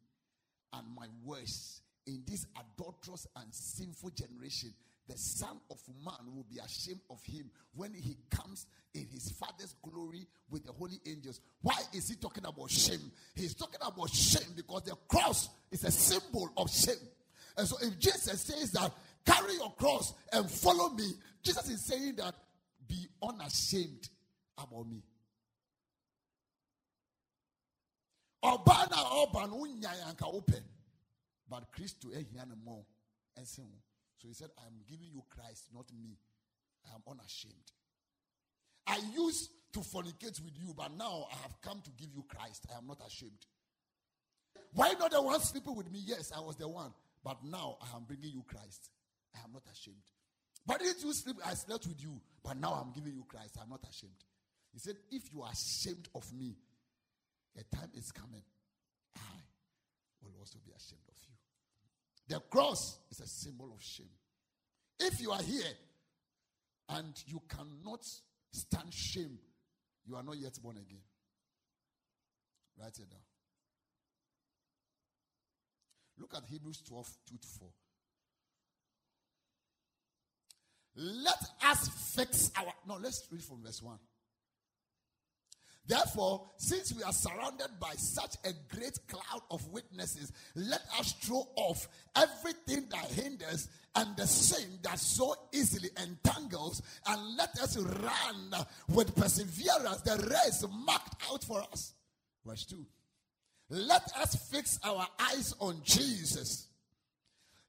and 0.73 0.87
my 0.97 1.07
words 1.25 1.83
in 2.07 2.23
this 2.27 2.47
adulterous 2.57 3.27
and 3.37 3.53
sinful 3.53 4.11
generation, 4.11 4.73
the 5.09 5.17
Son 5.17 5.59
of 5.71 5.79
Man 6.05 6.35
will 6.35 6.47
be 6.49 6.59
ashamed 6.65 7.01
of 7.11 7.23
him 7.25 7.51
when 7.75 7.93
he 7.95 8.17
comes 8.31 8.67
in 8.95 9.07
his 9.07 9.31
Father's 9.33 9.75
glory 9.83 10.27
with 10.51 10.65
the 10.65 10.73
holy 10.73 11.01
angels. 11.07 11.41
Why 11.63 11.77
is 11.93 12.09
he 12.09 12.15
talking 12.17 12.45
about 12.45 12.71
shame? 12.71 13.11
He's 13.35 13.55
talking 13.55 13.81
about 13.85 14.11
shame 14.11 14.53
because 14.55 14.83
the 14.83 14.97
cross 15.09 15.49
is 15.71 15.85
a 15.85 15.91
symbol 15.91 16.51
of 16.57 16.71
shame. 16.71 16.95
And 17.57 17.67
so 17.67 17.77
if 17.83 17.99
Jesus 17.99 18.41
says 18.41 18.71
that, 18.73 18.93
carry 19.27 19.55
your 19.55 19.73
cross 19.73 20.15
and 20.33 20.49
follow 20.49 20.91
me, 20.91 21.11
Jesus 21.43 21.69
is 21.69 21.85
saying 21.85 22.17
that, 22.17 22.35
be 22.87 23.07
unashamed 23.23 24.09
about 24.59 24.89
me. 24.89 25.03
Ɔbaa 28.43 28.91
na 28.91 28.97
ɔba 28.97 29.49
no 29.51 29.67
but 31.49 31.73
kristo 31.73 32.09
ahia 32.15 32.47
no 32.47 32.55
mmɔ 32.55 32.85
ɛnse 33.39 33.59
ho 33.59 33.83
so 34.17 34.29
he 34.29 34.35
said 34.35 34.51
i 34.59 34.67
am 34.67 34.81
giving 34.87 35.09
you 35.09 35.23
christ 35.31 35.65
not 35.73 35.91
me. 35.93 36.17
I 36.87 36.95
am 36.95 37.03
unashamed. 37.07 37.73
I 38.87 38.99
used 39.15 39.51
to 39.73 39.81
fornicate 39.81 40.43
with 40.43 40.59
you 40.59 40.75
but 40.77 40.97
now 40.97 41.27
i 41.31 41.37
have 41.43 41.61
come 41.63 41.81
to 41.83 41.91
give 41.93 42.09
you 42.15 42.25
christ. 42.29 42.67
I 42.73 42.79
am 42.79 42.87
not 42.87 43.01
ashamed. 43.07 43.47
Why 44.73 44.95
not 44.99 45.11
the 45.11 45.23
one 45.23 45.41
sleeping 45.41 45.75
with 45.77 45.91
me? 45.91 46.01
Yes 46.05 46.33
i 46.37 46.41
was 46.41 46.57
the 46.57 46.69
one. 46.69 46.93
But 47.25 47.45
now 47.45 47.77
i 47.83 47.97
am 47.97 48.05
bringing 48.05 48.31
you 48.31 48.45
christ. 48.47 48.91
I 49.35 49.45
am 49.45 49.53
not 49.53 49.63
ashamed. 49.73 49.97
But 50.67 50.81
didn't 50.81 51.03
you 51.03 51.13
sleep 51.13 51.37
i 51.45 51.55
slept 51.55 51.87
with 51.87 52.03
you 52.03 52.21
but 52.45 52.57
now 52.57 52.73
i'm 52.75 52.93
giving 52.93 53.15
you 53.15 53.25
christ. 53.29 53.57
I'm 53.61 53.71
not 53.71 53.83
ashamed. 53.89 54.25
He 54.73 54.79
said 54.79 54.97
if 55.11 55.33
you 55.33 55.43
are 55.43 55.51
ashamed 55.53 56.09
of 56.15 56.33
me 56.33 56.57
a 57.59 57.77
time 57.77 57.91
is 57.95 58.13
coming. 58.13 58.43
I 59.17 59.21
will 60.23 60.39
also 60.39 60.59
be 60.65 60.73
ashamed 60.73 61.03
of 61.09 61.17
you. 61.23 61.35
The 62.29 62.41
cross 62.49 62.99
is 63.11 63.21
a 63.21 63.27
symbol 63.27 63.73
of 63.75 63.83
shame. 63.83 64.11
If 64.99 65.21
you 65.21 65.33
are 65.33 65.43
here 65.43 65.73
and 66.91 67.15
you 67.27 67.41
cannot 67.49 68.05
stand 68.53 68.93
shame, 68.93 69.39
you 70.07 70.17
are 70.17 70.23
not 70.23 70.37
yet 70.37 70.59
born 70.63 70.77
again. 70.77 71.03
Write 72.79 72.99
it 72.99 73.11
down. 73.11 73.21
Look 76.19 76.35
at 76.35 76.45
Hebrews 76.49 76.83
12 76.87 77.09
2 77.29 77.37
to 77.37 77.49
4. 77.59 77.69
Let 80.97 81.43
us 81.65 81.89
fix 82.15 82.51
our. 82.57 82.73
No, 82.87 82.99
let's 83.01 83.27
read 83.31 83.43
from 83.43 83.63
verse 83.63 83.83
1. 83.83 83.99
Therefore, 85.91 86.47
since 86.57 86.95
we 86.95 87.03
are 87.03 87.13
surrounded 87.13 87.67
by 87.81 87.95
such 87.97 88.37
a 88.45 88.53
great 88.73 88.97
cloud 89.09 89.43
of 89.51 89.67
witnesses, 89.73 90.31
let 90.55 90.83
us 90.97 91.15
throw 91.15 91.49
off 91.57 91.89
everything 92.15 92.87
that 92.91 93.11
hinders 93.11 93.69
and 93.97 94.17
the 94.17 94.25
sin 94.25 94.79
that 94.83 95.01
so 95.01 95.35
easily 95.53 95.89
entangles, 96.01 96.81
and 97.09 97.37
let 97.37 97.59
us 97.59 97.77
run 97.77 98.55
with 98.91 99.17
perseverance 99.17 100.03
the 100.03 100.17
race 100.31 100.65
marked 100.87 101.21
out 101.29 101.43
for 101.43 101.61
us. 101.73 101.95
Verse 102.47 102.65
2. 102.67 102.87
Let 103.71 104.13
us 104.17 104.49
fix 104.49 104.79
our 104.85 105.09
eyes 105.19 105.57
on 105.59 105.81
Jesus, 105.83 106.69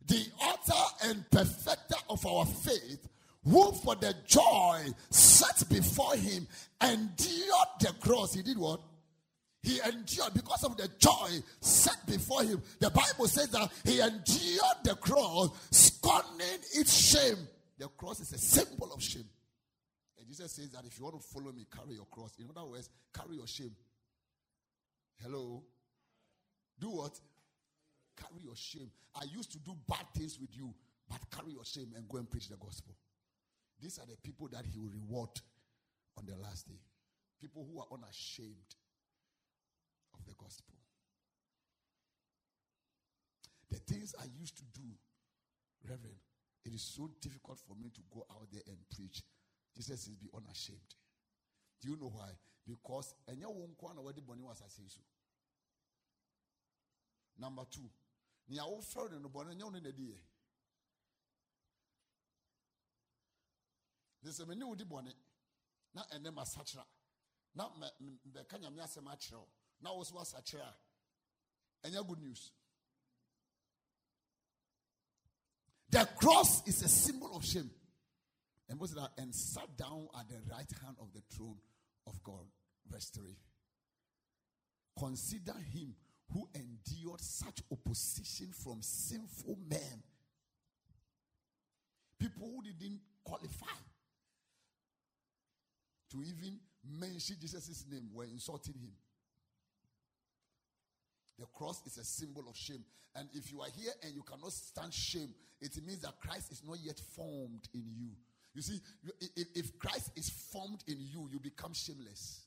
the 0.06 0.24
author 0.40 1.08
and 1.10 1.28
perfecter 1.32 1.98
of 2.08 2.24
our 2.28 2.46
faith 2.46 3.08
who 3.44 3.72
for 3.72 3.96
the 3.96 4.14
joy 4.28 4.82
set 5.10 5.68
before 5.70 6.16
him 6.16 6.48
endured 6.82 7.72
the 7.80 7.94
cross. 8.00 8.34
He 8.34 8.44
did 8.44 8.58
what? 8.58 8.82
He 9.64 9.80
endured 9.80 10.34
because 10.34 10.64
of 10.64 10.76
the 10.78 10.90
joy 10.98 11.30
set 11.60 12.06
before 12.08 12.44
him. 12.44 12.62
The 12.80 12.90
Bible 12.90 13.28
says 13.28 13.50
that 13.50 13.70
he 13.84 14.00
endured 14.00 14.84
the 14.84 14.96
cross, 15.00 15.50
scorning 15.70 16.60
its 16.76 16.94
shame. 16.94 17.48
The 17.78 17.88
cross 17.90 18.20
is 18.20 18.34
a 18.34 18.38
symbol 18.38 18.92
of 18.94 19.02
shame. 19.02 19.30
And 20.18 20.28
Jesus 20.28 20.52
says 20.52 20.70
that 20.72 20.86
if 20.86 20.98
you 20.98 21.06
want 21.06 21.22
to 21.22 21.28
follow 21.28 21.52
me, 21.52 21.66
carry 21.72 21.96
your 21.96 22.06
cross. 22.06 22.34
In 22.40 22.48
other 22.56 22.68
words, 22.68 22.90
carry 23.14 23.36
your 23.36 23.48
shame. 23.48 23.76
Hello? 25.22 25.64
Do 26.80 26.90
what? 26.90 27.20
Carry 28.18 28.42
your 28.44 28.56
shame. 28.56 28.90
I 29.16 29.26
used 29.26 29.52
to 29.52 29.60
do 29.60 29.76
bad 29.88 30.06
things 30.16 30.40
with 30.40 30.56
you, 30.56 30.74
but 31.08 31.20
carry 31.30 31.54
your 31.54 31.66
shame 31.66 31.94
and 31.96 32.08
go 32.08 32.18
and 32.18 32.30
preach 32.30 32.50
the 32.50 32.58
gospel. 32.58 32.96
These 33.82 33.98
are 33.98 34.06
the 34.06 34.18
people 34.24 34.48
that 34.54 34.64
he 34.66 34.78
will 34.78 34.92
reward 34.94 35.30
on 36.18 36.26
the 36.26 36.38
last 36.38 36.68
day. 36.68 36.80
People 37.40 37.66
who 37.66 37.80
are 37.80 37.88
unashamed 37.92 38.76
of 40.14 40.24
the 40.26 40.34
gospel. 40.38 40.76
The 43.72 43.80
things 43.80 44.14
I 44.20 44.26
used 44.40 44.58
to 44.58 44.64
do, 44.74 44.86
Reverend, 45.90 46.20
it 46.64 46.74
is 46.74 46.84
so 46.84 47.10
difficult 47.22 47.60
for 47.68 47.76
me 47.76 47.90
to 47.90 48.02
go 48.14 48.26
out 48.30 48.48
there 48.52 48.62
and 48.68 48.78
preach. 48.96 49.24
Jesus 49.76 50.08
is 50.08 50.16
be 50.16 50.30
unashamed. 50.36 50.80
Do 51.82 51.90
you 51.90 51.98
know 51.98 52.12
why? 52.14 52.30
Because 52.68 53.16
Number 57.40 57.64
two, 64.24 64.30
sɛ 64.30 64.48
mene 64.48 64.64
wodi 64.66 64.86
bɔne 64.86 65.14
na 65.94 66.04
ɛnɛ 66.14 66.34
masakyera 66.34 66.86
na 67.56 67.70
bɛka 67.70 68.60
nyame 68.60 68.82
asɛm 68.82 69.08
akyerɛ 69.08 69.38
wo 69.40 69.48
na 69.82 69.94
wo 69.94 70.04
so 70.04 70.16
wasakyerɛ 70.16 70.62
a 71.84 71.88
ɛnyɛ 71.88 72.08
good 72.08 72.20
news. 72.20 72.52
The 75.90 76.06
cross 76.18 76.66
is 76.68 76.82
a 76.84 76.88
symbol 76.88 77.36
of 77.36 77.46
shame. 77.46 77.70
And 78.70 78.80
was 78.80 78.94
that? 78.94 79.12
And 79.18 79.36
sat 79.36 79.76
down 79.76 80.08
at 80.18 80.30
the 80.30 80.40
right 80.50 80.72
hand 80.82 80.96
of 81.02 81.12
the 81.12 81.20
throne 81.36 81.58
of 82.08 82.24
God. 82.24 82.48
Verse 82.90 83.10
3 83.10 83.36
consider 84.98 85.54
him 85.74 85.96
who 86.32 86.48
endured 86.54 87.20
such 87.20 87.62
opposition 87.72 88.52
from 88.54 88.82
sinful 88.82 89.58
men. 89.68 90.04
People 92.20 92.52
who 92.56 92.62
didn't 92.64 93.02
qualify 93.24 93.66
to 96.12 96.18
even 96.18 96.60
mention 97.00 97.38
Jesus' 97.40 97.86
name 97.90 98.10
were 98.14 98.26
insulting 98.26 98.74
him. 98.74 98.92
The 101.40 101.46
cross 101.48 101.82
is 101.86 101.98
a 101.98 102.04
symbol 102.04 102.44
of 102.50 102.56
shame. 102.56 102.84
And 103.16 103.28
if 103.34 103.52
you 103.52 103.62
are 103.62 103.70
here 103.76 103.92
and 104.04 104.14
you 104.14 104.22
cannot 104.24 104.52
stand 104.54 104.94
shame, 104.94 105.34
it 105.60 105.76
means 105.86 106.02
that 106.02 106.20
Christ 106.20 106.52
is 106.52 106.62
not 106.66 106.78
yet 106.84 107.00
formed 107.16 107.68
in 107.74 107.84
you. 107.98 108.10
You 108.54 108.62
see, 108.62 108.80
if 109.56 109.80
Christ 109.80 110.12
is 110.16 110.30
formed 110.30 110.84
in 110.88 110.98
you, 111.00 111.30
you 111.32 111.40
become 111.40 111.74
shameless. 111.74 112.44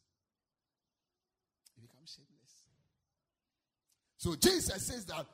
You 1.76 1.82
become 1.82 2.04
shameless. 2.06 2.34
So 4.18 4.34
Jesus 4.36 4.86
says 4.86 5.04
that 5.06 5.26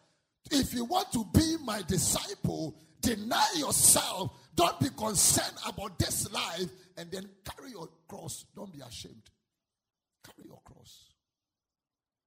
if 0.50 0.74
you 0.74 0.84
want 0.84 1.12
to 1.12 1.24
be 1.32 1.56
my 1.64 1.82
disciple, 1.82 2.76
deny 3.00 3.46
yourself. 3.56 4.32
Don't 4.60 4.78
be 4.78 4.90
concerned 4.90 5.56
about 5.66 5.98
this 5.98 6.30
life 6.30 6.68
and 6.98 7.10
then 7.10 7.26
carry 7.48 7.70
your 7.70 7.88
cross. 8.06 8.44
Don't 8.54 8.70
be 8.70 8.80
ashamed. 8.86 9.30
Carry 10.22 10.48
your 10.48 10.60
cross. 10.62 11.14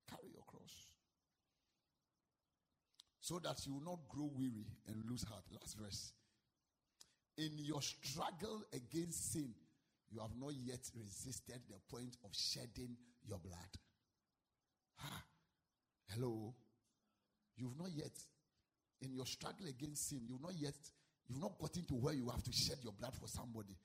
Carry 0.10 0.32
your 0.34 0.42
cross. 0.48 0.88
so 3.20 3.38
that 3.38 3.64
you 3.68 3.74
will 3.76 3.86
not 3.86 4.00
grow 4.10 4.32
weary 4.36 4.66
and 4.88 4.96
lose 5.08 5.24
heart. 5.24 5.44
Last 5.52 5.78
verse. 5.80 6.12
In 7.38 7.52
your 7.60 7.84
struggle 7.84 8.64
against 8.74 9.32
sin, 9.32 9.54
you 10.12 10.20
have 10.20 10.36
not 10.36 10.54
yet 10.56 10.82
resisted 11.00 11.62
the 11.70 11.78
point 11.96 12.18
of 12.26 12.32
shedding 12.34 12.98
your 13.28 13.38
blood. 13.38 13.78
Ha. 14.98 15.24
Hello. 16.10 16.56
You've 17.56 17.78
not 17.78 17.92
yet, 17.96 18.18
in 19.02 19.14
your 19.14 19.28
struggle 19.28 19.68
against 19.68 20.10
sin, 20.10 20.22
you've 20.28 20.42
not 20.42 20.56
yet, 20.58 20.74
you've 21.28 21.42
not 21.42 21.58
gotten 21.60 21.86
to 21.86 21.94
where 21.96 22.14
you 22.14 22.30
have 22.30 22.44
to 22.44 22.52
shed 22.52 22.78
your 22.84 22.94
blood 22.94 23.16
for 23.16 23.28
somebody. 23.28 23.76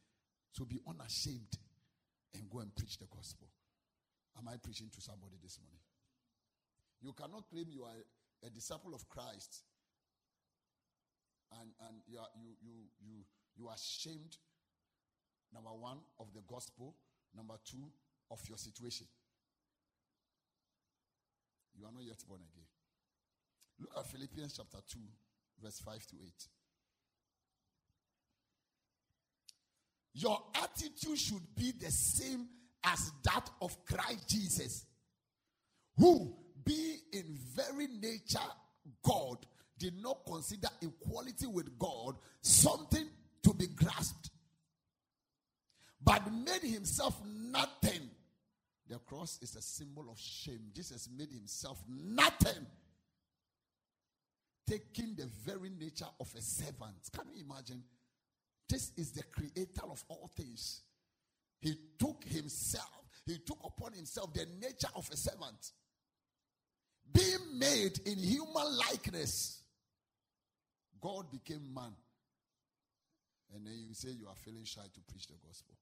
So 0.52 0.64
be 0.64 0.80
unashamed 0.88 1.54
and 2.34 2.50
go 2.50 2.60
and 2.60 2.74
preach 2.74 2.98
the 2.98 3.06
gospel. 3.06 3.48
Am 4.38 4.48
I 4.48 4.56
preaching 4.56 4.88
to 4.94 5.00
somebody 5.00 5.36
this 5.42 5.58
morning? 5.62 5.82
You 7.00 7.12
cannot 7.12 7.48
claim 7.50 7.66
you 7.70 7.84
are 7.84 7.98
a 8.46 8.50
disciple 8.50 8.94
of 8.94 9.08
Christ 9.08 9.62
and, 11.60 11.70
and 11.88 11.96
you, 12.06 12.18
are, 12.18 12.28
you, 12.36 12.50
you, 12.60 12.74
you, 13.00 13.16
you 13.56 13.68
are 13.68 13.74
ashamed, 13.74 14.36
number 15.52 15.70
one, 15.70 15.98
of 16.20 16.32
the 16.34 16.42
gospel, 16.46 16.94
number 17.34 17.54
two, 17.64 17.90
of 18.30 18.40
your 18.48 18.58
situation. 18.58 19.06
You 21.78 21.86
are 21.86 21.92
not 21.92 22.04
yet 22.04 22.18
born 22.28 22.40
again. 22.42 22.66
Look 23.80 23.94
at 23.96 24.06
Philippians 24.10 24.54
chapter 24.56 24.78
2, 24.92 24.98
verse 25.62 25.80
5 25.84 26.06
to 26.06 26.16
8. 26.16 26.57
Your 30.18 30.42
attitude 30.60 31.16
should 31.16 31.54
be 31.54 31.72
the 31.78 31.92
same 31.92 32.48
as 32.82 33.12
that 33.22 33.48
of 33.62 33.84
Christ 33.84 34.28
Jesus, 34.28 34.84
who, 35.96 36.34
being 36.64 36.98
in 37.12 37.38
very 37.54 37.86
nature 37.86 38.40
God, 39.04 39.46
did 39.78 39.94
not 40.02 40.18
consider 40.26 40.66
equality 40.82 41.46
with 41.46 41.78
God 41.78 42.16
something 42.40 43.06
to 43.44 43.54
be 43.54 43.68
grasped, 43.68 44.30
but 46.02 46.22
made 46.32 46.62
himself 46.68 47.16
nothing. 47.24 48.10
The 48.88 48.98
cross 48.98 49.38
is 49.40 49.54
a 49.54 49.62
symbol 49.62 50.10
of 50.10 50.18
shame. 50.18 50.72
Jesus 50.74 51.08
made 51.16 51.30
himself 51.30 51.80
nothing, 51.88 52.66
taking 54.66 55.14
the 55.14 55.28
very 55.46 55.70
nature 55.70 56.06
of 56.18 56.28
a 56.36 56.40
servant. 56.40 56.96
Can 57.14 57.26
you 57.36 57.44
imagine? 57.44 57.84
This 58.68 58.92
is 58.96 59.12
the 59.12 59.22
creator 59.24 59.82
of 59.90 60.04
all 60.08 60.30
things. 60.36 60.82
He 61.60 61.74
took 61.98 62.22
himself, 62.24 63.08
he 63.26 63.38
took 63.38 63.58
upon 63.64 63.92
himself 63.92 64.32
the 64.32 64.46
nature 64.60 64.88
of 64.94 65.08
a 65.12 65.16
servant. 65.16 65.72
Being 67.10 67.58
made 67.58 67.98
in 68.06 68.18
human 68.18 68.76
likeness, 68.76 69.62
God 71.00 71.30
became 71.30 71.72
man. 71.72 71.92
And 73.54 73.66
then 73.66 73.74
you 73.86 73.94
say 73.94 74.10
you 74.10 74.28
are 74.28 74.36
feeling 74.36 74.64
shy 74.64 74.82
to 74.82 75.00
preach 75.10 75.26
the 75.26 75.34
gospel. 75.46 75.74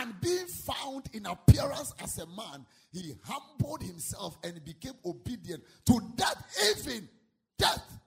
And 0.00 0.18
being 0.22 0.46
found 0.46 1.10
in 1.12 1.26
appearance 1.26 1.92
as 2.02 2.16
a 2.18 2.26
man, 2.26 2.64
he 2.90 3.14
humbled 3.22 3.82
himself 3.82 4.38
and 4.42 4.64
became 4.64 4.94
obedient 5.04 5.62
to 5.84 6.00
death, 6.16 6.42
even 6.70 7.06
death 7.58 8.00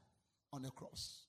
on 0.52 0.66
a 0.66 0.72
cross. 0.72 1.28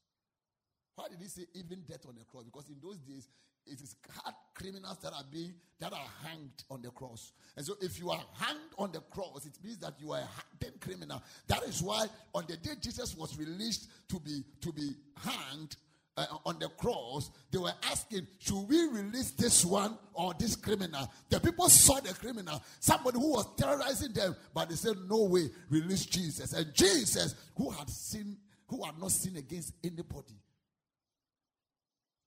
Why 0.94 1.08
did 1.08 1.18
he 1.20 1.28
say 1.28 1.42
even 1.54 1.82
death 1.86 2.06
on 2.08 2.14
a 2.18 2.24
cross? 2.24 2.44
Because 2.44 2.68
in 2.70 2.76
those 2.82 2.96
days, 2.98 3.28
it 3.66 3.80
is 3.80 3.96
hard 4.10 4.34
criminals 4.54 4.98
that 5.02 5.12
are 5.12 5.24
being 5.30 5.54
that 5.80 5.92
are 5.92 6.08
hanged 6.22 6.64
on 6.70 6.80
the 6.80 6.90
cross. 6.90 7.32
And 7.56 7.66
so 7.66 7.74
if 7.82 7.98
you 7.98 8.10
are 8.10 8.22
hanged 8.34 8.72
on 8.78 8.92
the 8.92 9.00
cross, 9.00 9.44
it 9.44 9.58
means 9.62 9.78
that 9.78 9.94
you 9.98 10.12
are 10.12 10.20
a 10.20 10.24
hardened 10.24 10.80
criminal. 10.80 11.22
That 11.46 11.62
is 11.64 11.82
why 11.82 12.06
on 12.34 12.44
the 12.48 12.56
day 12.56 12.72
Jesus 12.80 13.14
was 13.16 13.36
released 13.38 13.88
to 14.08 14.20
be 14.20 14.44
to 14.62 14.72
be 14.72 14.94
hanged, 15.16 15.76
uh, 16.16 16.26
on 16.46 16.58
the 16.58 16.68
cross, 16.68 17.30
they 17.50 17.58
were 17.58 17.72
asking, 17.90 18.26
Should 18.38 18.68
we 18.68 18.86
release 18.88 19.32
this 19.32 19.64
one 19.64 19.98
or 20.12 20.34
this 20.38 20.56
criminal? 20.56 21.10
The 21.28 21.40
people 21.40 21.68
saw 21.68 22.00
the 22.00 22.14
criminal, 22.14 22.62
somebody 22.80 23.18
who 23.18 23.32
was 23.32 23.46
terrorizing 23.56 24.12
them, 24.12 24.36
but 24.52 24.68
they 24.68 24.76
said, 24.76 24.96
No 25.08 25.24
way, 25.24 25.50
release 25.70 26.06
Jesus. 26.06 26.52
And 26.52 26.72
Jesus, 26.72 27.34
who 27.56 27.70
had 27.70 27.90
seen, 27.90 28.36
who 28.68 28.84
had 28.84 28.98
not 28.98 29.10
sinned 29.10 29.36
against 29.36 29.72
anybody, 29.82 30.40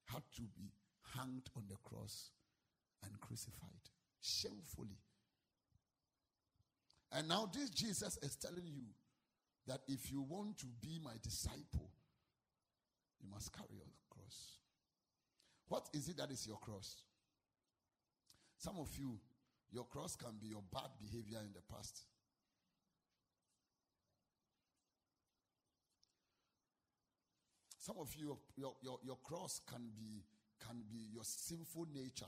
had 0.05 0.23
to 0.35 0.41
be 0.41 0.71
hanged 1.15 1.49
on 1.55 1.63
the 1.69 1.75
cross 1.83 2.31
and 3.03 3.19
crucified 3.19 3.71
shamefully. 4.21 4.99
And 7.11 7.27
now, 7.29 7.49
this 7.51 7.69
Jesus 7.69 8.17
is 8.21 8.35
telling 8.35 8.65
you 8.65 8.83
that 9.67 9.79
if 9.87 10.11
you 10.11 10.21
want 10.21 10.57
to 10.59 10.65
be 10.81 10.99
my 11.03 11.13
disciple, 11.23 11.91
you 13.21 13.29
must 13.29 13.51
carry 13.53 13.75
your 13.75 13.85
cross. 14.09 14.59
What 15.67 15.89
is 15.93 16.09
it 16.09 16.17
that 16.17 16.31
is 16.31 16.47
your 16.47 16.57
cross? 16.57 17.03
Some 18.57 18.77
of 18.77 18.89
you, 18.97 19.19
your 19.71 19.85
cross 19.85 20.15
can 20.15 20.37
be 20.41 20.47
your 20.47 20.63
bad 20.73 20.89
behavior 20.99 21.39
in 21.39 21.53
the 21.53 21.61
past. 21.73 22.01
Some 27.77 27.97
of 27.99 28.13
you, 28.15 28.37
your, 28.57 28.73
your, 28.81 28.99
your 29.03 29.17
cross 29.23 29.61
can 29.69 29.89
be, 29.97 30.23
can 30.59 30.81
be 30.89 31.07
your 31.13 31.23
sinful 31.23 31.87
nature. 31.93 32.25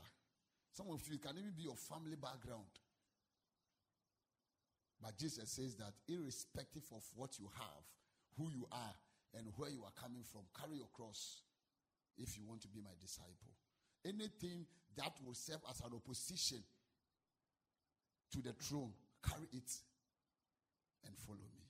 Some 0.72 0.86
of 0.90 1.00
you 1.10 1.18
can 1.18 1.36
even 1.36 1.52
be 1.54 1.64
your 1.64 1.76
family 1.76 2.16
background. 2.16 2.70
But 5.02 5.18
Jesus 5.18 5.50
says 5.50 5.76
that 5.76 5.92
irrespective 6.08 6.84
of 6.94 7.02
what 7.14 7.38
you 7.38 7.50
have, 7.58 7.84
who 8.38 8.50
you 8.50 8.66
are, 8.70 8.94
and 9.36 9.46
where 9.56 9.70
you 9.70 9.82
are 9.84 9.94
coming 10.00 10.22
from. 10.24 10.42
Carry 10.58 10.76
your 10.78 10.90
cross 10.92 11.42
if 12.18 12.36
you 12.36 12.44
want 12.46 12.60
to 12.62 12.68
be 12.68 12.80
my 12.80 12.94
disciple. 13.00 13.54
Anything 14.04 14.66
that 14.96 15.12
will 15.24 15.34
serve 15.34 15.60
as 15.70 15.80
an 15.80 15.92
opposition 15.94 16.58
to 18.32 18.42
the 18.42 18.52
throne, 18.52 18.92
carry 19.22 19.46
it 19.52 19.70
and 21.06 21.16
follow 21.26 21.46
me. 21.54 21.64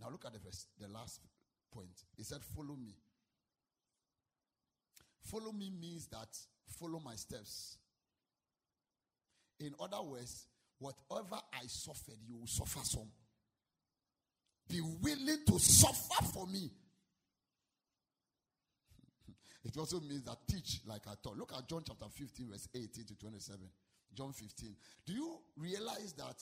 Now 0.00 0.10
look 0.10 0.24
at 0.24 0.32
the 0.32 0.38
verse, 0.38 0.66
the 0.80 0.88
last 0.88 1.20
point. 1.72 2.04
He 2.16 2.22
said, 2.22 2.40
Follow 2.54 2.76
me. 2.76 2.94
Follow 5.22 5.52
me 5.52 5.70
means 5.80 6.06
that 6.08 6.28
follow 6.78 7.00
my 7.04 7.14
steps. 7.14 7.78
In 9.58 9.74
other 9.80 10.02
words, 10.02 10.46
whatever 10.78 11.40
I 11.52 11.66
suffered, 11.66 12.18
you 12.28 12.36
will 12.36 12.46
suffer 12.46 12.80
some. 12.84 13.08
Be 14.68 14.80
willing 14.80 15.44
to 15.46 15.58
suffer 15.58 16.24
for 16.32 16.46
me. 16.46 16.70
It 19.66 19.76
also 19.76 19.98
means 20.00 20.22
that 20.22 20.38
teach 20.46 20.80
like 20.86 21.02
I 21.08 21.14
taught. 21.20 21.36
Look 21.36 21.52
at 21.52 21.68
John 21.68 21.82
chapter 21.84 22.06
15, 22.08 22.50
verse 22.50 22.68
18 22.72 23.04
to 23.04 23.14
27. 23.16 23.58
John 24.14 24.32
15. 24.32 24.76
Do 25.04 25.12
you 25.12 25.38
realize 25.56 26.12
that 26.14 26.36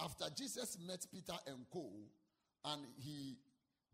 after 0.00 0.24
Jesus 0.36 0.76
met 0.84 1.06
Peter 1.12 1.38
and 1.46 1.64
Co. 1.72 1.88
and 2.64 2.82
he 2.98 3.36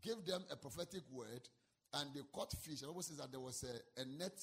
gave 0.02 0.24
them 0.24 0.42
a 0.50 0.56
prophetic 0.56 1.02
word 1.12 1.46
and 1.92 2.08
they 2.14 2.22
caught 2.32 2.52
fish, 2.52 2.80
it 2.82 2.86
almost 2.86 3.08
says 3.08 3.18
that 3.18 3.30
there 3.30 3.40
was 3.40 3.64
a, 3.64 4.00
a 4.00 4.04
net, 4.06 4.40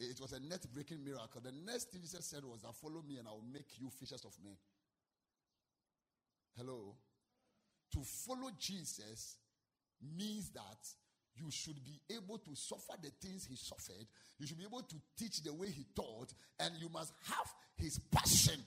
it 0.00 0.20
was 0.20 0.32
a 0.32 0.40
net 0.40 0.66
breaking 0.74 1.02
miracle. 1.02 1.40
The 1.42 1.52
next 1.64 1.90
thing 1.90 2.02
Jesus 2.02 2.26
said 2.26 2.44
was 2.44 2.60
that 2.60 2.74
follow 2.74 3.02
me 3.08 3.16
and 3.16 3.26
I 3.26 3.30
will 3.30 3.48
make 3.50 3.80
you 3.80 3.88
fishers 3.88 4.24
of 4.26 4.32
men. 4.44 4.56
Hello? 6.58 6.94
To 7.92 8.00
follow 8.26 8.50
Jesus 8.58 9.38
means 10.14 10.50
that 10.50 10.78
you 11.36 11.50
should 11.50 11.82
be 11.84 12.00
able 12.14 12.38
to 12.38 12.54
suffer 12.54 12.92
the 13.02 13.10
things 13.20 13.46
he 13.46 13.56
suffered. 13.56 14.06
You 14.38 14.46
should 14.46 14.58
be 14.58 14.64
able 14.64 14.82
to 14.82 14.96
teach 15.18 15.42
the 15.42 15.52
way 15.52 15.68
he 15.68 15.84
taught, 15.94 16.32
and 16.60 16.72
you 16.80 16.88
must 16.88 17.12
have 17.28 17.52
his 17.76 17.98
passion 18.10 18.60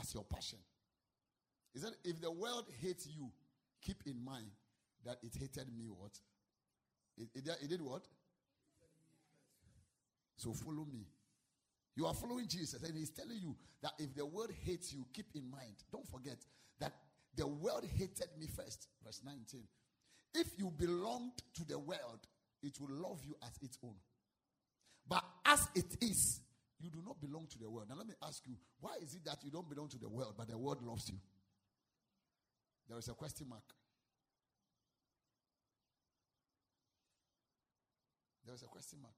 as 0.00 0.14
your 0.14 0.24
passion. 0.24 0.58
Is 1.74 1.82
that 1.82 1.94
if 2.04 2.20
the 2.20 2.30
world 2.30 2.66
hates 2.80 3.06
you, 3.06 3.30
keep 3.82 4.02
in 4.06 4.24
mind 4.24 4.50
that 5.04 5.18
it 5.22 5.32
hated 5.38 5.68
me 5.76 5.86
what? 5.88 6.12
It, 7.16 7.28
it, 7.34 7.48
it 7.62 7.68
did 7.68 7.82
what? 7.82 8.02
So 10.36 10.52
follow 10.52 10.86
me. 10.90 11.06
You 11.96 12.06
are 12.06 12.14
following 12.14 12.46
Jesus, 12.46 12.80
and 12.82 12.96
he's 12.96 13.10
telling 13.10 13.38
you 13.42 13.56
that 13.82 13.92
if 13.98 14.14
the 14.14 14.24
world 14.24 14.52
hates 14.64 14.92
you, 14.92 15.04
keep 15.12 15.26
in 15.34 15.50
mind. 15.50 15.74
Don't 15.90 16.06
forget 16.06 16.36
that 16.78 16.92
the 17.34 17.46
world 17.46 17.84
hated 17.96 18.28
me 18.38 18.46
first. 18.46 18.86
Verse 19.04 19.20
19. 19.24 19.62
If 20.34 20.58
you 20.58 20.70
belonged 20.70 21.42
to 21.54 21.64
the 21.64 21.78
world, 21.78 22.26
it 22.62 22.78
will 22.80 22.90
love 22.90 23.20
you 23.24 23.36
as 23.42 23.58
its 23.62 23.78
own. 23.82 23.94
But 25.08 25.24
as 25.46 25.68
it 25.74 25.96
is, 26.02 26.40
you 26.80 26.90
do 26.90 27.02
not 27.04 27.20
belong 27.20 27.46
to 27.50 27.58
the 27.58 27.68
world. 27.68 27.88
Now, 27.88 27.96
let 27.96 28.06
me 28.06 28.14
ask 28.22 28.46
you, 28.46 28.54
why 28.80 28.96
is 29.02 29.14
it 29.14 29.24
that 29.24 29.42
you 29.42 29.50
don't 29.50 29.68
belong 29.68 29.88
to 29.88 29.98
the 29.98 30.08
world, 30.08 30.34
but 30.36 30.48
the 30.48 30.58
world 30.58 30.82
loves 30.82 31.08
you? 31.08 31.18
There 32.88 32.98
is 32.98 33.08
a 33.08 33.14
question 33.14 33.48
mark. 33.48 33.64
There 38.46 38.54
is 38.54 38.62
a 38.62 38.66
question 38.66 38.98
mark. 39.02 39.14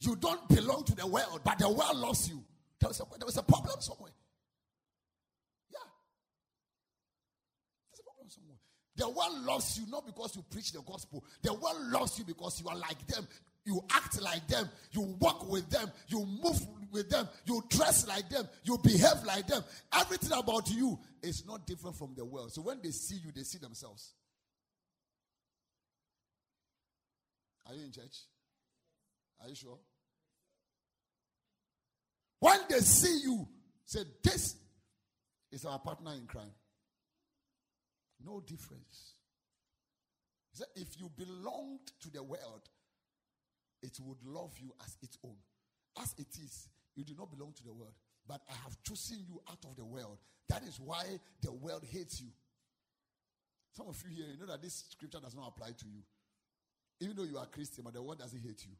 You 0.00 0.16
don't 0.16 0.48
belong 0.48 0.84
to 0.84 0.94
the 0.94 1.06
world, 1.06 1.40
but 1.44 1.58
the 1.58 1.68
world 1.68 1.96
loves 1.96 2.28
you. 2.28 2.42
There 2.80 2.90
is 2.90 3.00
a, 3.00 3.04
there 3.18 3.26
was 3.26 3.36
a 3.36 3.42
problem 3.42 3.80
somewhere. 3.80 4.12
Yeah. 5.70 5.78
There's 7.90 8.00
a 8.00 8.04
problem 8.04 8.30
somewhere. 8.30 8.58
The 8.98 9.08
world 9.08 9.44
loves 9.44 9.78
you 9.78 9.86
not 9.88 10.04
because 10.04 10.34
you 10.34 10.44
preach 10.50 10.72
the 10.72 10.82
gospel. 10.82 11.24
The 11.42 11.54
world 11.54 11.80
loves 11.92 12.18
you 12.18 12.24
because 12.24 12.60
you 12.60 12.68
are 12.68 12.76
like 12.76 13.06
them. 13.06 13.26
You 13.64 13.80
act 13.92 14.20
like 14.20 14.48
them. 14.48 14.68
You 14.90 15.16
walk 15.20 15.48
with 15.48 15.70
them. 15.70 15.92
You 16.08 16.26
move 16.26 16.66
with 16.90 17.08
them. 17.08 17.28
You 17.44 17.62
dress 17.68 18.08
like 18.08 18.28
them. 18.28 18.48
You 18.64 18.76
behave 18.78 19.22
like 19.24 19.46
them. 19.46 19.62
Everything 19.94 20.36
about 20.36 20.68
you 20.70 20.98
is 21.22 21.46
not 21.46 21.64
different 21.64 21.94
from 21.94 22.14
the 22.16 22.24
world. 22.24 22.52
So 22.52 22.60
when 22.62 22.80
they 22.82 22.90
see 22.90 23.16
you, 23.24 23.30
they 23.32 23.44
see 23.44 23.58
themselves. 23.58 24.14
Are 27.68 27.74
you 27.74 27.84
in 27.84 27.92
church? 27.92 28.16
Are 29.40 29.48
you 29.48 29.54
sure? 29.54 29.78
When 32.40 32.58
they 32.68 32.80
see 32.80 33.20
you, 33.22 33.46
say, 33.84 34.00
This 34.24 34.56
is 35.52 35.64
our 35.64 35.78
partner 35.78 36.14
in 36.14 36.26
crime. 36.26 36.50
No 38.24 38.40
difference. 38.40 39.14
He 40.50 40.58
said, 40.58 40.66
if 40.76 40.98
you 40.98 41.10
belonged 41.16 41.92
to 42.00 42.10
the 42.10 42.22
world, 42.22 42.68
it 43.82 43.98
would 44.00 44.18
love 44.24 44.52
you 44.60 44.72
as 44.84 44.96
its 45.02 45.18
own. 45.24 45.36
As 46.02 46.14
it 46.18 46.36
is, 46.42 46.68
you 46.96 47.04
do 47.04 47.14
not 47.16 47.30
belong 47.30 47.52
to 47.54 47.64
the 47.64 47.72
world. 47.72 47.94
But 48.26 48.40
I 48.48 48.54
have 48.64 48.76
chosen 48.82 49.18
you 49.26 49.40
out 49.50 49.64
of 49.64 49.76
the 49.76 49.84
world. 49.84 50.18
That 50.48 50.62
is 50.64 50.80
why 50.80 51.04
the 51.42 51.52
world 51.52 51.84
hates 51.90 52.20
you. 52.20 52.28
Some 53.76 53.88
of 53.88 54.02
you 54.08 54.16
here, 54.16 54.32
you 54.32 54.40
know 54.40 54.50
that 54.52 54.62
this 54.62 54.84
scripture 54.90 55.20
does 55.20 55.34
not 55.34 55.48
apply 55.48 55.68
to 55.68 55.86
you. 55.86 56.02
Even 57.00 57.16
though 57.16 57.24
you 57.24 57.38
are 57.38 57.46
Christian, 57.46 57.84
but 57.84 57.94
the 57.94 58.02
world 58.02 58.18
doesn't 58.18 58.40
hate 58.40 58.64
you. 58.66 58.72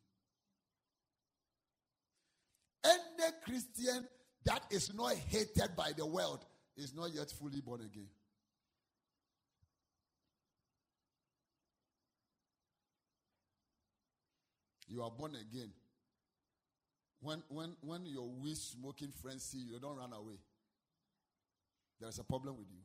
Any 2.84 3.32
Christian 3.44 4.08
that 4.44 4.62
is 4.70 4.92
not 4.94 5.14
hated 5.14 5.76
by 5.76 5.92
the 5.96 6.06
world 6.06 6.44
is 6.76 6.94
not 6.94 7.12
yet 7.14 7.30
fully 7.30 7.60
born 7.60 7.80
again. 7.80 8.08
You 14.88 15.02
are 15.02 15.10
born 15.10 15.32
again. 15.36 15.70
When, 17.20 17.42
when, 17.48 17.76
when 17.80 18.06
your 18.06 18.28
weed 18.28 18.56
smoking 18.56 19.10
friends 19.10 19.44
see 19.44 19.58
you, 19.58 19.78
don't 19.78 19.96
run 19.96 20.12
away. 20.12 20.38
There 22.00 22.08
is 22.08 22.18
a 22.18 22.24
problem 22.24 22.56
with 22.56 22.68
you. 22.70 22.80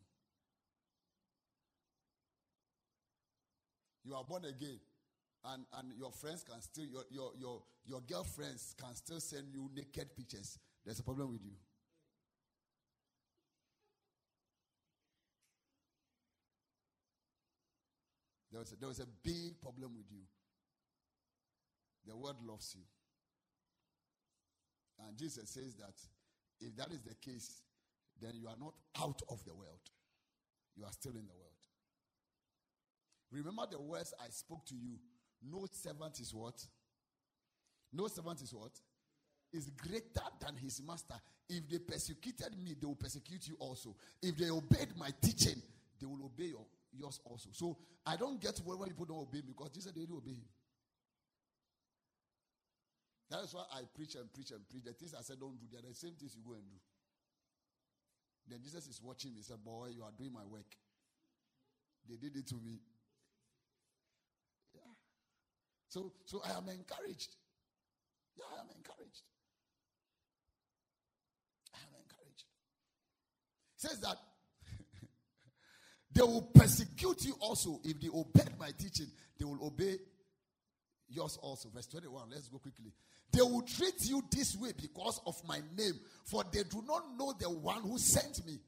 You 4.05 4.15
are 4.15 4.23
born 4.23 4.43
again 4.45 4.79
and, 5.45 5.65
and 5.77 5.91
your 5.97 6.11
friends 6.11 6.43
can 6.43 6.61
still, 6.61 6.85
your, 6.85 7.03
your, 7.11 7.31
your, 7.37 7.61
your 7.85 8.01
girlfriends 8.01 8.75
can 8.79 8.95
still 8.95 9.19
send 9.19 9.47
you 9.53 9.69
naked 9.75 10.15
pictures, 10.15 10.57
there's 10.85 10.99
a 10.99 11.03
problem 11.03 11.31
with 11.31 11.43
you. 11.43 11.51
There 18.51 18.59
was, 18.59 18.71
a, 18.71 18.75
there 18.75 18.87
was 18.87 18.99
a 18.99 19.07
big 19.23 19.59
problem 19.61 19.95
with 19.95 20.05
you. 20.11 20.21
The 22.07 22.15
world 22.15 22.37
loves 22.45 22.75
you. 22.75 22.83
And 25.07 25.17
Jesus 25.17 25.49
says 25.49 25.75
that 25.75 25.95
if 26.59 26.75
that 26.77 26.91
is 26.91 27.01
the 27.01 27.15
case, 27.15 27.61
then 28.21 28.33
you 28.35 28.47
are 28.47 28.57
not 28.59 28.73
out 29.01 29.21
of 29.29 29.43
the 29.45 29.53
world. 29.53 29.81
You 30.75 30.85
are 30.85 30.91
still 30.91 31.13
in 31.13 31.25
the 31.27 31.33
world. 31.33 31.51
Remember 33.31 33.63
the 33.69 33.81
words 33.81 34.13
I 34.23 34.29
spoke 34.29 34.65
to 34.67 34.75
you 34.75 34.99
no 35.51 35.65
servant 35.71 36.19
is 36.19 36.33
what? 36.33 36.55
No 37.91 38.07
servant 38.07 38.41
is 38.41 38.53
what? 38.53 38.71
Is 39.51 39.69
greater 39.69 40.23
than 40.39 40.55
his 40.55 40.81
master. 40.81 41.15
If 41.49 41.69
they 41.69 41.79
persecuted 41.79 42.57
me, 42.63 42.75
they 42.79 42.87
will 42.87 42.95
persecute 42.95 43.47
you 43.47 43.55
also. 43.59 43.95
If 44.21 44.37
they 44.37 44.49
obeyed 44.49 44.95
my 44.97 45.09
teaching, 45.21 45.61
they 45.99 46.07
will 46.07 46.25
obey 46.25 46.45
your, 46.45 46.65
yours 46.97 47.19
also. 47.25 47.49
So 47.51 47.77
I 48.05 48.15
don't 48.15 48.41
get 48.41 48.59
why 48.63 48.87
people 48.87 49.05
don't 49.05 49.19
obey 49.19 49.39
me 49.39 49.53
because 49.55 49.69
Jesus 49.69 49.91
didn't 49.91 50.15
obey 50.15 50.31
him. 50.31 50.45
That 53.29 53.43
is 53.43 53.53
why 53.53 53.63
I 53.73 53.81
preach 53.95 54.15
and 54.15 54.31
preach 54.31 54.51
and 54.51 54.67
preach. 54.69 54.83
The 54.83 54.93
things 54.93 55.13
I 55.17 55.21
said 55.21 55.39
don't 55.39 55.59
do, 55.59 55.65
they 55.71 55.79
are 55.79 55.87
the 55.87 55.95
same 55.95 56.13
things 56.13 56.35
you 56.35 56.43
go 56.45 56.53
and 56.53 56.67
do. 56.69 56.77
Then 58.47 58.59
Jesus 58.61 58.87
is 58.87 59.01
watching 59.01 59.31
me. 59.31 59.37
He 59.37 59.43
said, 59.43 59.63
Boy, 59.63 59.89
you 59.95 60.03
are 60.03 60.11
doing 60.17 60.33
my 60.33 60.45
work. 60.45 60.67
They 62.07 62.15
did 62.15 62.35
it 62.35 62.47
to 62.47 62.55
me. 62.55 62.79
So, 65.93 66.11
so 66.25 66.41
I 66.43 66.57
am 66.57 66.67
encouraged. 66.69 67.35
Yeah, 68.35 68.45
I 68.57 68.61
am 68.61 68.67
encouraged. 68.75 69.21
I 71.71 71.77
am 71.77 71.93
encouraged. 72.01 72.45
says 73.77 73.99
that 73.99 74.17
they 76.11 76.23
will 76.23 76.49
persecute 76.55 77.25
you 77.25 77.35
also 77.39 77.79
if 77.83 78.01
they 78.01 78.07
obey 78.07 78.49
my 78.59 78.71
teaching. 78.75 79.05
They 79.37 79.45
will 79.45 79.63
obey 79.67 79.97
yours 81.09 81.37
also. 81.41 81.69
Verse 81.69 81.87
21. 81.87 82.29
Let's 82.31 82.47
go 82.47 82.57
quickly. 82.57 82.91
They 83.31 83.41
will 83.41 83.63
treat 83.63 84.05
you 84.05 84.23
this 84.31 84.55
way 84.55 84.71
because 84.79 85.19
of 85.25 85.35
my 85.47 85.59
name, 85.75 85.99
for 86.25 86.43
they 86.51 86.63
do 86.63 86.83
not 86.87 87.17
know 87.17 87.33
the 87.39 87.49
one 87.49 87.81
who 87.81 87.97
sent 87.97 88.45
me. 88.45 88.59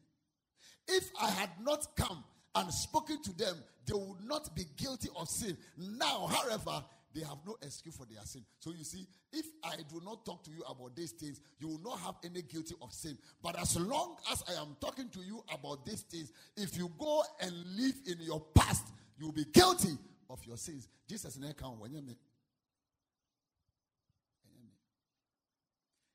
If 0.87 1.09
I 1.21 1.29
had 1.29 1.49
not 1.61 1.87
come 1.95 2.23
and 2.55 2.73
spoken 2.73 3.21
to 3.23 3.37
them, 3.37 3.57
they 3.85 3.93
would 3.93 4.23
not 4.25 4.55
be 4.55 4.65
guilty 4.77 5.09
of 5.15 5.29
sin. 5.29 5.57
Now, 5.77 6.27
however, 6.27 6.83
they 7.13 7.21
have 7.21 7.37
no 7.45 7.55
excuse 7.61 7.95
for 7.95 8.05
their 8.05 8.23
sin. 8.23 8.43
So 8.59 8.71
you 8.71 8.83
see, 8.83 9.07
if 9.31 9.45
I 9.63 9.77
do 9.89 10.01
not 10.03 10.25
talk 10.25 10.43
to 10.43 10.51
you 10.51 10.63
about 10.69 10.95
these 10.95 11.11
things, 11.11 11.39
you 11.59 11.69
will 11.69 11.81
not 11.81 11.99
have 11.99 12.15
any 12.23 12.41
guilty 12.41 12.75
of 12.81 12.91
sin. 12.91 13.17
But 13.41 13.59
as 13.59 13.79
long 13.79 14.17
as 14.31 14.43
I 14.49 14.61
am 14.61 14.75
talking 14.81 15.09
to 15.09 15.19
you 15.19 15.43
about 15.53 15.85
these 15.85 16.01
things, 16.01 16.31
if 16.57 16.77
you 16.77 16.91
go 16.99 17.23
and 17.39 17.53
live 17.77 17.95
in 18.05 18.17
your 18.19 18.41
past, 18.53 18.87
you 19.17 19.27
will 19.27 19.33
be 19.33 19.45
guilty 19.45 19.97
of 20.29 20.45
your 20.45 20.57
sins. 20.57 20.87
Jesus 21.07 21.35
in 21.35 21.43
account 21.43 21.79
when 21.79 21.91
you 21.91 22.01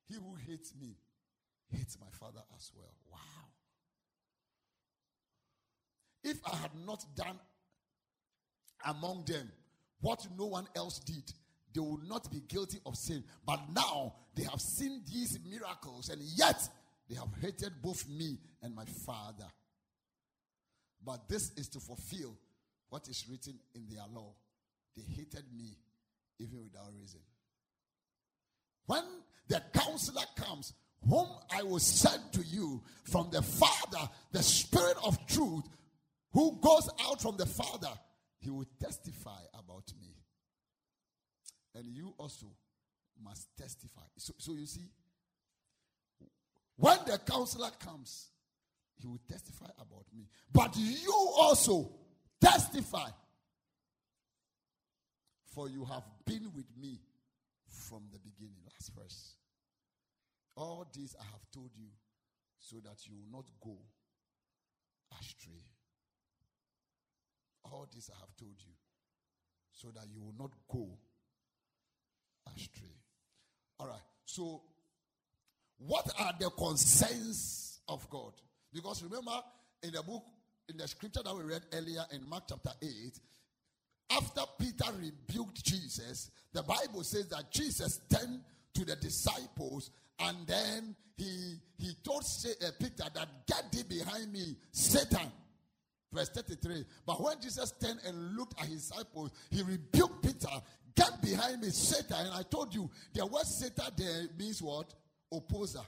He 0.09 0.17
who 0.17 0.35
hates 0.47 0.73
me 0.81 0.97
hates 1.69 1.97
my 2.01 2.09
father 2.19 2.41
as 2.57 2.73
well. 2.77 2.95
Wow. 3.11 3.19
If 6.25 6.39
I 6.45 6.57
had 6.57 6.73
not 6.85 7.05
done 7.15 7.39
among 8.85 9.25
them 9.27 9.51
what 10.01 10.27
no 10.37 10.47
one 10.47 10.67
else 10.75 10.99
did, 10.99 11.33
they 11.73 11.81
would 11.81 12.09
not 12.09 12.31
be 12.31 12.41
guilty 12.49 12.79
of 12.85 12.97
sin. 12.97 13.23
But 13.47 13.61
now 13.73 14.15
they 14.35 14.43
have 14.45 14.61
seen 14.61 15.03
these 15.07 15.39
miracles, 15.49 16.09
and 16.09 16.21
yet 16.21 16.69
they 17.09 17.15
have 17.15 17.29
hated 17.41 17.81
both 17.81 18.09
me 18.09 18.39
and 18.63 18.75
my 18.75 18.85
Father. 19.07 19.47
But 21.05 21.29
this 21.29 21.53
is 21.57 21.69
to 21.69 21.81
fulfill 21.81 22.37
what 22.91 23.09
is 23.09 23.25
written 23.31 23.55
in 23.75 23.87
their 23.89 24.05
law. 24.13 24.35
They 24.97 25.03
hated 25.03 25.45
me 25.57 25.79
even 26.39 26.63
without 26.63 26.93
reason. 26.95 27.21
When 28.87 29.05
the 29.49 29.63
counselor 29.73 30.25
comes, 30.37 30.75
whom 31.09 31.29
I 31.51 31.63
will 31.63 31.79
send 31.79 32.33
to 32.33 32.43
you 32.43 32.83
from 33.05 33.31
the 33.31 33.43
Father, 33.43 34.11
the 34.33 34.43
Spirit 34.43 34.97
of 35.05 35.27
truth, 35.27 35.65
who 36.33 36.59
goes 36.61 36.91
out 37.01 37.23
from 37.23 37.37
the 37.37 37.47
Father, 37.47 37.91
he 38.39 38.51
will 38.51 38.67
testify 38.81 39.41
about 39.55 39.93
me. 40.01 40.15
And 41.75 41.87
you 41.87 42.15
also 42.19 42.47
must 43.23 43.49
testify. 43.57 44.03
So, 44.17 44.35
so 44.39 44.53
you 44.55 44.67
see, 44.67 44.89
when 46.77 46.99
the 47.07 47.19
counselor 47.19 47.71
comes, 47.79 48.29
he 48.97 49.07
will 49.07 49.21
testify 49.29 49.69
about 49.79 50.07
me. 50.15 50.27
But 50.53 50.77
you 50.77 51.33
also 51.39 51.93
testify. 52.41 53.09
For 55.55 55.69
you 55.69 55.85
have 55.85 56.05
been 56.25 56.51
with 56.55 56.67
me 56.81 57.01
from 57.69 58.03
the 58.13 58.19
beginning. 58.19 58.61
Last 58.65 58.93
verse. 58.95 59.35
All 60.57 60.87
this 60.95 61.15
I 61.19 61.25
have 61.25 61.45
told 61.53 61.71
you 61.77 61.89
so 62.59 62.77
that 62.85 63.07
you 63.07 63.15
will 63.17 63.39
not 63.39 63.47
go 63.63 63.77
astray. 65.19 65.65
All 67.65 67.89
this 67.93 68.11
I 68.15 68.19
have 68.21 68.37
told 68.37 68.57
you 68.59 68.73
so 69.73 69.89
that 69.95 70.05
you 70.13 70.21
will 70.21 70.35
not 70.39 70.53
go 70.71 70.89
astray. 72.55 72.95
All 73.79 73.87
right. 73.87 74.03
So, 74.27 74.63
what 75.79 76.07
are 76.19 76.33
the 76.39 76.51
concerns 76.51 77.81
of 77.89 78.09
God? 78.11 78.33
Because 78.73 79.03
remember, 79.03 79.33
in 79.83 79.93
the 79.93 80.03
book, 80.03 80.23
in 80.69 80.77
the 80.77 80.87
scripture 80.89 81.23
that 81.25 81.35
we 81.35 81.43
read 81.43 81.63
earlier 81.73 82.05
in 82.13 82.29
Mark 82.29 82.45
chapter 82.49 82.71
8, 82.83 82.89
after 84.13 84.43
Peter 84.59 84.93
rebuked 84.99 85.65
Jesus, 85.65 86.31
the 86.53 86.63
Bible 86.63 87.05
says 87.05 87.29
that 87.29 87.51
Jesus 87.51 88.01
turned 88.09 88.41
to 88.75 88.85
the 88.85 88.97
disciples 88.97 89.91
and 90.19 90.47
then 90.47 90.95
he 91.17 91.55
he 91.79 91.95
told 92.05 92.23
uh, 92.23 92.67
Peter 92.79 93.05
that 93.15 93.29
get 93.47 93.73
thee 93.73 93.83
behind 93.89 94.33
me, 94.33 94.57
Satan. 94.73 95.33
Verse 96.13 96.29
33. 96.31 96.85
But 97.07 97.21
when 97.23 97.41
Jesus 97.41 97.73
turned 97.81 98.01
and 98.05 98.37
looked 98.37 98.61
at 98.61 98.67
his 98.67 98.89
disciples, 98.89 99.31
he 99.51 99.63
rebuked 99.63 100.23
Peter. 100.23 100.49
Get 100.97 101.23
behind 101.23 101.61
me, 101.63 101.71
Satan. 101.71 102.27
And 102.27 102.35
I 102.35 102.43
told 102.43 102.75
you, 102.75 102.91
the 103.15 103.25
word 103.25 103.45
Satan 103.45 103.93
there 103.97 104.27
means 104.37 104.61
what? 104.61 104.93
Opposer. 105.33 105.83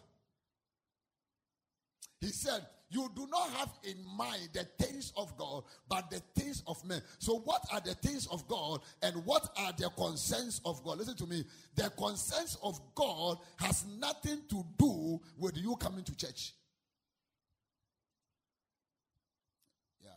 He 2.21 2.29
said, 2.29 2.65
You 2.93 3.11
do 3.17 3.27
not 3.31 3.51
have 3.53 3.71
in 3.85 3.97
mind 4.19 4.51
the 4.53 4.65
things 4.79 5.15
of 5.17 5.35
God, 5.39 5.65
but 5.89 6.11
the 6.11 6.21
things 6.39 6.63
of 6.67 6.85
men. 6.85 7.01
So, 7.19 7.39
what 7.39 7.65
are 7.73 7.81
the 7.81 7.95
things 7.95 8.27
of 8.27 8.47
God 8.47 8.83
and 9.03 9.25
what 9.25 9.49
are 9.57 9.73
the 9.73 9.89
concerns 9.97 10.61
of 10.67 10.85
God? 10.85 10.99
Listen 10.99 11.17
to 11.17 11.27
me. 11.27 11.43
The 11.75 11.89
concerns 11.97 12.59
of 12.63 12.79
God 12.95 13.39
has 13.57 13.87
nothing 13.99 14.43
to 14.51 14.63
do 14.79 15.21
with 15.39 15.57
you 15.57 15.75
coming 15.77 16.05
to 16.05 16.15
church. 16.15 16.53
Yeah. 20.05 20.11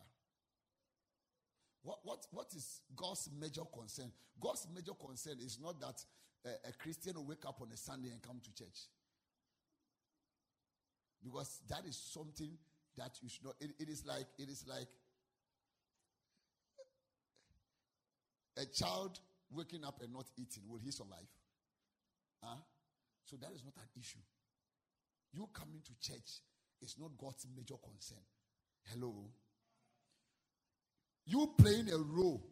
What, 1.81 1.99
what, 2.03 2.27
what 2.31 2.47
is 2.57 2.81
God's 2.93 3.29
major 3.39 3.63
concern? 3.73 4.11
God's 4.37 4.67
major 4.75 4.91
concern 4.99 5.37
is 5.39 5.59
not 5.63 5.79
that 5.79 6.03
a, 6.45 6.67
a 6.67 6.73
Christian 6.73 7.15
will 7.15 7.25
wake 7.25 7.45
up 7.47 7.61
on 7.61 7.69
a 7.71 7.77
Sunday 7.77 8.09
and 8.09 8.21
come 8.21 8.41
to 8.43 8.53
church. 8.53 8.89
Because 11.25 11.59
that 11.69 11.81
is 11.89 11.97
something 11.97 12.51
that 12.97 13.17
you 13.21 13.29
should 13.29 13.43
not. 13.43 13.55
It, 13.59 13.71
it 13.79 13.89
is 13.89 14.05
like 14.05 14.27
it 14.37 14.47
is 14.47 14.63
like 14.69 14.87
a 18.57 18.65
child 18.67 19.19
waking 19.51 19.83
up 19.83 19.99
and 20.01 20.13
not 20.13 20.25
eating. 20.37 20.63
Will 20.69 20.79
he 20.79 20.91
survive? 20.91 21.27
Huh? 22.43 22.57
So 23.25 23.37
that 23.37 23.49
is 23.55 23.63
not 23.65 23.73
an 23.77 23.89
issue. 23.99 24.19
You 25.33 25.49
coming 25.51 25.81
to 25.83 25.91
church 25.99 26.41
is 26.81 26.95
not 26.99 27.09
God's 27.17 27.47
major 27.57 27.75
concern. 27.83 28.23
Hello. 28.93 29.25
You 31.25 31.53
playing 31.57 31.89
a 31.91 31.97
role 31.97 32.45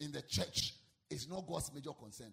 in 0.00 0.10
the 0.10 0.22
church 0.22 0.72
is 1.10 1.28
not 1.28 1.46
God's 1.46 1.70
major 1.74 1.92
concern. 1.92 2.32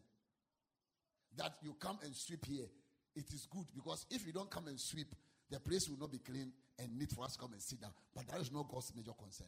That 1.36 1.56
you 1.62 1.76
come 1.78 2.00
and 2.04 2.16
sweep 2.16 2.46
here, 2.46 2.68
it 3.16 3.26
is 3.34 3.48
good 3.52 3.66
because 3.76 4.06
if 4.10 4.26
you 4.26 4.32
don't 4.32 4.50
come 4.50 4.68
and 4.68 4.80
sweep, 4.80 5.14
the 5.54 5.60
place 5.60 5.88
will 5.88 6.00
not 6.00 6.12
be 6.12 6.18
clean 6.18 6.52
and 6.80 6.98
neat 6.98 7.12
for 7.12 7.24
us 7.24 7.34
to 7.34 7.40
come 7.40 7.54
and 7.54 7.62
sit 7.62 7.80
down. 7.80 7.92
But 8.16 8.28
that 8.28 8.42
is 8.42 8.52
not 8.52 8.68
God's 8.68 8.92
major 8.96 9.12
concern. 9.12 9.48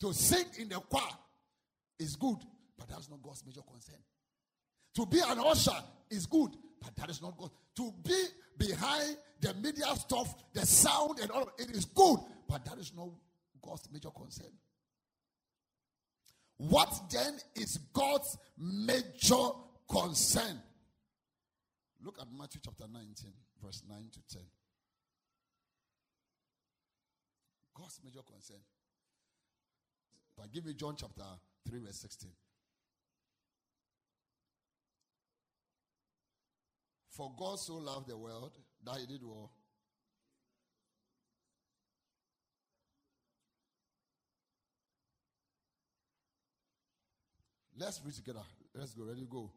To 0.00 0.12
sing 0.12 0.46
in 0.58 0.68
the 0.68 0.80
choir 0.80 1.16
is 2.00 2.16
good, 2.16 2.38
but 2.76 2.88
that's 2.88 3.08
not 3.08 3.22
God's 3.22 3.46
major 3.46 3.60
concern. 3.60 4.00
To 4.96 5.06
be 5.06 5.20
an 5.20 5.38
usher 5.38 5.80
is 6.10 6.26
good, 6.26 6.50
but 6.82 6.96
that 6.96 7.08
is 7.08 7.22
not 7.22 7.36
God. 7.36 7.50
To 7.76 7.94
be 8.02 8.24
behind 8.58 9.16
the 9.40 9.54
media 9.54 9.86
stuff, 9.94 10.34
the 10.52 10.66
sound 10.66 11.20
and 11.20 11.30
all, 11.30 11.42
of 11.42 11.50
it 11.56 11.70
is 11.70 11.84
good, 11.84 12.18
but 12.48 12.64
that 12.64 12.78
is 12.78 12.92
not 12.96 13.10
God's 13.64 13.88
major 13.92 14.10
concern. 14.10 14.52
What 16.56 17.12
then 17.12 17.34
is 17.54 17.78
God's 17.92 18.36
major 18.58 19.50
concern? 19.88 20.60
Look 22.02 22.18
at 22.20 22.26
Matthew 22.36 22.60
chapter 22.64 22.86
19, 22.92 23.32
verse 23.62 23.84
9 23.88 23.98
to 24.12 24.36
10. 24.36 24.42
God's 27.74 28.00
major 28.04 28.22
concern. 28.22 28.62
But 30.36 30.52
give 30.52 30.64
me 30.64 30.74
John 30.74 30.94
chapter 30.98 31.24
3, 31.68 31.80
verse 31.80 32.00
16. 32.00 32.30
For 37.10 37.32
God 37.38 37.58
so 37.58 37.74
loved 37.74 38.08
the 38.08 38.16
world 38.16 38.52
that 38.84 38.96
he 38.96 39.06
did 39.06 39.22
what? 39.22 39.50
Let's 47.76 48.00
read 48.04 48.14
together. 48.14 48.40
Let's 48.74 48.94
go. 48.94 49.04
Ready, 49.04 49.26
go. 49.28 49.50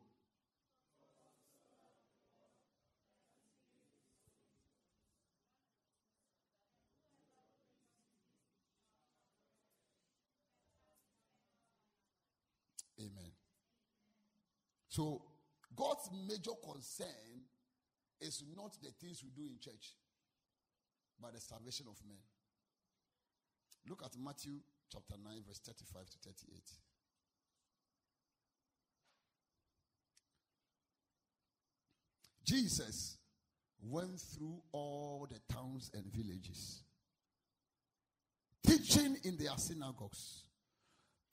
Amen. 13.00 13.32
So, 14.98 15.22
God's 15.76 16.10
major 16.28 16.58
concern 16.64 17.46
is 18.20 18.44
not 18.56 18.76
the 18.82 18.90
things 19.00 19.24
we 19.24 19.30
do 19.30 19.48
in 19.48 19.60
church, 19.62 19.94
but 21.22 21.36
the 21.36 21.40
salvation 21.40 21.86
of 21.88 21.98
men. 22.08 22.18
Look 23.88 24.02
at 24.04 24.18
Matthew 24.18 24.54
chapter 24.92 25.14
9, 25.24 25.44
verse 25.48 25.60
35 25.60 26.10
to 26.10 26.18
38. 26.30 26.64
Jesus 32.44 33.18
went 33.80 34.20
through 34.20 34.60
all 34.72 35.28
the 35.30 35.54
towns 35.54 35.92
and 35.94 36.06
villages, 36.12 36.82
teaching 38.66 39.16
in 39.24 39.38
their 39.38 39.56
synagogues, 39.58 40.42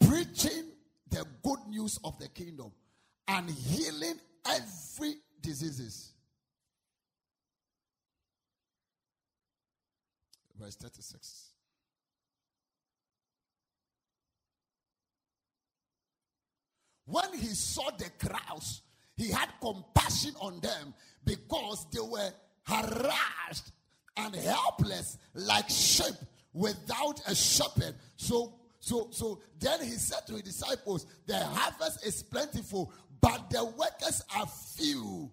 preaching 0.07 0.67
the 1.09 1.25
good 1.43 1.61
news 1.71 1.99
of 2.05 2.19
the 2.19 2.29
kingdom 2.29 2.71
and 3.29 3.49
healing 3.51 4.18
every 4.47 5.14
diseases. 5.41 6.12
Verse 10.59 10.77
36. 10.77 11.51
When 17.07 17.39
he 17.39 17.49
saw 17.49 17.91
the 17.99 18.11
crowds, 18.18 18.83
he 19.16 19.31
had 19.31 19.49
compassion 19.61 20.33
on 20.41 20.61
them 20.61 20.95
because 21.25 21.87
they 21.93 22.01
were 22.01 22.31
harassed 22.66 23.72
and 24.16 24.35
helpless 24.35 25.18
like 25.35 25.68
sheep 25.68 26.14
without 26.53 27.20
a 27.27 27.35
shepherd. 27.35 27.95
So 28.16 28.55
so, 28.85 29.09
so 29.12 29.41
then 29.59 29.83
he 29.83 29.93
said 29.93 30.27
to 30.27 30.35
his 30.35 30.43
disciples, 30.43 31.07
The 31.27 31.39
harvest 31.39 32.05
is 32.07 32.22
plentiful, 32.22 32.93
but 33.25 33.49
the 33.49 33.64
workers 33.64 34.22
are 34.37 34.47
few. 34.77 35.31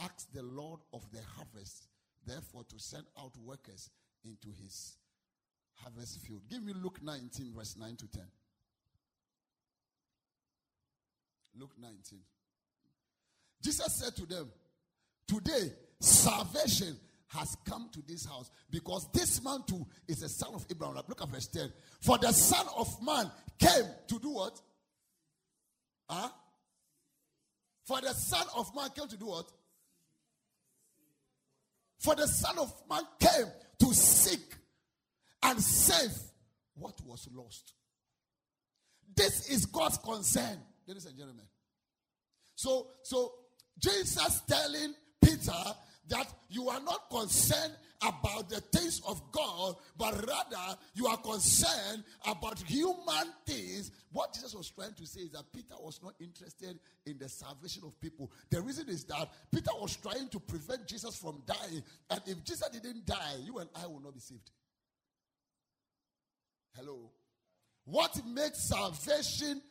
Ask 0.00 0.32
the 0.34 0.42
Lord 0.42 0.80
of 0.92 1.08
the 1.12 1.20
harvest, 1.36 1.86
therefore, 2.26 2.64
to 2.64 2.78
send 2.78 3.04
out 3.16 3.30
workers 3.38 3.88
into 4.24 4.48
his 4.60 4.96
harvest 5.74 6.18
field. 6.26 6.42
Give 6.50 6.64
me 6.64 6.72
Luke 6.74 6.98
19, 7.02 7.52
verse 7.56 7.76
9 7.78 7.96
to 7.96 8.08
10. 8.08 8.22
Luke 11.58 11.74
19. 11.80 12.18
Jesus 13.62 13.94
said 13.94 14.16
to 14.16 14.26
them, 14.26 14.50
Today, 15.28 15.72
salvation 16.00 16.96
has 17.28 17.56
come 17.64 17.88
to 17.92 18.02
this 18.08 18.26
house 18.26 18.50
because 18.70 19.08
this 19.12 19.42
man 19.42 19.62
too 19.68 19.86
is 20.08 20.22
a 20.22 20.28
son 20.28 20.50
of 20.54 20.66
Abraham. 20.68 20.96
Look 21.08 21.22
at 21.22 21.28
verse 21.28 21.46
10. 21.46 21.72
For 22.00 22.18
the 22.18 22.32
Son 22.32 22.66
of 22.76 22.88
Man 23.02 23.30
came 23.58 23.84
to 24.08 24.18
do 24.18 24.30
what? 24.30 24.60
Huh? 26.08 26.28
For 27.86 28.00
the 28.00 28.12
Son 28.12 28.44
of 28.56 28.74
Man 28.74 28.90
came 28.90 29.06
to 29.08 29.16
do 29.16 29.26
what? 29.26 29.50
For 32.00 32.16
the 32.16 32.26
Son 32.26 32.58
of 32.58 32.72
Man 32.90 33.02
came 33.20 33.46
to 33.78 33.94
seek 33.94 34.54
and 35.42 35.60
save 35.60 36.12
what 36.74 37.00
was 37.06 37.28
lost. 37.32 37.74
This 39.14 39.48
is 39.48 39.66
God's 39.66 39.98
concern, 39.98 40.58
ladies 40.86 41.06
and 41.06 41.16
gentlemen. 41.16 41.44
So, 42.56 42.88
so 43.02 43.32
Jesus 43.78 44.42
telling 44.48 44.92
Peter 45.22 45.52
that 46.08 46.32
you 46.48 46.68
are 46.68 46.80
not 46.80 47.10
concerned 47.10 47.74
about 48.02 48.48
the 48.48 48.60
things 48.60 49.00
of 49.08 49.20
God, 49.32 49.76
but 49.96 50.14
rather 50.26 50.78
you 50.94 51.06
are 51.06 51.16
concerned 51.16 52.04
about 52.26 52.58
human 52.62 53.32
things. 53.46 53.90
What 54.12 54.34
Jesus 54.34 54.54
was 54.54 54.70
trying 54.70 54.94
to 54.94 55.06
say 55.06 55.20
is 55.22 55.30
that 55.30 55.44
Peter 55.52 55.74
was 55.80 56.00
not 56.02 56.14
interested 56.20 56.78
in 57.06 57.18
the 57.18 57.28
salvation 57.28 57.82
of 57.86 57.98
people. 58.00 58.30
The 58.50 58.60
reason 58.60 58.88
is 58.88 59.04
that 59.04 59.28
Peter 59.52 59.70
was 59.80 59.96
trying 59.96 60.28
to 60.28 60.40
prevent 60.40 60.86
Jesus 60.86 61.16
from 61.16 61.42
dying. 61.46 61.82
And 62.10 62.20
if 62.26 62.44
Jesus 62.44 62.68
didn't 62.68 63.06
die, 63.06 63.36
you 63.44 63.58
and 63.58 63.70
I 63.74 63.86
will 63.86 64.00
not 64.00 64.14
be 64.14 64.20
saved. 64.20 64.50
Hello. 66.76 67.10
What 67.84 68.20
makes 68.26 68.68
salvation 68.68 69.62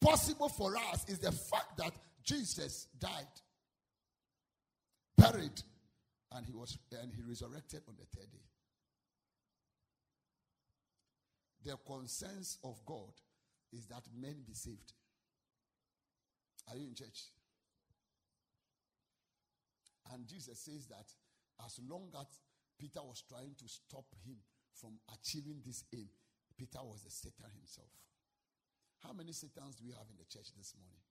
possible 0.00 0.48
for 0.48 0.76
us 0.76 1.08
is 1.08 1.18
the 1.18 1.32
fact 1.32 1.76
that 1.78 1.92
Jesus 2.24 2.88
died 2.98 3.26
buried, 5.18 5.60
and 6.32 6.46
he 6.46 6.54
was 6.54 6.78
and 7.02 7.12
he 7.12 7.22
resurrected 7.22 7.82
on 7.88 7.94
the 7.98 8.06
third 8.16 8.30
day. 8.30 8.46
The 11.64 11.76
concerns 11.84 12.58
of 12.64 12.78
God 12.86 13.12
is 13.72 13.86
that 13.86 14.04
men 14.16 14.36
be 14.46 14.54
saved. 14.54 14.92
Are 16.70 16.76
you 16.76 16.86
in 16.86 16.94
church? 16.94 17.34
And 20.12 20.26
Jesus 20.26 20.58
says 20.60 20.86
that 20.86 21.06
as 21.64 21.80
long 21.88 22.08
as 22.18 22.26
Peter 22.78 23.00
was 23.02 23.22
trying 23.28 23.54
to 23.58 23.68
stop 23.68 24.06
him 24.24 24.36
from 24.72 24.92
achieving 25.12 25.60
this 25.66 25.84
aim, 25.92 26.08
Peter 26.56 26.78
was 26.82 27.02
the 27.02 27.10
Satan 27.10 27.50
himself. 27.56 27.90
How 29.02 29.12
many 29.12 29.32
Satans 29.32 29.76
do 29.76 29.84
we 29.86 29.92
have 29.92 30.08
in 30.10 30.16
the 30.16 30.24
church 30.24 30.54
this 30.56 30.74
morning? 30.78 31.02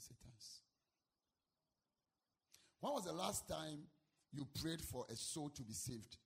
Satans? 0.00 0.60
When 2.80 2.92
was 2.92 3.04
the 3.04 3.12
last 3.12 3.48
time 3.48 3.80
you 4.32 4.46
prayed 4.62 4.80
for 4.80 5.04
a 5.10 5.16
soul 5.16 5.50
to 5.50 5.62
be 5.62 5.72
saved? 5.72 6.16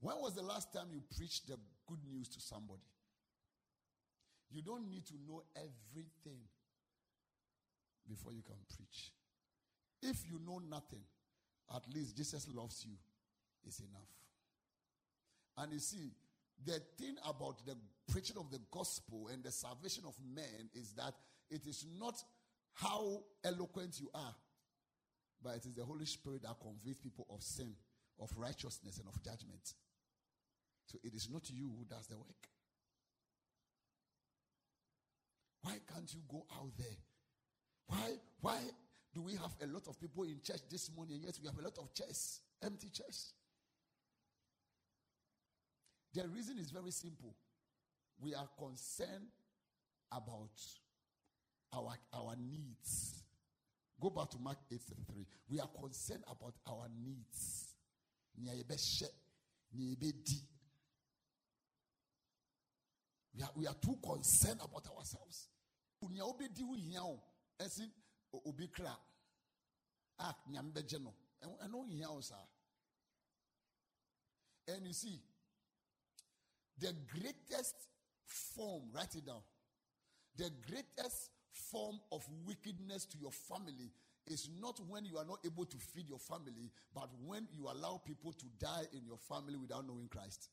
When 0.00 0.16
was 0.16 0.34
the 0.34 0.42
last 0.42 0.72
time 0.72 0.88
you 0.92 1.00
preached 1.16 1.46
the 1.46 1.56
good 1.86 2.00
news 2.12 2.28
to 2.30 2.40
somebody? 2.40 2.82
You 4.50 4.60
don't 4.60 4.90
need 4.90 5.06
to 5.06 5.14
know 5.26 5.42
everything 5.56 6.40
before 8.08 8.32
you 8.32 8.42
can 8.42 8.56
preach. 8.76 9.12
If 10.02 10.26
you 10.28 10.40
know 10.44 10.60
nothing, 10.68 11.04
at 11.74 11.82
least 11.94 12.16
Jesus 12.16 12.48
loves 12.52 12.84
you 12.84 12.96
is 13.66 13.78
enough. 13.78 14.10
And 15.56 15.72
you 15.72 15.78
see, 15.78 16.10
the 16.64 16.80
thing 16.98 17.16
about 17.26 17.64
the 17.66 17.76
preaching 18.10 18.36
of 18.38 18.50
the 18.50 18.60
gospel 18.70 19.28
and 19.32 19.42
the 19.42 19.50
salvation 19.50 20.04
of 20.06 20.14
men 20.34 20.68
is 20.74 20.92
that 20.94 21.14
it 21.50 21.66
is 21.66 21.86
not 21.98 22.14
how 22.74 23.22
eloquent 23.44 24.00
you 24.00 24.10
are, 24.14 24.34
but 25.42 25.56
it 25.56 25.66
is 25.66 25.74
the 25.74 25.84
Holy 25.84 26.06
Spirit 26.06 26.42
that 26.42 26.56
convicts 26.60 27.02
people 27.02 27.26
of 27.30 27.42
sin, 27.42 27.74
of 28.20 28.30
righteousness, 28.36 28.98
and 28.98 29.08
of 29.08 29.22
judgment. 29.22 29.74
So 30.86 30.98
it 31.02 31.14
is 31.14 31.28
not 31.30 31.50
you 31.50 31.70
who 31.78 31.84
does 31.84 32.06
the 32.06 32.16
work. 32.16 32.48
Why 35.62 35.74
can't 35.92 36.12
you 36.12 36.20
go 36.28 36.44
out 36.54 36.76
there? 36.76 36.98
Why, 37.86 38.12
why 38.40 38.58
do 39.14 39.22
we 39.22 39.32
have 39.34 39.54
a 39.62 39.66
lot 39.66 39.86
of 39.88 40.00
people 40.00 40.24
in 40.24 40.40
church 40.42 40.62
this 40.70 40.90
morning, 40.94 41.20
yet 41.24 41.38
we 41.40 41.48
have 41.48 41.58
a 41.58 41.62
lot 41.62 41.78
of 41.78 41.92
chairs, 41.94 42.40
empty 42.62 42.88
chairs? 42.88 43.34
The 46.14 46.28
reason 46.28 46.58
is 46.58 46.70
very 46.70 46.90
simple. 46.90 47.34
We 48.20 48.34
are 48.34 48.48
concerned 48.58 49.28
about 50.10 50.50
our, 51.72 51.94
our 52.12 52.36
needs. 52.36 53.22
Go 54.00 54.10
back 54.10 54.28
to 54.30 54.38
Mark 54.38 54.58
8 54.70 54.80
3. 55.10 55.26
We 55.48 55.60
are 55.60 55.68
concerned 55.80 56.24
about 56.30 56.54
our 56.68 56.88
needs. 57.02 57.74
We 58.38 58.48
are, 63.42 63.50
we 63.56 63.66
are 63.66 63.74
too 63.74 63.96
concerned 64.04 64.60
about 64.62 64.86
ourselves. 64.96 65.48
and 74.68 74.86
you 74.86 74.92
see 74.92 75.18
the 76.82 76.92
greatest 77.16 77.76
form 78.26 78.82
write 78.92 79.14
it 79.14 79.24
down. 79.24 79.40
The 80.36 80.50
greatest 80.68 81.30
form 81.52 82.00
of 82.10 82.26
wickedness 82.46 83.06
to 83.06 83.18
your 83.18 83.30
family 83.30 83.92
is 84.26 84.50
not 84.60 84.80
when 84.88 85.04
you 85.04 85.16
are 85.16 85.24
not 85.24 85.38
able 85.44 85.64
to 85.64 85.76
feed 85.76 86.08
your 86.08 86.18
family 86.18 86.70
but 86.94 87.08
when 87.24 87.46
you 87.52 87.68
allow 87.68 88.00
people 88.04 88.32
to 88.32 88.46
die 88.58 88.84
in 88.92 89.04
your 89.04 89.18
family 89.18 89.56
without 89.56 89.86
knowing 89.86 90.08
christ. 90.08 90.48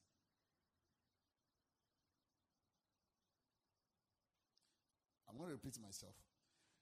I'm 5.29 5.37
going 5.37 5.49
to 5.49 5.53
repeat 5.53 5.79
myself. 5.81 6.13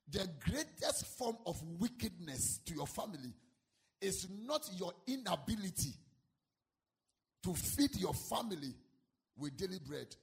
The 0.09 0.27
greatest 0.49 1.05
form 1.17 1.37
of 1.45 1.61
wickedness 1.79 2.59
to 2.65 2.73
your 2.73 2.87
family 2.87 3.33
is 4.01 4.27
not 4.45 4.67
your 4.77 4.93
inability 5.07 5.93
to 7.43 7.53
feed 7.53 7.95
your 7.97 8.13
family 8.13 8.73
with 9.38 9.55
daily 9.57 9.79
bread, 9.79 10.15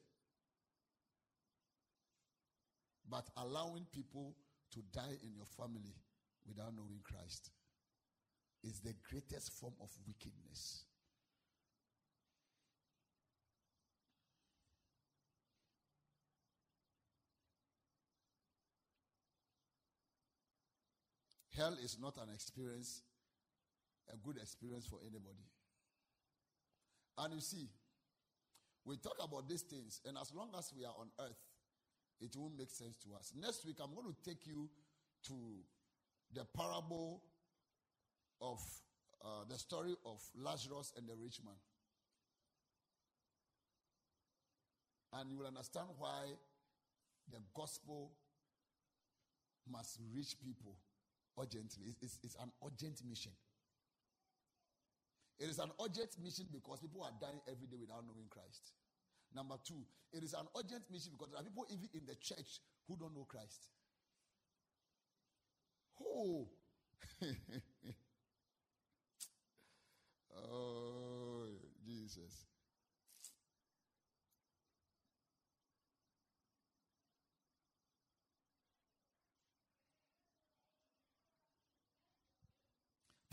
but 3.09 3.29
allowing 3.37 3.87
people 3.93 4.35
to 4.73 4.81
die 4.93 5.17
in 5.23 5.35
your 5.35 5.47
family 5.57 5.95
without 6.47 6.75
knowing 6.75 7.01
Christ 7.05 7.51
is 8.65 8.81
the 8.81 8.95
greatest 9.09 9.53
form 9.53 9.75
of 9.81 9.91
wickedness. 10.07 10.85
Hell 21.57 21.77
is 21.85 21.99
not 22.01 22.17
an 22.17 22.35
experience, 22.35 23.03
a 24.13 24.17
good 24.17 24.39
experience 24.39 24.87
for 24.87 24.99
anybody. 25.03 25.47
And 27.17 27.35
you 27.35 27.41
see, 27.41 27.69
we 28.85 28.97
talk 28.97 29.17
about 29.23 29.49
these 29.49 29.63
things, 29.63 30.01
and 30.07 30.17
as 30.19 30.33
long 30.35 30.51
as 30.59 30.73
we 30.77 30.85
are 30.85 30.95
on 30.99 31.09
earth, 31.21 31.41
it 32.21 32.37
won't 32.37 32.57
make 32.57 32.71
sense 32.71 32.97
to 32.99 33.15
us. 33.19 33.33
Next 33.35 33.65
week, 33.67 33.77
I'm 33.83 33.95
going 33.95 34.13
to 34.15 34.31
take 34.31 34.47
you 34.47 34.69
to 35.29 35.35
the 36.33 36.45
parable 36.57 37.23
of 38.41 38.61
uh, 39.25 39.45
the 39.49 39.59
story 39.59 39.95
of 40.05 40.21
Lazarus 40.37 40.93
and 40.97 41.09
the 41.09 41.15
rich 41.17 41.41
man. 41.45 41.55
And 45.15 45.31
you 45.31 45.39
will 45.39 45.47
understand 45.47 45.87
why 45.99 46.33
the 47.31 47.39
gospel 47.55 48.11
must 49.71 49.99
reach 50.15 50.35
people 50.45 50.77
urgently. 51.41 51.85
It's, 51.89 52.03
it's, 52.03 52.19
it's, 52.23 52.37
an 52.37 52.51
urgent 52.65 53.01
mission. 53.09 53.33
It 55.39 55.49
is 55.49 55.59
an 55.59 55.71
urgent 55.83 56.17
mission 56.23 56.47
because 56.53 56.81
people 56.81 57.03
are 57.03 57.13
dying 57.21 57.41
every 57.51 57.67
day 57.67 57.77
without 57.81 58.05
knowing 58.07 58.29
Christ. 58.31 58.73
Number 59.35 59.57
two, 59.67 59.85
it 60.13 60.23
is 60.23 60.33
an 60.33 60.47
urgent 60.57 60.85
mission 60.91 61.13
because 61.13 61.31
there 61.33 61.41
are 61.41 61.45
people 61.45 61.67
even 61.69 61.89
in 61.93 62.07
the 62.07 62.15
church 62.15 62.61
who 62.87 62.97
don't 62.97 63.15
know 63.15 63.25
Christ. 63.25 63.71
Oh, 66.01 66.49
oh, 70.37 71.47
Jesus. 71.85 72.47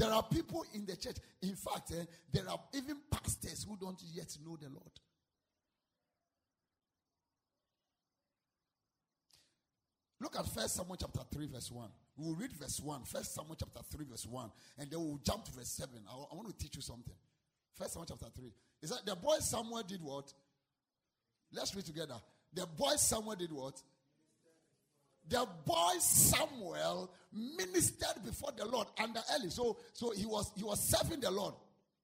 There 0.01 0.11
are 0.11 0.23
people 0.23 0.65
in 0.73 0.83
the 0.87 0.95
church. 0.95 1.17
In 1.43 1.55
fact, 1.55 1.91
eh, 1.91 2.05
there 2.31 2.49
are 2.49 2.59
even 2.73 2.97
pastors 3.11 3.67
who 3.69 3.77
don't 3.79 4.01
yet 4.11 4.35
know 4.43 4.57
the 4.59 4.67
Lord. 4.67 4.89
Look 10.19 10.39
at 10.39 10.47
First 10.47 10.77
Samuel 10.77 10.95
chapter 10.99 11.19
3, 11.31 11.45
verse 11.53 11.71
1. 11.71 11.87
We 12.17 12.25
will 12.25 12.33
read 12.33 12.51
verse 12.53 12.79
1. 12.79 13.03
First 13.03 13.35
Samuel 13.35 13.55
chapter 13.59 13.81
3, 13.95 14.05
verse 14.09 14.25
1. 14.25 14.51
And 14.79 14.89
then 14.89 14.99
we'll 14.99 15.19
jump 15.23 15.45
to 15.45 15.51
verse 15.51 15.69
7. 15.69 15.89
I, 16.09 16.11
I 16.11 16.35
want 16.35 16.47
to 16.47 16.57
teach 16.57 16.75
you 16.75 16.81
something. 16.81 17.13
First 17.75 17.93
Samuel 17.93 18.07
chapter 18.09 18.25
3. 18.35 18.51
Is 18.81 18.89
that 18.89 19.05
the 19.05 19.15
boy 19.15 19.37
Samuel 19.37 19.83
did 19.83 20.01
what? 20.01 20.33
Let's 21.53 21.75
read 21.75 21.85
together. 21.85 22.15
The 22.55 22.65
boy 22.65 22.95
Samuel 22.95 23.35
did 23.35 23.51
what? 23.51 23.79
The 25.27 25.47
boy 25.65 25.93
Samuel 25.99 27.11
ministered 27.31 28.23
before 28.25 28.51
the 28.55 28.65
Lord 28.65 28.87
under 29.01 29.21
Eli. 29.39 29.49
So, 29.49 29.77
so 29.93 30.11
he 30.11 30.25
was 30.25 30.51
he 30.55 30.63
was 30.63 30.79
serving 30.81 31.21
the 31.21 31.31
Lord. 31.31 31.53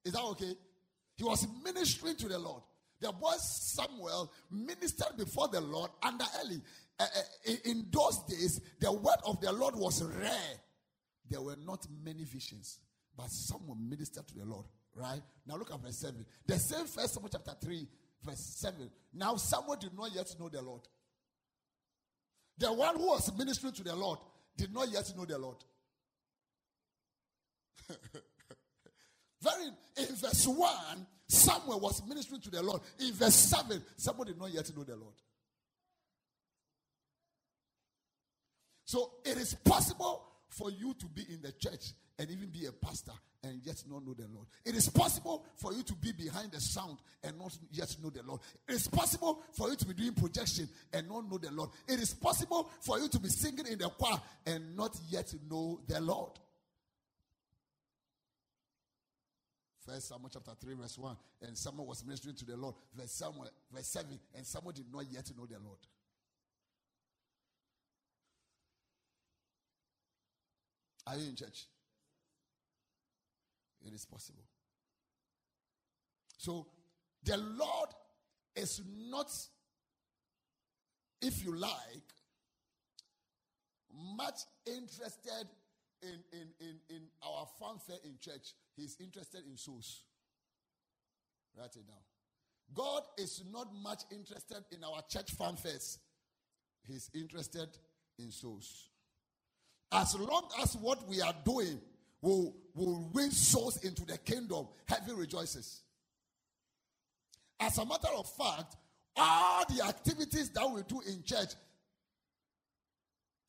Is 0.06 0.14
that 0.14 0.24
okay? 0.24 0.54
He 1.16 1.24
was 1.24 1.48
ministering 1.64 2.16
to 2.16 2.28
the 2.28 2.40
Lord. 2.40 2.64
The 3.00 3.12
boy 3.12 3.34
Samuel 3.38 4.32
ministered 4.50 5.18
before 5.18 5.48
the 5.50 5.62
Lord 5.62 5.92
under 6.02 6.26
Eli. 6.46 6.58
Uh, 7.00 7.04
uh, 7.04 7.52
in 7.66 7.86
those 7.92 8.24
days, 8.24 8.62
the 8.80 8.92
word 8.92 9.18
of 9.26 9.40
the 9.42 9.52
Lord 9.52 9.76
was 9.76 10.04
rare. 10.04 10.60
There 11.30 11.42
were 11.42 11.58
not 11.64 11.86
many 12.04 12.24
visions, 12.24 12.80
but 13.16 13.30
Samuel 13.30 13.76
ministered 13.76 14.28
to 14.28 14.36
the 14.36 14.46
Lord. 14.46 14.66
Right 14.96 15.22
now, 15.46 15.58
look 15.58 15.72
at 15.72 15.80
verse 15.80 15.98
seven. 15.98 16.26
The 16.46 16.58
same 16.58 16.86
First 16.86 17.16
Samuel 17.16 17.30
chapter 17.32 17.54
three, 17.62 17.88
verse 18.24 18.40
seven. 18.40 18.90
Now, 19.14 19.36
Samuel 19.36 19.76
did 19.76 19.96
not 19.96 20.16
yet 20.16 20.34
know 20.40 20.50
the 20.50 20.62
Lord. 20.62 20.82
The 22.58 22.74
one 22.74 22.96
who 22.96 23.08
was 23.08 23.32
ministering 23.38 23.74
to 23.74 23.84
the 23.84 23.96
Lord 23.96 24.20
did 24.56 24.74
not 24.74 24.92
yet 24.92 25.12
know 25.16 25.26
the 25.26 25.38
Lord. 25.38 25.58
Very 29.42 29.68
in 29.98 30.16
verse 30.16 30.48
1, 30.48 31.08
Samuel 31.28 31.80
was 31.80 32.02
ministering 32.08 32.42
to 32.42 32.50
the 32.50 32.64
Lord. 32.64 32.82
In 33.00 33.14
verse 33.14 33.36
7, 33.36 33.82
Samuel 33.96 34.26
did 34.26 34.40
not 34.40 34.52
yet 34.52 34.76
know 34.76 34.84
the 34.84 34.96
Lord. 34.96 35.14
So 38.86 39.12
it 39.26 39.38
is 39.38 39.54
possible 39.54 40.24
for 40.50 40.72
you 40.72 40.94
to 40.96 41.06
be 41.08 41.26
in 41.30 41.42
the 41.42 41.52
church 41.52 41.92
and 42.20 42.30
even 42.32 42.50
be 42.50 42.66
a 42.66 42.72
pastor 42.72 43.12
and 43.44 43.62
yet 43.64 43.82
not 43.90 44.06
know 44.06 44.14
the 44.14 44.28
Lord. 44.34 44.48
It 44.66 44.76
is 44.76 44.90
possible 44.90 45.46
for 45.56 45.74
you 45.74 45.84
to 45.84 45.94
be 45.94 46.12
behind 46.12 46.52
the 46.52 46.60
sound 46.60 46.98
and 47.24 47.38
not 47.38 47.58
yet 47.72 47.96
know 48.04 48.10
the 48.10 48.24
Lord. 48.24 48.42
It 48.68 48.76
is 48.76 48.88
possible 48.88 49.44
for 49.54 49.70
you 49.70 49.76
to 49.76 49.86
be 49.86 49.94
doing 49.94 50.14
projection 50.14 50.68
and 50.94 51.08
not 51.08 51.30
know 51.30 51.38
the 51.38 51.52
Lord. 51.52 51.70
It 51.88 52.00
is 52.00 52.14
possible 52.14 52.70
for 52.82 53.00
you 53.00 53.08
to 53.08 53.20
be 53.20 53.30
singing 53.30 53.68
in 53.68 53.78
the 53.78 53.90
choir 53.90 54.20
and 54.46 54.76
not 54.76 54.98
yet 55.10 55.34
know 55.50 55.80
the 55.88 56.02
Lord. 56.02 56.32
First 59.86 60.10
Samuel 60.10 60.30
chapter 60.34 60.52
3, 60.60 60.74
verse 60.74 60.98
1. 60.98 61.16
And 61.44 61.58
Samuel 61.58 61.86
was 61.86 62.04
ministering 62.06 62.36
to 62.36 62.46
the 62.46 62.58
Lord. 62.58 62.76
Verse 62.94 63.12
Samuel, 63.12 63.48
verse 63.72 63.88
7. 63.88 64.20
And 64.36 64.46
Samuel 64.46 64.74
did 64.74 64.92
not 64.92 65.06
yet 65.10 65.32
know 65.38 65.46
the 65.46 65.60
Lord. 65.64 65.80
Are 71.06 71.16
you 71.16 71.30
in 71.30 71.36
church? 71.36 71.68
It 73.88 73.94
is 73.94 74.06
possible. 74.06 74.44
So 76.38 76.68
the 77.24 77.38
Lord 77.38 77.90
is 78.56 78.82
not, 79.10 79.32
if 81.22 81.44
you 81.44 81.56
like, 81.56 81.74
much 84.16 84.40
interested 84.66 85.48
in, 86.04 86.20
in, 86.32 86.48
in, 86.60 86.76
in 86.90 87.02
our 87.26 87.48
fanfare 87.60 87.98
in 88.04 88.18
church. 88.20 88.54
He's 88.76 88.98
interested 89.00 89.44
in 89.50 89.58
souls. 89.58 90.04
Write 91.58 91.76
it 91.76 91.88
down. 91.88 91.98
God 92.74 93.04
is 93.18 93.44
not 93.52 93.74
much 93.82 94.02
interested 94.12 94.64
in 94.72 94.84
our 94.84 95.02
church 95.10 95.36
fanfares. 95.36 95.98
He's 96.86 97.10
interested 97.16 97.70
in 98.20 98.32
souls. 98.32 98.90
As 99.92 100.16
long 100.20 100.50
as 100.62 100.76
what 100.76 101.08
we 101.08 101.22
are 101.22 101.34
doing 101.46 101.80
will, 102.22 102.56
will 102.74 103.10
win 103.14 103.32
souls 103.32 103.84
into 103.84 104.06
the 104.06 104.18
kingdom, 104.18 104.68
heaven 104.86 105.16
rejoices. 105.16 105.82
As 107.60 107.78
a 107.78 107.86
matter 107.86 108.10
of 108.16 108.30
fact, 108.30 108.76
all 109.16 109.64
the 109.66 109.84
activities 109.84 110.50
that 110.52 110.70
we 110.70 110.84
do 110.84 111.02
in 111.08 111.24
church 111.24 111.54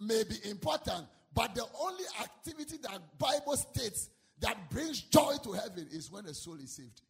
may 0.00 0.22
be 0.24 0.36
important, 0.48 1.06
but 1.34 1.54
the 1.54 1.64
only 1.80 2.04
activity 2.20 2.76
that 2.82 3.18
Bible 3.18 3.56
states 3.56 4.08
that 4.40 4.70
brings 4.70 5.02
joy 5.02 5.34
to 5.42 5.52
heaven 5.52 5.86
is 5.92 6.10
when 6.10 6.24
a 6.26 6.34
soul 6.34 6.56
is 6.62 6.70
saved. 6.72 7.02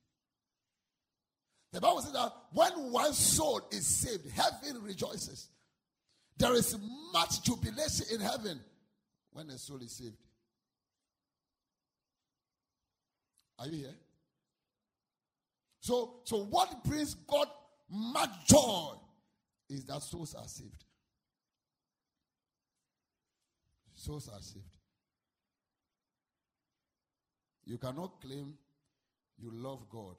The 1.73 1.81
Bible 1.81 2.01
says 2.01 2.13
that 2.13 2.33
when 2.53 2.93
one 2.93 3.13
soul 3.13 3.61
is 3.71 3.87
saved, 3.87 4.31
heaven 4.31 4.83
rejoices. 4.83 5.49
There 6.39 6.55
is 6.55 6.79
much 7.13 7.43
jubilation 7.43 8.07
in 8.15 8.21
heaven 8.21 8.61
when 9.33 9.51
a 9.51 9.59
soul 9.59 9.83
is 9.83 9.93
saved. 9.93 10.17
Are 13.59 13.67
you 13.67 13.79
here? 13.79 13.95
So, 15.81 16.21
so 16.25 16.45
what 16.45 16.85
brings 16.85 17.15
God 17.15 17.49
much 17.91 18.31
joy 18.47 18.93
is 19.69 19.85
that 19.87 20.03
souls 20.03 20.35
are 20.35 20.47
saved. 20.47 20.85
Souls 23.95 24.29
are 24.29 24.41
saved. 24.41 24.77
You 27.65 27.79
cannot 27.79 28.21
claim 28.21 28.55
you 29.39 29.51
love 29.53 29.89
God 29.91 30.17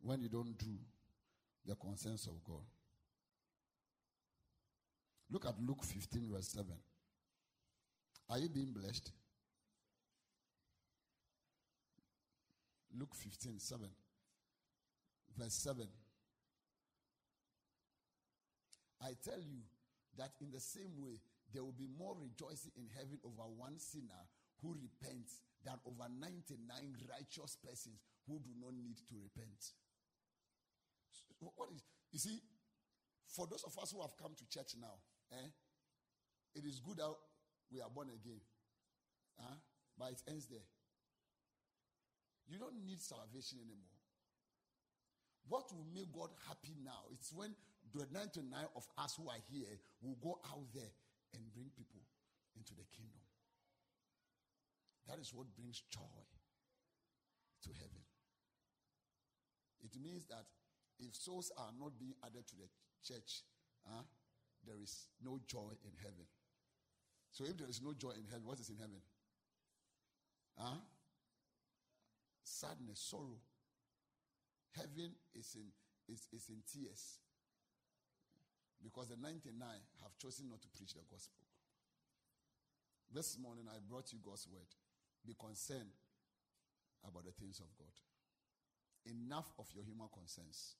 when 0.00 0.20
you 0.20 0.28
don't 0.28 0.56
do 0.56 0.78
the 1.66 1.74
consents 1.74 2.26
of 2.26 2.42
God. 2.44 2.62
Look 5.30 5.46
at 5.46 5.54
Luke 5.60 5.84
15, 5.84 6.28
verse 6.32 6.48
7. 6.48 6.66
Are 8.28 8.38
you 8.38 8.48
being 8.48 8.72
blessed? 8.72 9.12
Luke 12.98 13.14
15, 13.14 13.58
7. 13.58 13.88
Verse 15.36 15.54
7. 15.54 15.86
I 19.02 19.12
tell 19.24 19.40
you 19.40 19.64
that 20.18 20.32
in 20.40 20.50
the 20.50 20.60
same 20.60 20.92
way, 20.98 21.20
there 21.52 21.64
will 21.64 21.76
be 21.76 21.88
more 21.98 22.14
rejoicing 22.20 22.72
in 22.76 22.86
heaven 22.94 23.18
over 23.24 23.48
one 23.56 23.78
sinner 23.78 24.28
who 24.62 24.76
repents 24.76 25.40
than 25.64 25.74
over 25.86 26.06
99 26.08 26.60
righteous 27.08 27.56
persons 27.64 27.98
who 28.28 28.38
do 28.40 28.50
not 28.60 28.74
need 28.74 28.98
to 29.08 29.14
repent. 29.16 29.72
What 31.40 31.72
is, 31.74 31.82
you 32.12 32.18
see, 32.18 32.42
for 33.34 33.46
those 33.46 33.64
of 33.64 33.76
us 33.80 33.92
who 33.92 34.02
have 34.02 34.16
come 34.20 34.34
to 34.36 34.44
church 34.48 34.76
now, 34.80 35.00
eh, 35.32 35.50
it 36.54 36.64
is 36.64 36.80
good 36.80 36.98
that 36.98 37.14
we 37.72 37.80
are 37.80 37.88
born 37.88 38.08
again. 38.08 38.40
Huh? 39.38 39.56
But 39.98 40.12
it 40.12 40.22
ends 40.28 40.46
there. 40.46 40.66
You 42.50 42.58
don't 42.58 42.82
need 42.82 42.98
salvation 43.00 43.62
anymore. 43.62 44.02
What 45.46 45.70
will 45.70 45.86
make 45.94 46.10
God 46.10 46.30
happy 46.50 46.74
now? 46.82 47.06
It's 47.14 47.32
when 47.32 47.54
the 47.94 48.06
99 48.10 48.50
of 48.74 48.86
us 48.98 49.14
who 49.14 49.30
are 49.30 49.42
here 49.50 49.78
will 50.02 50.18
go 50.18 50.42
out 50.50 50.66
there 50.74 50.90
and 51.34 51.42
bring 51.54 51.70
people 51.78 52.02
into 52.58 52.74
the 52.74 52.84
kingdom. 52.90 53.22
That 55.06 55.18
is 55.22 55.32
what 55.32 55.46
brings 55.54 55.82
joy 55.90 56.22
to 57.62 57.70
heaven. 57.78 58.02
It 59.82 59.94
means 60.02 60.26
that 60.26 60.44
if 60.98 61.14
souls 61.14 61.50
are 61.56 61.72
not 61.78 61.98
being 61.98 62.14
added 62.24 62.46
to 62.46 62.54
the 62.58 62.68
church, 63.02 63.42
huh, 63.86 64.02
there 64.66 64.76
is 64.82 65.06
no 65.24 65.40
joy 65.46 65.72
in 65.86 65.94
heaven. 66.02 66.26
So 67.32 67.44
if 67.44 67.56
there 67.56 67.68
is 67.68 67.80
no 67.80 67.94
joy 67.94 68.10
in 68.10 68.26
heaven, 68.26 68.44
what 68.44 68.60
is 68.60 68.68
in 68.68 68.76
heaven? 68.76 69.00
Huh? 70.58 70.78
Sadness, 72.50 72.98
sorrow. 72.98 73.38
Heaven 74.74 75.14
is 75.38 75.54
in, 75.54 75.70
is, 76.12 76.26
is 76.32 76.50
in 76.50 76.58
tears. 76.66 77.22
Because 78.82 79.08
the 79.08 79.16
99 79.16 79.54
have 80.02 80.18
chosen 80.18 80.48
not 80.48 80.60
to 80.62 80.68
preach 80.74 80.94
the 80.94 81.06
gospel. 81.08 81.46
This 83.14 83.38
morning 83.38 83.66
I 83.70 83.78
brought 83.88 84.12
you 84.12 84.18
God's 84.18 84.48
word. 84.50 84.66
Be 85.24 85.34
concerned 85.38 85.94
about 87.06 87.24
the 87.24 87.32
things 87.32 87.60
of 87.60 87.70
God. 87.78 87.94
Enough 89.06 89.52
of 89.58 89.66
your 89.74 89.84
human 89.84 90.08
concerns. 90.12 90.74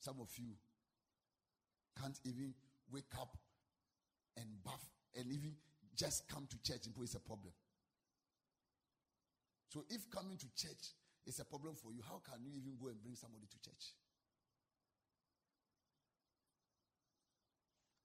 Some 0.00 0.18
of 0.20 0.30
you 0.36 0.50
can't 2.00 2.18
even 2.24 2.54
wake 2.90 3.14
up 3.20 3.36
and 4.36 4.46
bath 4.64 4.90
and 5.14 5.30
even 5.30 5.54
just 5.94 6.26
come 6.28 6.48
to 6.50 6.58
church 6.62 6.86
and 6.86 6.94
put 6.94 7.04
it's 7.04 7.14
a 7.14 7.20
problem. 7.20 7.52
So 9.72 9.84
if 9.88 10.10
coming 10.10 10.36
to 10.36 10.46
church 10.52 10.92
is 11.24 11.40
a 11.40 11.46
problem 11.46 11.72
for 11.74 11.92
you, 11.96 12.04
how 12.04 12.20
can 12.20 12.44
you 12.44 12.52
even 12.60 12.76
go 12.76 12.88
and 12.88 13.00
bring 13.00 13.16
somebody 13.16 13.48
to 13.48 13.58
church? 13.64 13.96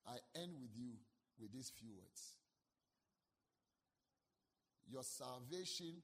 I 0.07 0.15
end 0.39 0.55
with 0.61 0.71
you 0.79 0.95
with 1.37 1.51
these 1.51 1.69
few 1.75 1.91
words. 1.91 2.39
Your 4.87 5.03
salvation 5.03 5.99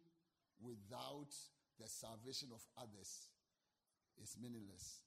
without 0.60 1.32
the 1.80 1.88
salvation 1.88 2.50
of 2.52 2.60
others 2.76 3.32
is 4.22 4.36
meaningless 4.36 5.00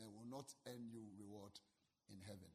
and 0.00 0.08
will 0.16 0.24
not 0.24 0.48
earn 0.66 0.88
you 0.88 1.04
reward 1.20 1.52
in 2.08 2.16
heaven. 2.24 2.48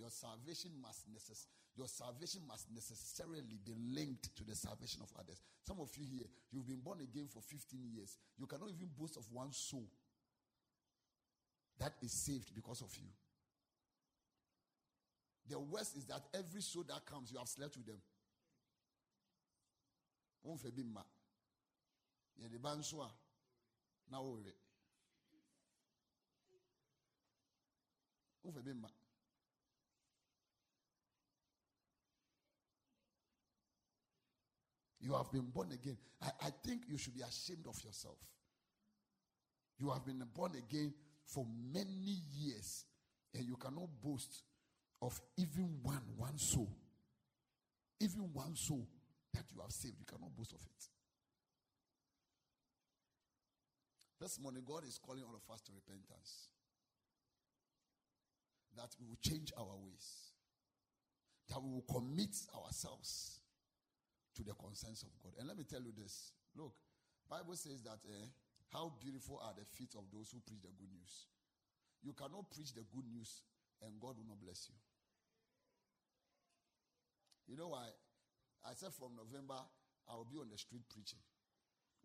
Your 0.00 0.10
salvation 0.10 0.72
must 0.80 1.06
necess- 1.12 1.46
your 1.76 1.86
salvation 1.86 2.46
must 2.46 2.70
necessarily 2.70 3.58
be 3.58 3.74
linked 3.74 4.34
to 4.34 4.44
the 4.44 4.56
salvation 4.56 5.02
of 5.02 5.12
others. 5.16 5.40
Some 5.66 5.78
of 5.80 5.94
you 5.96 6.04
here, 6.06 6.26
you've 6.50 6.66
been 6.66 6.80
born 6.80 7.00
again 7.02 7.28
for 7.28 7.42
15 7.42 7.84
years. 7.92 8.16
You 8.38 8.46
cannot 8.46 8.70
even 8.70 8.88
boast 8.88 9.16
of 9.18 9.30
one 9.30 9.52
soul 9.52 9.86
that 11.78 11.92
is 12.02 12.12
saved 12.12 12.54
because 12.54 12.80
of 12.80 12.96
you. 12.96 13.08
The 15.46 15.60
worst 15.60 15.96
is 15.96 16.06
that 16.06 16.26
every 16.32 16.62
soul 16.62 16.84
that 16.84 17.04
comes, 17.04 17.30
you 17.30 17.38
have 17.38 17.48
slept 17.48 17.76
with 17.76 17.86
them 17.86 18.00
ba 22.60 22.76
nso 22.76 23.02
a 23.02 23.10
na 24.10 24.18
wɔwerɛ 24.20 24.52
wofa 28.42 28.62
bi 28.62 28.72
mma 28.72 28.90
You 35.00 35.14
have 35.14 35.32
been 35.32 35.46
born 35.46 35.72
again. 35.72 35.96
I, 36.22 36.28
I 36.46 36.50
think 36.64 36.82
you 36.88 36.98
should 36.98 37.14
be 37.14 37.22
ashamed 37.22 37.66
of 37.66 37.82
yourself. 37.82 38.18
You 39.78 39.90
have 39.90 40.04
been 40.04 40.22
born 40.34 40.52
again 40.56 40.92
for 41.26 41.46
many 41.72 42.18
years, 42.36 42.84
and 43.34 43.46
you 43.46 43.56
cannot 43.56 43.88
boast 44.02 44.42
of 45.00 45.18
even 45.38 45.78
one, 45.82 46.02
one 46.16 46.36
soul. 46.36 46.70
Even 48.00 48.30
one 48.32 48.54
soul 48.56 48.86
that 49.32 49.44
you 49.54 49.60
have 49.62 49.70
saved, 49.70 49.94
you 49.98 50.04
cannot 50.04 50.36
boast 50.36 50.52
of 50.52 50.60
it. 50.60 50.88
This 54.20 54.38
morning, 54.38 54.62
God 54.66 54.84
is 54.86 54.98
calling 54.98 55.22
all 55.22 55.34
of 55.34 55.54
us 55.54 55.62
to 55.62 55.72
repentance. 55.72 56.48
That 58.76 58.90
we 59.00 59.06
will 59.06 59.18
change 59.22 59.50
our 59.56 59.76
ways. 59.82 60.32
That 61.48 61.62
we 61.62 61.70
will 61.70 61.84
commit 61.90 62.36
ourselves 62.54 63.39
to 64.40 64.42
the 64.42 64.56
concerns 64.56 65.04
of 65.04 65.12
God. 65.20 65.36
And 65.36 65.44
let 65.44 65.60
me 65.60 65.68
tell 65.68 65.84
you 65.84 65.92
this. 65.92 66.32
Look, 66.56 66.72
Bible 67.28 67.54
says 67.60 67.84
that 67.84 68.00
uh, 68.08 68.26
how 68.72 68.96
beautiful 68.96 69.36
are 69.44 69.52
the 69.52 69.68
feet 69.68 69.92
of 69.92 70.08
those 70.08 70.32
who 70.32 70.40
preach 70.40 70.64
the 70.64 70.72
good 70.72 70.88
news. 70.88 71.28
You 72.00 72.16
cannot 72.16 72.48
preach 72.48 72.72
the 72.72 72.88
good 72.88 73.04
news 73.04 73.44
and 73.84 74.00
God 74.00 74.16
will 74.16 74.32
not 74.32 74.40
bless 74.40 74.72
you. 74.72 74.78
You 77.52 77.60
know 77.60 77.76
why? 77.76 77.92
I 78.64 78.72
said 78.72 78.96
from 78.96 79.12
November, 79.12 79.60
I 80.08 80.16
will 80.16 80.28
be 80.28 80.40
on 80.40 80.48
the 80.48 80.56
street 80.56 80.88
preaching. 80.88 81.20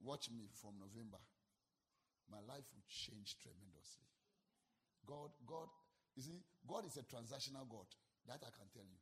Watch 0.03 0.27
me 0.27 0.51
from 0.59 0.75
November 0.75 1.23
my 2.31 2.41
life 2.49 2.65
will 2.73 2.85
change 2.89 3.37
tremendously. 3.37 4.09
God, 5.05 5.29
God, 5.45 5.69
you 6.17 6.23
see, 6.23 6.41
God 6.65 6.85
is 6.85 6.97
a 6.97 7.05
transactional 7.05 7.69
God. 7.69 7.85
That 8.25 8.41
I 8.41 8.49
can 8.49 8.65
tell 8.73 8.85
you. 8.85 8.97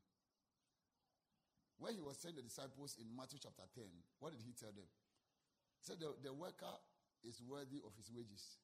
When 1.83 1.91
he 1.91 1.99
was 1.99 2.15
saying 2.15 2.39
the 2.39 2.47
disciples 2.47 2.95
in 2.95 3.11
Matthew 3.11 3.43
chapter 3.43 3.67
10, 3.75 3.83
what 4.23 4.31
did 4.31 4.39
he 4.39 4.55
tell 4.55 4.71
them? 4.71 4.87
He 4.87 5.83
said, 5.83 5.99
the, 5.99 6.15
the 6.23 6.31
worker 6.31 6.71
is 7.27 7.43
worthy 7.43 7.83
of 7.83 7.91
his 7.99 8.07
wages. 8.07 8.55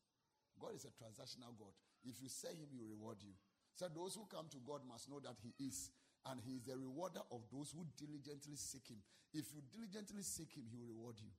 God 0.55 0.71
is 0.71 0.87
a 0.87 0.91
transactional 0.95 1.51
God. 1.59 1.75
If 2.07 2.23
you 2.23 2.31
say 2.31 2.55
him, 2.55 2.71
he 2.71 2.79
will 2.79 2.95
reward 2.95 3.19
you. 3.19 3.35
So 3.75 3.91
those 3.91 4.15
who 4.15 4.23
come 4.31 4.47
to 4.55 4.63
God 4.63 4.87
must 4.87 5.11
know 5.11 5.19
that 5.19 5.35
he 5.43 5.51
is. 5.59 5.91
And 6.31 6.39
he 6.39 6.55
is 6.55 6.63
the 6.63 6.79
rewarder 6.79 7.19
of 7.27 7.43
those 7.51 7.75
who 7.75 7.83
diligently 7.99 8.55
seek 8.55 8.87
him. 8.87 9.03
If 9.35 9.51
you 9.51 9.67
diligently 9.67 10.23
seek 10.23 10.55
him, 10.55 10.71
he 10.71 10.79
will 10.79 10.87
reward 10.87 11.19
you. 11.19 11.31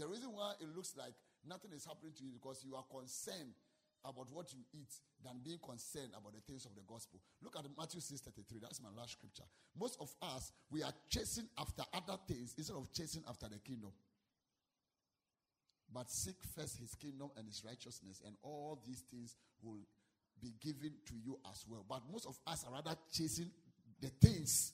The 0.00 0.08
reason 0.08 0.32
why 0.32 0.56
it 0.64 0.72
looks 0.72 0.96
like 0.96 1.12
nothing 1.44 1.76
is 1.76 1.84
happening 1.84 2.16
to 2.16 2.24
you 2.24 2.32
because 2.32 2.64
you 2.64 2.72
are 2.72 2.88
concerned 2.88 3.52
about 4.04 4.30
what 4.30 4.52
you 4.52 4.60
eat 4.72 4.92
than 5.24 5.40
being 5.42 5.58
concerned 5.64 6.12
about 6.12 6.34
the 6.34 6.40
things 6.40 6.64
of 6.64 6.74
the 6.74 6.82
gospel. 6.86 7.20
Look 7.42 7.56
at 7.56 7.64
Matthew 7.76 8.00
6 8.00 8.20
33. 8.20 8.58
That's 8.60 8.82
my 8.82 8.90
last 8.96 9.12
scripture. 9.12 9.44
Most 9.78 9.96
of 10.00 10.12
us, 10.22 10.52
we 10.70 10.82
are 10.82 10.92
chasing 11.08 11.48
after 11.58 11.82
other 11.92 12.18
things 12.28 12.54
instead 12.56 12.76
of 12.76 12.92
chasing 12.92 13.22
after 13.28 13.48
the 13.48 13.58
kingdom. 13.58 13.90
But 15.92 16.10
seek 16.10 16.36
first 16.56 16.78
his 16.78 16.94
kingdom 16.94 17.30
and 17.36 17.46
his 17.46 17.62
righteousness, 17.64 18.20
and 18.26 18.34
all 18.42 18.82
these 18.86 19.02
things 19.10 19.36
will 19.62 19.80
be 20.40 20.52
given 20.60 20.92
to 21.06 21.14
you 21.14 21.38
as 21.50 21.64
well. 21.68 21.84
But 21.88 22.02
most 22.10 22.26
of 22.26 22.38
us 22.46 22.64
are 22.66 22.72
rather 22.72 22.96
chasing 23.12 23.50
the 24.00 24.08
things, 24.08 24.72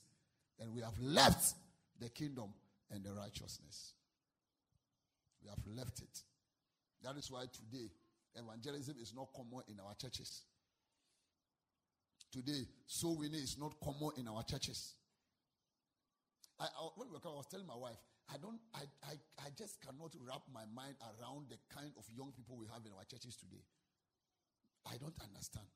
and 0.59 0.73
we 0.73 0.81
have 0.81 0.99
left 0.99 1.53
the 1.99 2.09
kingdom 2.09 2.53
and 2.89 3.03
the 3.03 3.13
righteousness. 3.13 3.93
We 5.43 5.49
have 5.49 5.77
left 5.77 5.99
it. 5.99 6.19
That 7.03 7.17
is 7.17 7.31
why 7.31 7.45
today 7.45 7.89
evangelism 8.35 8.95
is 9.01 9.13
not 9.13 9.29
common 9.35 9.63
in 9.67 9.79
our 9.79 9.93
churches. 9.95 10.43
Today, 12.31 12.63
soul 12.87 13.17
winning 13.17 13.41
is 13.41 13.57
not 13.59 13.75
common 13.83 14.11
in 14.17 14.27
our 14.27 14.43
churches. 14.43 14.95
I, 16.59 16.65
I, 16.65 16.89
when 16.95 17.09
we 17.09 17.13
were 17.13 17.19
coming, 17.19 17.35
I 17.35 17.43
was 17.43 17.47
telling 17.47 17.67
my 17.67 17.75
wife, 17.75 17.99
I 18.31 18.37
don't, 18.37 18.59
I, 18.73 18.87
I, 19.03 19.13
I 19.43 19.49
just 19.57 19.81
cannot 19.81 20.15
wrap 20.23 20.41
my 20.53 20.63
mind 20.73 20.95
around 21.03 21.49
the 21.49 21.57
kind 21.73 21.91
of 21.97 22.05
young 22.15 22.31
people 22.31 22.55
we 22.55 22.67
have 22.71 22.85
in 22.85 22.93
our 22.95 23.03
churches 23.03 23.35
today. 23.35 23.63
I 24.87 24.95
don't 24.95 25.17
understand. 25.19 25.67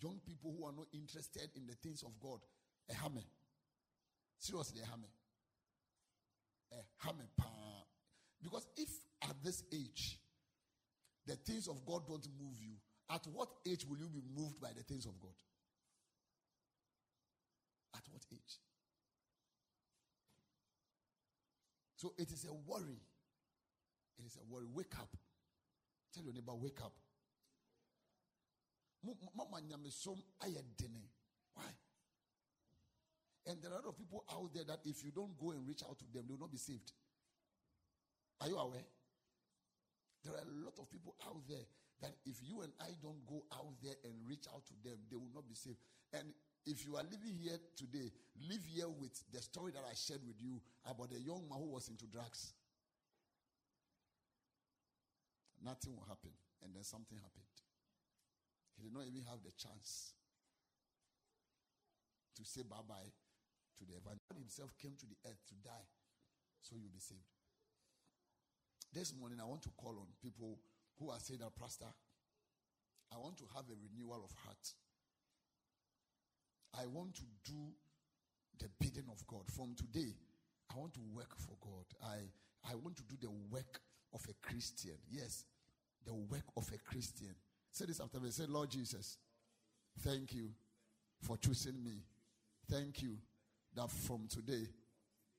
Young 0.00 0.20
people 0.26 0.54
who 0.56 0.64
are 0.64 0.72
not 0.72 0.86
interested 0.92 1.50
in 1.54 1.66
the 1.66 1.74
things 1.74 2.02
of 2.02 2.12
God. 2.20 2.40
A 2.90 2.94
hammer. 2.94 3.24
Seriously, 4.38 4.80
a 4.82 4.86
hammer. 4.88 5.12
A 6.72 6.80
hammer. 7.04 7.28
Because 8.42 8.66
if 8.76 8.88
at 9.22 9.36
this 9.42 9.62
age, 9.72 10.18
the 11.26 11.36
things 11.36 11.68
of 11.68 11.84
God 11.86 12.06
don't 12.06 12.26
move 12.40 12.60
you, 12.60 12.74
at 13.10 13.26
what 13.32 13.48
age 13.66 13.84
will 13.88 13.98
you 13.98 14.08
be 14.08 14.22
moved 14.36 14.60
by 14.60 14.68
the 14.76 14.82
things 14.82 15.06
of 15.06 15.20
God? 15.20 15.34
At 17.94 18.02
what 18.10 18.22
age? 18.32 18.58
So 21.96 22.12
it 22.18 22.30
is 22.30 22.44
a 22.44 22.52
worry. 22.52 23.00
It 24.18 24.26
is 24.26 24.36
a 24.36 24.44
worry. 24.52 24.66
Wake 24.72 24.94
up. 24.98 25.16
Tell 26.14 26.24
your 26.24 26.34
neighbor, 26.34 26.54
wake 26.54 26.80
up. 26.82 26.92
Why? 31.54 31.64
And 33.46 33.62
there 33.62 33.70
are 33.70 33.74
a 33.74 33.76
lot 33.76 33.88
of 33.88 33.98
people 33.98 34.24
out 34.30 34.54
there 34.54 34.64
that 34.64 34.80
if 34.84 35.04
you 35.04 35.10
don't 35.10 35.38
go 35.38 35.50
and 35.50 35.66
reach 35.66 35.82
out 35.88 35.98
to 35.98 36.04
them, 36.12 36.24
they 36.26 36.32
will 36.32 36.40
not 36.40 36.52
be 36.52 36.58
saved. 36.58 36.92
Are 38.40 38.48
you 38.48 38.56
aware? 38.56 38.84
There 40.24 40.32
are 40.32 40.40
a 40.40 40.54
lot 40.64 40.80
of 40.80 40.88
people 40.88 41.14
out 41.28 41.44
there 41.46 41.68
that 42.00 42.16
if 42.24 42.40
you 42.40 42.64
and 42.64 42.72
I 42.80 42.96
don't 43.04 43.20
go 43.28 43.44
out 43.52 43.76
there 43.84 43.94
and 44.04 44.12
reach 44.26 44.48
out 44.48 44.64
to 44.66 44.74
them, 44.82 44.96
they 45.12 45.16
will 45.16 45.32
not 45.34 45.46
be 45.46 45.54
saved. 45.54 45.76
And 46.12 46.32
if 46.64 46.84
you 46.84 46.96
are 46.96 47.04
living 47.04 47.36
here 47.36 47.60
today, 47.76 48.08
live 48.48 48.64
here 48.64 48.88
with 48.88 49.12
the 49.32 49.40
story 49.44 49.70
that 49.72 49.84
I 49.84 49.92
shared 49.92 50.24
with 50.24 50.40
you 50.40 50.60
about 50.88 51.12
a 51.12 51.20
young 51.20 51.44
man 51.44 51.60
who 51.60 51.68
was 51.76 51.88
into 51.88 52.08
drugs. 52.08 52.56
Nothing 55.60 55.92
will 55.92 56.08
happen. 56.08 56.32
And 56.64 56.72
then 56.74 56.84
something 56.84 57.20
happened. 57.20 57.52
He 58.76 58.88
did 58.88 58.94
not 58.96 59.04
even 59.04 59.22
have 59.28 59.44
the 59.44 59.52
chance 59.52 60.16
to 62.36 62.42
say 62.44 62.62
bye 62.64 62.82
bye 62.88 63.12
to 63.78 63.84
the 63.84 63.94
evangelist. 64.00 64.24
God 64.32 64.40
himself 64.40 64.72
came 64.80 64.96
to 64.98 65.06
the 65.06 65.16
earth 65.28 65.40
to 65.52 65.54
die 65.62 65.88
so 66.60 66.74
you'll 66.80 66.90
be 66.90 67.04
saved. 67.04 67.33
This 68.94 69.12
morning, 69.18 69.40
I 69.42 69.44
want 69.44 69.62
to 69.62 69.70
call 69.76 69.96
on 69.98 70.06
people 70.22 70.56
who 71.00 71.10
are 71.10 71.18
saying 71.18 71.40
that, 71.40 71.50
Pastor, 71.60 71.86
I 73.12 73.18
want 73.18 73.36
to 73.38 73.44
have 73.56 73.64
a 73.64 73.74
renewal 73.74 74.22
of 74.24 74.30
heart. 74.46 74.72
I 76.78 76.86
want 76.86 77.16
to 77.16 77.22
do 77.44 77.58
the 78.60 78.68
bidding 78.78 79.10
of 79.10 79.26
God. 79.26 79.42
From 79.50 79.74
today, 79.74 80.14
I 80.72 80.78
want 80.78 80.94
to 80.94 81.00
work 81.12 81.34
for 81.36 81.56
God. 81.60 81.84
I, 82.04 82.70
I 82.70 82.76
want 82.76 82.96
to 82.98 83.02
do 83.02 83.16
the 83.20 83.32
work 83.50 83.80
of 84.12 84.24
a 84.30 84.46
Christian. 84.46 84.94
Yes, 85.10 85.44
the 86.06 86.14
work 86.14 86.44
of 86.56 86.70
a 86.72 86.78
Christian. 86.78 87.34
Say 87.72 87.86
this 87.86 87.98
after 87.98 88.20
me. 88.20 88.30
Say, 88.30 88.44
Lord 88.46 88.70
Jesus, 88.70 89.18
thank 90.02 90.34
you 90.34 90.50
for 91.20 91.36
choosing 91.36 91.82
me. 91.82 92.04
Thank 92.70 93.02
you 93.02 93.18
that 93.74 93.90
from 93.90 94.28
today 94.28 94.68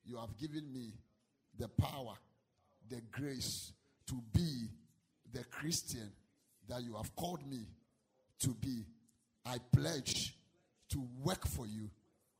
you 0.04 0.18
have 0.18 0.36
given 0.36 0.70
me 0.70 0.92
the 1.58 1.68
power 1.68 2.16
the 2.88 3.00
grace 3.12 3.72
to 4.08 4.22
be 4.32 4.68
the 5.32 5.44
Christian 5.44 6.10
that 6.68 6.82
you 6.82 6.94
have 6.94 7.14
called 7.16 7.46
me 7.48 7.66
to 8.40 8.48
be. 8.50 8.84
I 9.44 9.58
pledge 9.74 10.36
to 10.90 11.06
work 11.22 11.46
for 11.46 11.66
you, 11.66 11.90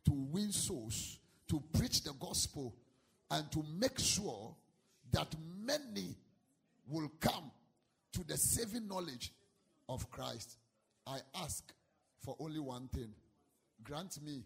to 0.05 0.12
win 0.12 0.52
souls, 0.52 1.18
to 1.48 1.62
preach 1.73 2.02
the 2.02 2.12
gospel, 2.18 2.74
and 3.31 3.51
to 3.52 3.64
make 3.78 3.98
sure 3.98 4.55
that 5.12 5.35
many 5.64 6.14
will 6.89 7.10
come 7.20 7.51
to 8.12 8.24
the 8.24 8.36
saving 8.36 8.89
knowledge 8.89 9.32
of 9.89 10.10
Christ. 10.10 10.59
I 11.06 11.18
ask 11.35 11.73
for 12.24 12.36
only 12.40 12.60
one 12.60 12.89
thing 12.89 13.12
grant 13.85 14.20
me 14.23 14.43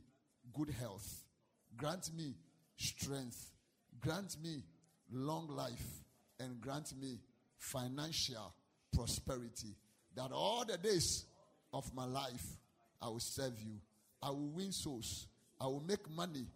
good 0.53 0.71
health, 0.71 1.25
grant 1.77 2.11
me 2.15 2.35
strength, 2.77 3.53
grant 4.01 4.37
me 4.43 4.63
long 5.13 5.49
life 5.49 6.03
and 6.39 6.61
grant 6.61 6.93
me 7.01 7.19
financial 7.57 8.55
prosperity. 8.93 9.77
That 10.17 10.33
all 10.33 10.65
the 10.65 10.77
days 10.77 11.25
of 11.73 11.93
my 11.95 12.05
life 12.05 12.45
I 13.01 13.09
will 13.09 13.21
serve 13.21 13.61
you. 13.61 13.81
I 14.23 14.31
will 14.31 14.51
win 14.51 14.73
souls. 14.73 15.29
I 15.61 15.65
will 15.67 15.83
make 15.87 16.09
money 16.11 16.47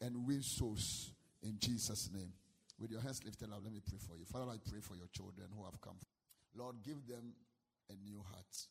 and 0.00 0.26
win 0.26 0.42
souls 0.42 1.12
in 1.42 1.56
Jesus' 1.58 2.10
name. 2.12 2.32
With 2.78 2.90
your 2.90 3.00
hands 3.00 3.20
lifted 3.24 3.50
up, 3.52 3.60
let 3.62 3.72
me 3.72 3.80
pray 3.86 3.98
for 3.98 4.16
you. 4.16 4.24
Father, 4.24 4.50
I 4.50 4.56
pray 4.68 4.80
for 4.80 4.96
your 4.96 5.08
children 5.12 5.48
who 5.54 5.64
have 5.64 5.80
come. 5.80 5.96
Lord, 6.56 6.76
give 6.82 7.06
them 7.06 7.34
a 7.90 7.94
new 7.94 8.22
heart. 8.30 8.66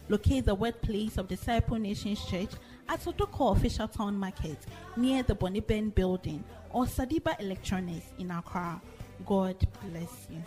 Locate 0.09 0.45
the 0.45 0.55
workplace 0.55 1.17
of 1.17 1.29
Disciple 1.29 1.77
Nations 1.77 2.25
Church 2.25 2.49
at 2.89 2.99
Sotoko 2.99 3.55
Official 3.55 3.87
Town 3.87 4.17
Market 4.17 4.57
near 4.97 5.23
the 5.23 5.33
Bonnie 5.33 5.61
Ben 5.61 5.87
building 5.89 6.43
or 6.71 6.83
Sadiba 6.85 7.39
Electronics 7.39 8.07
in 8.19 8.29
Accra. 8.31 8.81
God 9.25 9.55
bless 9.89 10.27
you. 10.29 10.43